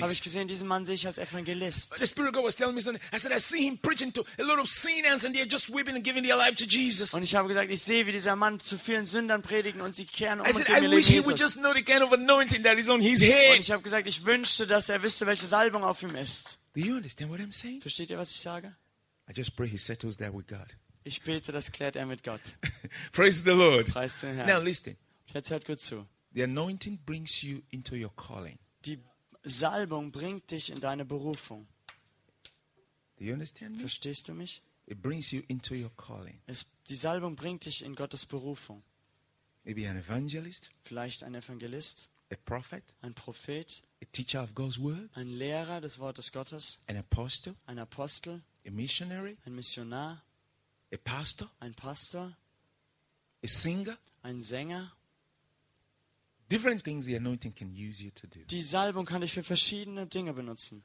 habe 0.00 0.12
ich 0.12 0.18
evangelist. 0.20 0.22
gesehen, 0.24 0.48
diesen 0.48 0.68
Mann 0.68 0.84
sehe 0.86 0.94
ich 0.94 1.06
als 1.06 1.18
Evangelist. 1.18 1.94
The 1.96 2.06
Spirit 2.06 2.28
of 2.30 2.34
God 2.34 2.44
was 2.44 2.56
telling 2.56 2.74
me 2.74 2.80
something. 2.80 3.02
I 3.14 3.18
said, 3.18 3.32
I 3.32 3.38
see 3.40 3.66
him 3.66 3.78
preaching 3.78 4.12
to 4.12 4.24
a 4.38 4.42
lot 4.42 4.58
of 4.58 4.68
sinners 4.68 5.24
and 5.24 5.34
they're 5.36 5.48
just 5.50 5.68
weeping 5.72 5.94
and 5.96 6.04
giving 6.04 6.24
their 6.24 6.36
life 6.36 6.54
to 6.56 6.64
Jesus. 6.64 7.14
Und 7.14 7.22
ich 7.22 7.34
habe 7.34 7.48
gesagt, 7.48 7.70
ich 7.70 7.82
sehe, 7.82 8.06
wie 8.06 8.12
dieser 8.12 8.36
Mann 8.36 8.60
zu 8.60 8.78
vielen 8.78 9.06
Sündern 9.06 9.42
predigen 9.42 9.80
und 9.80 9.94
sie 9.96 10.06
kehren 10.06 10.40
um 10.40 10.46
I 10.46 10.50
und 10.50 10.56
said, 10.56 10.66
geben 10.66 10.82
I 10.82 10.84
ihr 10.86 10.90
wish 10.96 11.08
Leben 11.08 11.20
he 11.22 11.26
would 11.26 11.38
Jesus. 11.38 11.54
just 11.54 11.56
know 11.58 11.72
the 11.74 11.82
kind 11.82 12.02
of 12.02 12.12
anointing 12.12 12.62
that 12.64 12.78
is 12.78 12.88
on 12.88 13.00
his 13.00 13.20
Und 13.22 13.28
head. 13.28 13.58
ich 13.58 13.70
habe 13.70 13.82
gesagt, 13.82 14.06
ich 14.06 14.24
wünschte, 14.24 14.66
dass 14.66 14.88
er 14.88 15.02
wüsste, 15.02 15.26
welche 15.26 15.46
Salbung 15.46 15.84
auf 15.84 16.02
ihm 16.02 16.14
ist. 16.16 16.58
Do 16.74 16.80
you 16.80 16.94
understand 16.96 17.30
what 17.30 17.40
I'm 17.40 17.52
saying? 17.52 17.80
Versteht 17.80 18.10
ihr, 18.10 18.18
was 18.18 18.30
ich 18.32 18.40
sage? 18.40 18.74
I 19.28 19.32
just 19.34 19.54
pray 19.56 19.68
he 19.68 19.76
settles 19.78 20.16
that 20.18 20.32
with 20.34 20.46
God. 20.46 20.66
Ich 21.04 21.22
bete, 21.22 21.52
das 21.52 21.72
klärt 21.72 21.96
er 21.96 22.06
mit 22.06 22.22
Gott. 22.22 22.40
Praise 23.12 23.42
the 23.44 23.50
Lord. 23.50 23.88
Preis 23.88 24.20
den 24.20 24.36
Now 24.36 24.44
Herrn. 24.46 24.64
listen. 24.64 24.96
Jetzt 25.34 25.50
hört 25.50 25.64
gut 25.64 25.80
zu. 25.80 26.06
The 26.34 26.44
anointing 26.44 26.98
brings 27.04 27.42
you 27.42 27.60
into 27.70 27.94
your 27.94 28.14
calling. 28.16 28.58
Die 28.84 28.98
Salbung 29.44 30.12
bringt 30.12 30.50
dich 30.50 30.70
in 30.70 30.80
deine 30.80 31.04
Berufung. 31.04 31.66
Do 33.18 33.24
you 33.24 33.32
understand 33.32 33.76
me? 33.76 33.80
Verstehst 33.80 34.28
du 34.28 34.34
mich? 34.34 34.62
It 34.86 35.00
brings 35.00 35.30
you 35.30 35.42
into 35.48 35.74
your 35.74 35.90
calling. 35.96 36.40
Es, 36.46 36.66
die 36.88 36.94
Salbung 36.94 37.36
bringt 37.36 37.64
dich 37.64 37.82
in 37.84 37.94
Gottes 37.94 38.26
Berufung. 38.26 38.82
Maybe 39.64 39.88
an 39.88 39.96
evangelist, 39.96 40.70
Vielleicht 40.82 41.22
ein 41.22 41.34
Evangelist, 41.34 42.08
a 42.32 42.36
prophet, 42.44 42.82
ein 43.00 43.14
Prophet, 43.14 43.82
a 44.02 44.06
teacher 44.12 44.42
of 44.42 44.54
God's 44.54 44.78
word, 44.80 45.08
ein 45.14 45.28
Lehrer 45.28 45.80
des 45.80 45.98
Wortes 46.00 46.32
Gottes, 46.32 46.80
an 46.88 46.96
apostle, 46.96 47.54
ein 47.66 47.78
Apostel, 47.78 48.42
a 48.66 48.70
missionary, 48.70 49.36
ein 49.46 49.54
Missionar, 49.54 50.22
a 50.92 50.96
pastor, 50.96 51.48
ein 51.60 51.74
Pastor, 51.74 52.36
a 53.42 53.46
singer. 53.46 53.96
ein 54.22 54.40
Sänger. 54.40 54.92
Different 56.52 56.84
things 56.84 57.06
the 57.06 57.16
anointing 57.16 57.54
can 57.54 57.70
use 57.74 58.02
you 58.02 58.10
to 58.10 58.26
do. 58.26 58.40
Die 58.50 58.62
Salbung 58.62 59.06
kann 59.06 59.22
dich 59.22 59.32
für 59.32 59.42
verschiedene 59.42 60.06
Dinge 60.06 60.32
benutzen. 60.34 60.84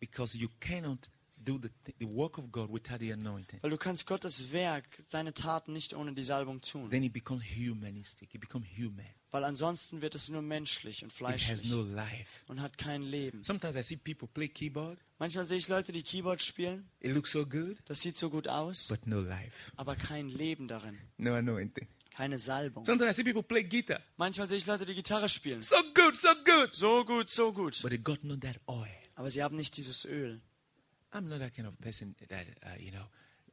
Because 0.00 0.36
you 0.36 0.48
cannot 0.60 1.08
do 1.36 1.58
the, 1.58 1.68
the 1.98 2.06
work 2.06 2.38
of 2.38 2.50
God 2.50 2.72
without 2.72 2.98
the 3.00 3.12
anointing. 3.12 3.60
Weil 3.62 3.70
du 3.70 3.76
kannst 3.78 4.06
Gottes 4.06 4.50
Werk, 4.52 4.84
seine 5.06 5.32
Taten 5.32 5.72
nicht 5.72 5.94
ohne 5.94 6.12
die 6.14 6.22
Salbung 6.22 6.60
tun. 6.60 6.90
Then 6.90 7.04
it 7.04 7.12
becomes 7.12 7.42
humanistic. 7.44 8.34
It 8.34 8.40
becomes 8.40 8.66
human. 8.76 9.06
Weil 9.30 9.44
ansonsten 9.44 10.00
wird 10.00 10.14
es 10.14 10.28
nur 10.28 10.42
menschlich 10.42 11.02
und 11.02 11.08
It 11.12 11.12
has 11.12 11.18
fleischlich 11.18 11.70
no 11.70 11.82
life. 11.82 12.44
und 12.46 12.60
hat 12.60 12.78
kein 12.78 13.02
Leben. 13.02 13.42
Sometimes 13.44 13.76
I 13.76 13.82
see 13.82 13.96
people 13.96 14.28
play 14.28 14.48
keyboard. 14.48 14.98
Manchmal 15.18 15.44
sehe 15.44 15.58
ich 15.58 15.68
Leute, 15.68 15.92
die 15.92 16.02
Keyboard 16.02 16.40
spielen. 16.42 16.88
It 17.00 17.12
looks 17.14 17.32
so 17.32 17.44
good, 17.46 17.76
Das 17.86 18.00
sieht 18.00 18.16
so 18.18 18.30
gut 18.30 18.46
aus, 18.48 18.88
but 18.88 19.06
no 19.06 19.20
life. 19.20 19.72
aber 19.76 19.96
kein 19.96 20.28
Leben 20.28 20.68
darin. 20.68 20.98
No 21.18 21.34
anointing. 21.34 21.86
Keine 22.16 22.38
Salbung. 22.38 22.84
Sometimes 22.84 23.10
I 23.10 23.14
see 23.14 23.24
people 23.24 23.42
play 23.42 23.64
guitar. 23.64 24.00
Manchmal 24.16 24.46
sehe 24.46 24.58
ich 24.58 24.66
Leute, 24.66 24.86
die 24.86 24.94
Gitarre 24.94 25.28
spielen. 25.28 25.60
So 25.60 25.76
good, 25.94 26.16
so 26.16 26.28
good. 26.44 26.74
So 26.74 27.04
gut, 27.04 27.28
so 27.28 27.52
gut. 27.52 27.80
But 27.82 27.90
they 27.90 27.98
got 27.98 28.22
not 28.22 28.40
that 28.42 28.60
oil. 28.68 28.86
Aber 29.16 29.30
sie 29.30 29.42
haben 29.42 29.56
nicht 29.56 29.76
dieses 29.76 30.04
Öl. 30.04 30.40
I'm 31.12 31.28
not 31.28 31.40
that 31.40 31.54
kind 31.54 31.66
of 31.66 31.78
person 31.80 32.14
that, 32.28 32.46
uh, 32.62 32.80
you 32.80 32.90
know, 32.92 33.04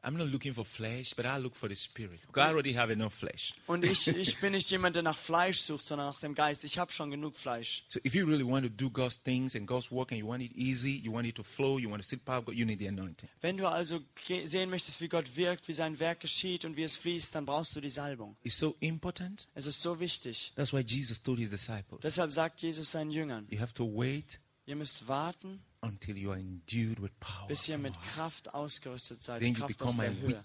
I'm 0.03 0.17
not 0.17 0.29
looking 0.29 0.53
for 0.53 0.65
flesh, 0.65 1.13
but 1.13 1.25
I 1.25 1.37
look 1.37 1.55
for 1.55 1.69
the 1.69 1.75
spirit. 1.75 2.21
I 2.35 2.39
already 2.39 2.73
have 2.73 2.91
enough 2.91 3.13
flesh. 3.13 3.53
Und 3.67 3.85
ich, 3.85 4.07
ich 4.17 4.39
bin 4.39 4.53
nicht 4.53 4.71
jemand, 4.71 4.95
der 4.95 5.03
nach 5.03 5.17
Fleisch 5.17 5.59
sucht, 5.59 5.85
sondern 5.85 6.07
nach 6.07 6.19
dem 6.19 6.33
Geist. 6.33 6.63
Ich 6.63 6.79
habe 6.79 6.91
schon 6.91 7.11
genug 7.11 7.35
Fleisch. 7.35 7.83
So 7.87 7.99
if 8.03 8.15
you 8.15 8.25
really 8.25 8.45
want 8.45 8.65
to 8.65 8.69
do 8.69 8.89
God's 8.89 9.21
things 9.21 9.55
and 9.55 9.67
God's 9.67 9.91
work 9.91 10.11
and 10.11 10.19
you 10.19 10.27
want 10.27 10.41
it 10.41 10.51
easy, 10.55 10.99
you 11.03 11.13
want 11.13 11.27
it 11.27 11.35
to 11.35 11.43
flow, 11.43 11.77
you 11.77 11.89
want 11.89 12.01
to 12.01 12.07
see 12.07 12.15
the 12.15 12.23
power 12.23 12.39
of 12.39 12.45
God, 12.45 12.55
you 12.55 12.65
need 12.65 12.79
the 12.79 12.87
anointing. 12.87 13.29
Wenn 13.41 13.57
du 13.57 13.67
also 13.67 14.01
sehen 14.45 14.71
möchtest, 14.71 15.01
wie 15.01 15.07
Gott 15.07 15.35
wirkt, 15.35 15.67
wie 15.67 15.73
sein 15.73 15.99
Werk 15.99 16.19
geschieht 16.21 16.65
und 16.65 16.77
wie 16.77 16.83
es 16.83 16.95
fließt, 16.95 17.35
dann 17.35 17.45
brauchst 17.45 17.75
du 17.75 17.81
die 17.81 17.91
Salbung. 17.91 18.35
It's 18.43 18.57
so 18.57 18.75
important. 18.79 19.49
Es 19.53 19.67
ist 19.67 19.81
so 19.81 19.99
wichtig. 19.99 20.51
That's 20.55 20.73
why 20.73 20.79
Jesus 20.79 21.21
told 21.21 21.37
his 21.37 21.51
disciples, 21.51 22.01
Deshalb 22.01 22.33
sagt 22.33 22.61
Jesus 22.61 22.91
seinen 22.91 23.11
Jüngern, 23.11 23.45
you 23.49 23.59
have 23.59 23.73
to 23.73 23.85
wait 23.85 24.39
ihr 24.65 24.75
müsst 24.75 25.07
warten, 25.07 25.61
until 25.81 26.17
you 26.17 26.31
are 26.31 26.39
endued 26.39 26.99
with 27.01 27.11
power. 27.19 27.47
bis 27.47 27.67
ihr 27.67 27.77
mit. 27.77 27.99
Kraft 28.01 28.53
ausgerüstet 28.53 29.23
seid, 29.23 29.41
Kraft 29.55 29.81
aus 29.81 29.97
der 29.97 30.15
Höhe. 30.15 30.43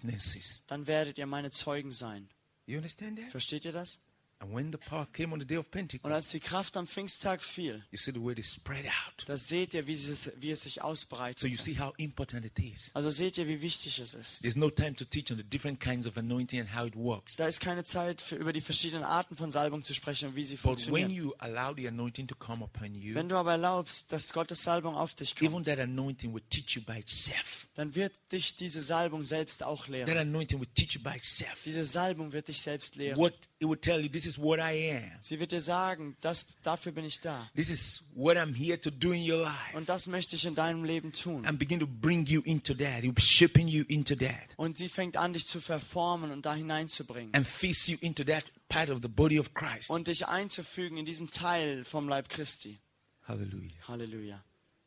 Dann 0.67 0.87
werdet 0.87 1.19
ihr 1.19 1.27
meine 1.27 1.51
Zeugen 1.51 1.93
sein. 1.93 2.29
You 2.67 2.79
understand 2.79 3.19
that? 3.19 3.31
Versteht 3.31 3.65
ihr 3.65 3.73
das? 3.73 4.01
And 4.39 4.55
when 4.55 4.71
the 4.71 4.77
power 4.77 5.07
came 5.15 5.33
on 5.33 5.41
the 5.41 5.47
day 5.47 5.57
of 5.57 5.65
Und 5.67 5.71
Pentecost, 5.73 6.13
als 6.13 6.31
die 6.31 6.41
Kraft 6.41 6.77
am 6.77 6.87
Pfingsttag 6.87 7.43
fiel, 7.43 7.83
you 7.91 7.97
see 7.99 8.13
the 8.13 8.21
way 8.23 8.35
they 8.35 8.45
spread 8.45 8.85
out. 8.85 9.25
da 9.27 9.35
seht 9.37 9.73
ihr, 9.73 9.87
wie 9.87 9.95
es, 9.95 10.31
wie 10.39 10.51
es 10.51 10.61
sich 10.63 10.75
So 10.75 10.81
ausbreitet. 10.83 11.51
you 11.51 11.57
see 11.59 11.79
how 11.79 11.95
important 11.97 12.45
it 12.45 12.59
is. 12.59 12.91
Also 12.93 13.09
seht 13.09 13.39
ihr, 13.39 13.49
wie 13.49 13.63
wichtig 13.63 13.99
es 13.99 14.13
ist. 14.13 14.43
There's 14.43 14.57
no 14.57 14.69
time 14.69 14.95
to 14.97 15.07
teach 15.07 15.31
on 15.33 15.39
the 15.39 15.43
different 15.43 15.81
kinds 15.81 16.07
of 16.07 16.19
anointing 16.19 16.61
and 16.61 16.75
how 16.77 16.87
it 16.87 16.95
works. 16.95 17.37
Da 17.37 17.47
ist 17.47 17.61
keine 17.61 17.83
Zeit 17.85 18.21
für 18.21 18.37
über 18.37 18.53
die 18.53 18.61
verschiedenen 18.61 19.05
Arten 19.05 19.37
von 19.37 19.51
Salbung 19.51 19.85
zu 19.85 19.95
sprechen 19.95 20.29
und 20.29 20.37
wie 20.37 20.45
sie 20.45 20.57
But 20.57 20.65
when 20.65 20.75
funktionieren. 20.77 21.11
you 21.13 21.33
allow 21.39 21.75
the 21.75 21.89
anointing 21.89 22.27
to 22.29 22.35
come 22.35 22.63
upon 22.63 22.95
you, 22.95 23.15
Wenn 23.15 23.31
du 23.31 23.37
aber 23.37 23.53
erlaubst, 23.53 24.13
dass 24.13 24.35
Gottes 24.35 24.63
Salbung 24.63 24.95
auf 24.97 25.15
dich 25.15 25.35
even 25.41 25.51
kommt, 25.53 25.67
that 25.67 25.79
anointing 25.79 26.35
will 26.35 26.43
teach 26.51 26.77
you 26.77 26.83
by 26.83 26.99
itself. 26.99 27.69
dann 27.75 27.95
wird 27.95 28.13
dich 28.33 28.55
diese 28.57 28.83
Salbung 28.83 29.23
selbst 29.23 29.63
auch 29.63 29.85
That 29.87 29.89
lehren. 29.93 30.19
anointing 30.19 30.61
will 30.61 30.69
teach 30.75 30.95
you 30.95 31.01
by 31.03 31.17
itself. 31.17 31.63
Diese 31.65 31.85
Salbung 31.85 32.33
wird 32.33 32.49
dich 32.49 32.61
selbst 32.61 32.97
lehren. 32.97 33.17
What 33.17 33.33
it 33.59 33.67
will 33.67 33.79
tell 33.79 34.03
you, 34.03 34.09
this 34.11 34.26
is 34.27 34.39
what 34.39 34.59
I 34.59 34.91
am. 34.91 35.11
Sie 35.21 35.39
wird 35.39 35.53
dir 35.53 35.61
sagen, 35.61 36.17
das, 36.21 36.47
dafür 36.63 36.93
bin 36.93 37.05
ich 37.05 37.21
da. 37.21 37.49
This 37.55 37.71
is 37.71 38.05
what 38.15 38.37
I'm 38.37 38.55
here 38.55 38.81
to 38.81 38.91
do 38.91 39.13
in 39.13 39.29
your 39.29 39.45
life. 39.45 39.77
Und 39.77 39.89
das 39.89 40.07
möchte 40.07 40.37
ich 40.37 40.45
in 40.45 40.55
deinem 40.55 40.85
Leben 40.85 41.13
tun. 41.13 41.47
And 41.47 41.59
begin 41.59 41.81
to 41.81 41.87
bring 41.87 42.27
you 42.27 42.43
into 42.43 42.75
that. 42.75 43.03
Be 43.03 43.21
shaping 43.21 43.69
you 43.69 43.85
into 43.89 44.15
that. 44.17 44.55
Und 44.57 44.79
sie 44.79 44.89
fängt 44.89 45.17
an, 45.17 45.33
dich 45.33 45.47
zu 45.47 45.61
verformen 45.61 46.31
und 46.31 46.45
da 46.45 46.55
hineinzubringen. 46.55 47.35
And 47.35 47.47
fix 47.47 47.87
you 47.87 47.97
into 48.01 48.25
that 48.25 48.45
part 48.69 48.91
of 48.91 49.01
the 49.03 49.09
body 49.09 49.39
of 49.39 49.55
Christ. 49.55 49.91
Und 49.91 50.09
dich 50.09 50.27
einzufügen 50.27 50.99
in 50.99 51.07
diesen 51.07 51.31
Teil 51.31 51.85
vom 51.85 52.09
Leib 52.09 52.29
Christi. 52.29 52.79
Hallelujah. 53.27 53.73
Halleluja. 53.89 54.43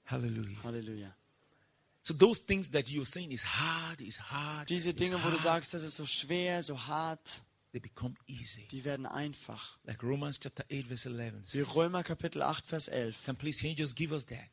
Hallelujah. 0.06 0.64
Halleluja. 0.64 1.16
So 2.04 2.14
those 2.14 2.40
things 2.40 2.70
that 2.72 2.90
you're 2.90 3.06
saying 3.06 3.32
is 3.32 3.44
hard, 3.44 4.02
is 4.02 4.18
hard, 4.18 4.70
Diese 4.70 4.94
Dinge, 4.94 5.24
wo 5.24 5.30
du 5.30 5.38
sagst, 5.38 5.74
das 5.74 5.84
ist 5.84 5.96
so 5.96 6.06
schwer, 6.06 6.64
so 6.64 6.88
hart, 6.88 7.42
they 7.72 7.80
become 7.80 8.16
easy. 8.28 8.68
die 8.72 8.84
werden 8.84 9.06
einfach. 9.06 9.78
Like 9.84 10.04
Romans 10.04 10.40
chapter 10.40 10.64
8, 10.72 10.88
verse 10.88 11.10
11. 11.10 11.54
Wie 11.54 11.62
Römer 11.62 12.04
Kapitel 12.04 12.42
8, 12.42 12.66
Vers 12.66 12.88
11. 12.88 13.26
Can 13.26 13.36
please, 13.36 13.62
can 13.62 13.70
you 13.70 13.76
just 13.76 13.96
give 13.96 14.12
us 14.14 14.26
that? 14.26 14.50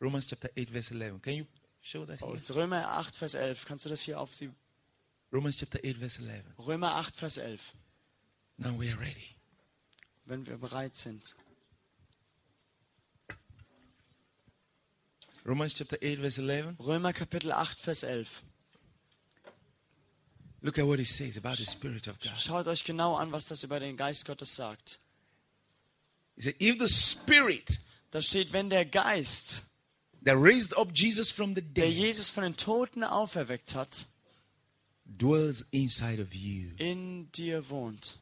Romans 0.00 0.26
chapter 0.26 0.50
8, 0.56 0.70
verse 0.70 0.90
11. 0.90 1.20
Can 1.22 1.34
you 1.34 1.46
show 1.80 2.04
that 2.06 2.20
here? 2.20 2.28
Aus 2.30 2.50
Römer 2.54 2.88
8, 2.88 3.14
Vers 3.14 3.34
11. 3.34 3.64
Kannst 3.66 3.84
du 3.84 3.88
das 3.88 4.02
hier 4.02 4.20
auf 4.20 4.34
die 4.36 4.50
Romans 5.32 5.56
chapter 5.58 5.78
8, 5.84 5.96
verse 5.98 6.22
11. 6.22 6.44
Römer 6.58 6.94
8, 6.96 7.16
Vers 7.16 7.36
11. 7.38 7.74
Now 8.56 8.78
we 8.78 8.90
are 8.92 9.00
ready. 9.00 9.36
Wenn 10.24 10.46
wir 10.46 10.56
bereit 10.56 10.94
sind. 10.94 11.34
Romans 15.44 15.74
chapter 15.74 15.96
8, 16.02 16.20
verse 16.20 16.40
11. 16.40 16.78
Römer 16.78 17.12
Kapitel 17.12 17.52
8, 17.52 17.80
Vers 17.80 18.02
11. 18.04 18.42
Look 20.62 20.78
at 20.78 20.86
what 20.86 21.00
it 21.00 21.08
says 21.08 21.36
about 21.36 21.56
the 21.56 21.66
Spirit 21.66 22.06
of 22.06 22.20
God. 22.20 22.38
Schaut 22.38 22.66
euch 22.68 22.84
genau 22.84 23.16
an, 23.16 23.32
was 23.32 23.46
das 23.46 23.64
über 23.64 23.80
den 23.80 23.96
Geist 23.96 24.24
Gottes 24.24 24.54
sagt. 24.54 25.00
He 26.36 26.42
said, 26.42 26.54
If 26.60 26.78
the 26.78 26.88
Spirit 26.88 27.78
Da 28.12 28.20
steht, 28.20 28.52
wenn 28.52 28.68
der 28.68 28.84
Geist, 28.84 29.62
that 30.22 30.36
raised 30.36 30.76
up 30.76 30.90
Jesus 30.94 31.30
from 31.30 31.54
the 31.54 31.62
der 31.62 31.86
dead 31.86 31.94
Jesus 31.94 32.28
von 32.28 32.44
den 32.44 32.56
Toten 32.56 33.02
auferweckt 33.04 33.74
hat, 33.74 34.06
dwells 35.06 35.64
inside 35.70 36.20
of 36.20 36.34
you, 36.34 36.72
in 36.76 37.30
dir 37.32 37.68
wohnt. 37.70 38.18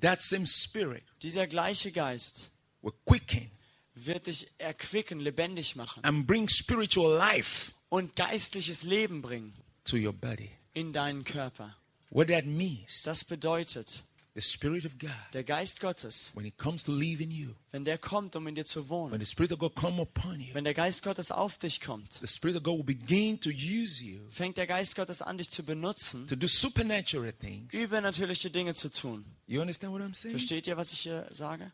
that 0.00 0.22
same 0.22 0.46
Spirit 0.46 1.02
Dieser 1.22 1.46
gleiche 1.46 1.92
Geist 1.92 2.50
will 2.82 2.92
quicken 3.06 3.50
wird 3.94 4.28
dich 4.28 4.48
erquicken, 4.58 5.20
lebendig 5.20 5.76
machen 5.76 6.02
and 6.04 6.26
bring 6.26 6.48
spiritual 6.48 7.16
life 7.18 7.72
und 7.90 8.16
geistliches 8.16 8.84
Leben 8.84 9.20
bringen 9.20 9.52
to 9.84 9.96
your 9.96 10.12
body. 10.14 10.50
In 10.78 10.92
deinen 10.92 11.24
Körper. 11.24 11.74
What 12.10 12.28
that 12.28 12.46
means, 12.46 13.02
Das 13.02 13.24
bedeutet, 13.24 14.02
the 14.34 14.40
Spirit 14.40 14.86
of 14.86 14.98
God, 14.98 15.10
der 15.34 15.42
Geist 15.44 15.80
Gottes, 15.80 16.30
when 16.34 16.46
it 16.46 16.56
comes 16.56 16.84
to 16.84 16.92
live 16.92 17.20
in 17.20 17.30
you, 17.30 17.54
wenn 17.72 17.84
der 17.84 17.98
kommt, 17.98 18.34
um 18.36 18.46
in 18.46 18.54
dir 18.54 18.64
zu 18.64 18.80
when 18.84 18.88
wohnen, 18.88 19.18
the 19.20 19.26
Spirit 19.26 19.52
of 19.52 19.58
God 19.58 19.74
come 19.74 20.00
upon 20.00 20.40
you, 20.40 20.54
wenn 20.54 20.64
der 20.64 20.74
Geist 20.74 21.02
Gottes 21.02 21.30
auf 21.30 21.58
dich 21.58 21.80
kommt, 21.80 22.12
the 22.14 22.26
Spirit 22.26 22.56
of 22.56 22.62
God 22.62 22.78
will 22.78 22.84
begin 22.96 23.38
to 23.40 23.50
use 23.50 24.02
you 24.02 24.20
fängt 24.30 24.56
der 24.56 24.66
Geist 24.66 24.94
Gottes 24.96 25.20
an, 25.20 25.36
dich 25.38 25.50
zu 25.50 25.62
benutzen, 25.64 26.26
to 26.28 26.36
do 26.36 26.46
supernatural 26.46 27.32
things. 27.32 27.74
übernatürliche 27.74 28.50
Dinge 28.50 28.74
zu 28.74 28.90
tun. 28.90 29.24
You 29.46 29.60
understand 29.60 29.92
what 29.92 30.00
I'm 30.00 30.14
saying? 30.14 30.36
Versteht 30.36 30.66
ihr, 30.66 30.76
was 30.76 30.92
ich 30.92 31.00
hier 31.00 31.26
sage? 31.30 31.72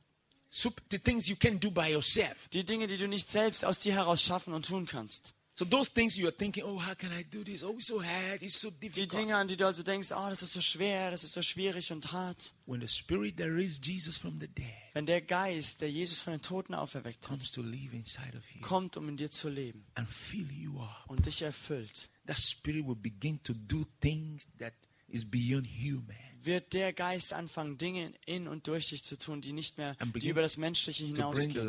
Sup- 0.51 0.81
the 0.91 0.99
things 0.99 1.29
you 1.29 1.37
can 1.37 1.59
do 1.61 1.71
by 1.71 1.91
yourself. 1.93 2.49
Die 2.53 2.65
Dinge, 2.65 2.87
die 2.87 2.97
du 2.97 3.07
nicht 3.09 3.29
selbst 3.29 3.65
aus 3.65 3.81
dir 3.81 3.93
heraus 3.93 4.23
schaffen 4.23 4.55
und 4.55 4.67
tun 4.67 4.87
kannst. 4.87 5.35
So 5.57 5.65
those 5.65 5.89
things 5.89 6.19
you 6.19 6.27
are 6.27 6.33
thinking, 6.33 6.65
oh, 6.65 6.79
how 6.79 6.95
can 6.95 7.13
I 7.13 7.23
do 7.23 7.45
this? 7.45 7.63
Oh, 7.63 7.75
it's 7.77 7.87
so 7.87 8.01
hard, 8.01 8.43
it's 8.43 8.61
so 8.61 8.71
Die 8.71 8.89
difficult. 8.89 9.13
Dinge, 9.13 9.37
an 9.37 9.47
die 9.47 9.57
du 9.57 9.65
also 9.65 9.85
denkst, 9.85 10.11
oh, 10.11 10.29
das 10.29 10.43
ist 10.43 10.53
so 10.53 10.61
schwer, 10.61 11.13
das 11.13 11.23
ist 11.23 11.33
so 11.33 11.43
schwierig 11.43 11.93
und 11.93 12.11
hart. 12.11 12.53
When 12.67 12.81
the 12.81 12.89
Spirit 12.89 13.37
that 13.37 13.47
raised 13.51 13.87
Jesus 13.87 14.19
from 14.19 14.41
the 14.41 14.49
dead 14.49 14.67
Wenn 14.95 15.07
der 15.07 15.21
Geist, 15.21 15.81
der 15.81 15.91
Jesus 15.91 16.19
von 16.19 16.33
den 16.33 16.43
Toten 16.43 16.75
auferweckt 16.75 17.23
hat, 17.23 17.29
comes 17.29 17.53
to 17.53 17.63
live 17.63 17.93
inside 17.93 18.37
of 18.37 18.43
you 18.53 18.63
kommt, 18.63 18.97
um 18.97 19.09
in 19.09 19.17
dir 19.17 19.31
zu 19.31 19.49
leben 19.49 19.85
and 19.95 20.13
fill 20.13 20.51
you 20.51 20.81
up, 20.81 21.05
und 21.07 21.25
dich 21.25 21.43
erfüllt, 21.43 22.09
that 22.27 22.39
Spirit 22.39 22.85
will 22.85 22.97
begin 22.97 23.41
to 23.45 23.55
do 23.55 23.85
things 24.01 24.49
that 24.59 24.75
is 25.07 25.25
beyond 25.25 25.69
human. 25.69 26.34
Wird 26.47 26.73
der 26.73 26.93
Geist 26.93 27.33
anfangen, 27.33 27.79
Dinge 27.79 28.13
in 28.27 28.49
und 28.49 28.67
durch 28.67 28.89
dich 28.91 29.05
zu 29.05 29.19
tun, 29.19 29.41
die 29.41 29.53
nicht 29.53 29.79
mehr, 29.79 29.97
die 30.17 30.29
über 30.29 30.43
das 30.43 30.57
Menschliche 30.57 31.05
bring 31.05 31.15
hinausgehen. 31.17 31.69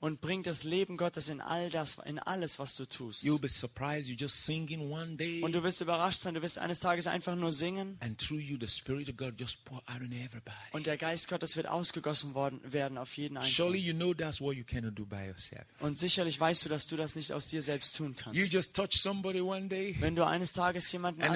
Und 0.00 0.20
bringt 0.20 0.46
das 0.46 0.64
Leben 0.64 0.96
Gottes 0.96 1.28
in 1.28 1.40
all 1.40 1.70
das, 1.70 1.98
in 2.04 2.18
alles, 2.18 2.58
was 2.58 2.74
du 2.74 2.86
tust. 2.86 3.24
You'll 3.24 3.38
be 3.40 3.48
surprised 3.48 4.08
you're 4.08 4.18
just 4.20 4.44
singing 4.44 4.90
one 4.90 5.16
day, 5.16 5.42
Und 5.42 5.52
du 5.54 5.62
wirst 5.62 5.80
überrascht 5.80 6.20
sein, 6.20 6.34
du 6.34 6.42
wirst 6.42 6.58
eines 6.58 6.80
Tages 6.80 7.06
einfach 7.06 7.34
nur 7.36 7.52
singen 7.52 7.96
and 8.00 8.18
through 8.18 8.40
you, 8.40 8.56
the 8.60 8.68
Spirit 8.68 9.08
of 9.08 9.16
God 9.16 9.34
just 9.38 9.64
pour 9.64 9.78
out 9.86 10.00
on 10.00 10.12
everybody. 10.12 10.56
und 10.72 10.86
der 10.86 10.96
Geist 10.96 11.28
Gottes 11.28 11.56
wird 11.56 11.66
ausgegossen 11.68 12.34
worden, 12.34 12.60
werden 12.64 12.98
auf 12.98 13.16
jeden 13.16 13.36
Einzelnen. 13.36 13.74
you 13.76 13.94
know 13.94 14.14
that's 14.14 14.40
what 14.40 14.56
you 14.56 14.64
cannot 14.64 14.98
do 14.98 15.04
by 15.04 15.26
yourself. 15.26 15.64
Und 15.80 15.98
sicherlich 15.98 16.38
weißt 16.38 16.64
du, 16.64 16.68
dass 16.68 16.86
du 16.86 16.96
das 16.96 17.14
nicht 17.16 17.32
aus 17.32 17.46
dir 17.46 17.62
selbst 17.62 17.96
tun 17.96 18.14
You 18.16 18.22
kannst. 18.22 18.52
just 18.52 18.74
touch 18.74 18.92
somebody 18.94 19.40
one 19.40 19.68
day, 19.68 19.96
Wenn 20.00 20.14
du 20.16 20.26
eines 20.26 20.52
Tages 20.52 20.90
jemanden 20.92 21.22
and 21.22 21.32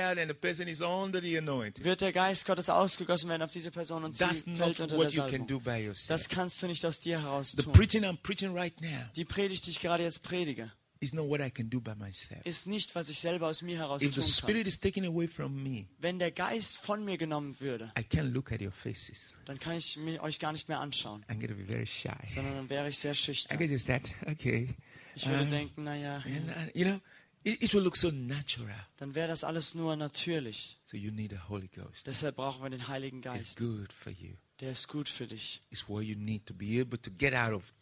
the 0.00 0.08
Spirit 0.08 0.18
is 0.18 0.18
anfasst, 0.18 0.18
poured 0.18 0.18
out, 0.18 0.18
and 0.18 0.30
the 0.30 0.34
person 0.34 0.68
is 0.68 0.82
under 0.82 1.20
the 1.20 1.36
anointing. 1.38 1.84
wird 1.84 2.00
der 2.00 2.12
Geist 2.12 2.46
Gottes 2.46 2.70
ausgegossen 2.70 3.28
werden 3.28 3.42
auf 3.42 3.52
diese 3.52 3.70
Person 3.70 4.04
und 4.04 4.16
sie 4.16 4.24
That's 4.24 4.46
not 4.46 4.56
fällt 4.56 4.80
unter 4.80 4.96
der 4.96 4.98
what 4.98 5.12
you 5.12 5.22
can 5.22 5.30
Salbung. 5.30 5.46
do 5.46 5.60
by 5.60 5.76
yourself. 5.84 6.08
Das 6.08 6.28
kannst 6.28 6.62
du 6.62 6.66
nicht 6.66 6.84
aus 6.84 7.00
dir 7.00 7.20
heraus 7.22 7.52
The 7.56 7.62
tun. 7.62 7.72
preaching 7.72 8.04
I'm 8.04 8.16
preaching 8.22 8.52
right 8.56 8.78
now 8.80 8.88
Die 9.16 9.24
Predigt, 9.24 9.66
die 9.66 9.70
ich 9.70 9.80
gerade 9.80 10.02
jetzt 10.02 10.22
predige, 10.22 10.70
is 11.02 11.14
not 11.14 11.26
what 11.30 11.40
I 11.40 11.50
can 11.50 11.70
do 11.70 11.80
by 11.80 11.94
myself. 11.94 12.44
ist 12.44 12.66
nicht, 12.66 12.94
was 12.94 13.08
ich 13.08 13.18
selber 13.18 13.46
aus 13.46 13.62
mir 13.62 13.78
heraus 13.78 14.02
If 14.02 14.08
the 14.14 14.20
tun 14.20 14.22
kann. 14.22 14.32
Spirit 14.32 14.66
is 14.66 14.78
taken 14.78 15.04
away 15.06 15.26
from 15.26 15.62
me, 15.62 15.86
Wenn 15.98 16.18
der 16.18 16.30
Geist 16.30 16.76
von 16.76 17.04
mir 17.04 17.16
genommen 17.16 17.58
würde, 17.60 17.90
I 17.98 18.02
can't 18.02 18.32
look 18.32 18.52
at 18.52 18.60
your 18.60 18.70
faces. 18.72 19.32
dann 19.46 19.58
kann 19.58 19.76
ich 19.76 19.96
mir, 19.96 20.22
euch 20.22 20.38
gar 20.38 20.52
nicht 20.52 20.68
mehr 20.68 20.78
anschauen, 20.80 21.24
I'm 21.28 21.36
going 21.36 21.48
to 21.48 21.54
be 21.54 21.64
very 21.64 21.86
shy. 21.86 22.10
sondern 22.26 22.54
dann 22.56 22.68
wäre 22.68 22.88
ich 22.88 22.98
sehr 22.98 23.12
I 23.12 23.14
schüchtern. 23.14 23.58
can 23.58 23.70
just 23.70 23.86
that, 23.86 24.10
okay. 24.26 24.68
Ich 25.16 25.26
würde 25.26 25.44
Uh, 25.44 25.50
denken, 25.50 25.84
naja, 25.84 26.18
uh, 26.24 26.70
you 26.72 26.84
know, 26.84 27.00
it, 27.44 27.62
it 27.62 27.74
will 27.74 27.82
look 27.82 27.96
so 27.96 28.10
natural. 28.10 28.74
dann 28.98 29.14
wäre 29.14 29.28
das 29.28 29.44
alles 29.44 29.74
nur 29.74 29.96
natürlich. 29.96 30.78
So 30.86 30.96
you 30.96 31.10
need 31.10 31.30
the 31.30 31.38
Holy 31.48 31.68
Ghost. 31.68 32.06
Deshalb 32.06 32.36
brauchen 32.36 32.62
wir 32.62 32.70
den 32.70 32.88
Heiligen 32.88 33.18
It's 33.18 33.24
Geist. 33.24 33.58
good 33.58 33.92
for 33.92 34.12
you. 34.12 34.34
Der 34.60 34.72
ist 34.72 34.88
gut 34.88 35.08
für 35.08 35.26
dich. 35.26 35.62
It's 35.70 35.88
what 35.88 36.02
you 36.04 36.16
need 36.16 36.46
to 36.46 36.54
be 36.54 36.80
able 36.80 37.00
to 37.00 37.10
get 37.16 37.34
out 37.34 37.52
of 37.54 37.72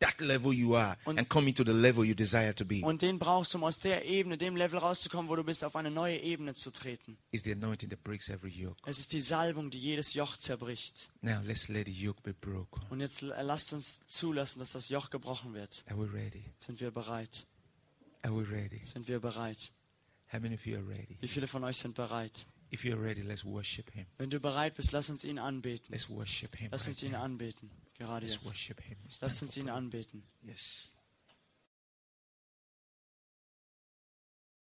that 0.00 0.20
level 0.20 0.52
you 0.52 0.74
are 0.76 0.98
Und- 1.04 1.18
and 1.18 1.28
come 1.28 1.48
into 1.48 1.62
the 1.64 1.70
level 1.72 2.04
you 2.04 2.14
desire 2.14 2.52
to 2.54 2.64
be. 2.64 2.80
Und 2.84 3.00
den 3.02 3.18
brauchst 3.20 3.54
du, 3.54 3.58
um 3.58 3.64
aus 3.64 3.78
der 3.78 4.04
Ebene, 4.04 4.36
dem 4.36 4.56
Level 4.56 4.78
rauszukommen, 4.80 5.30
wo 5.30 5.36
du 5.36 5.44
bist, 5.44 5.64
auf 5.64 5.76
eine 5.76 5.90
neue 5.92 6.18
Ebene 6.20 6.52
zu 6.54 6.72
treten. 6.72 7.16
It's 7.30 7.44
the 7.44 7.52
anointing 7.52 7.88
that 7.90 8.02
breaks 8.02 8.28
every 8.28 8.50
yoke. 8.50 8.76
Es 8.84 8.98
ist 8.98 9.12
die 9.12 9.20
Salbung, 9.20 9.70
die 9.70 9.78
jedes 9.78 10.12
Joch 10.14 10.36
zerbricht. 10.36 11.10
Now 11.22 11.40
let's 11.44 11.68
let 11.68 11.86
the 11.86 11.92
yoke 11.92 12.20
be 12.22 12.34
broken. 12.34 12.82
Und 12.90 13.00
jetzt 13.00 13.22
l- 13.22 13.32
lasst 13.42 13.72
uns 13.72 14.00
zulassen, 14.08 14.58
dass 14.58 14.72
das 14.72 14.88
Joch 14.88 15.10
gebrochen 15.10 15.54
wird. 15.54 15.84
Are 15.88 15.98
we 15.98 16.12
ready? 16.12 16.42
Sind 16.58 16.80
wir 16.80 16.90
bereit? 16.90 17.46
Are 18.24 18.32
we 18.34 18.42
ready? 18.50 18.84
Sind 18.84 19.06
wir 19.06 19.20
bereit? 19.20 19.70
How 20.32 20.40
many 20.40 20.54
of 20.54 20.64
you 20.66 20.76
are 20.76 20.88
ready? 20.88 21.18
Wie 21.20 21.28
viele 21.28 21.46
von 21.46 21.62
euch 21.62 21.76
sind 21.76 21.94
bereit? 21.94 22.46
If 22.72 22.84
you're 22.84 23.00
ready, 23.00 23.20
let's 23.20 23.44
worship 23.44 23.90
Him. 23.92 24.06
Wenn 24.16 24.30
du 24.30 24.40
bereit 24.40 24.74
bist, 24.74 24.92
lass 24.92 25.10
uns 25.10 25.24
ihn 25.24 25.38
anbeten. 25.38 25.92
Let's 25.92 26.08
worship 26.08 26.56
Him. 26.56 26.70
Lass 26.72 26.88
uns 26.88 27.02
ihn 27.02 27.14
anbeten. 27.14 27.70
Gerade 27.98 28.26
Let's 28.26 28.36
jetzt. 28.36 28.46
worship 28.46 28.80
Him. 28.80 28.96
It's 29.04 29.20
Lass 29.20 29.42
uns 29.42 29.56
ihn 29.56 29.68
anbeten. 29.68 30.24
Yes. 30.42 30.90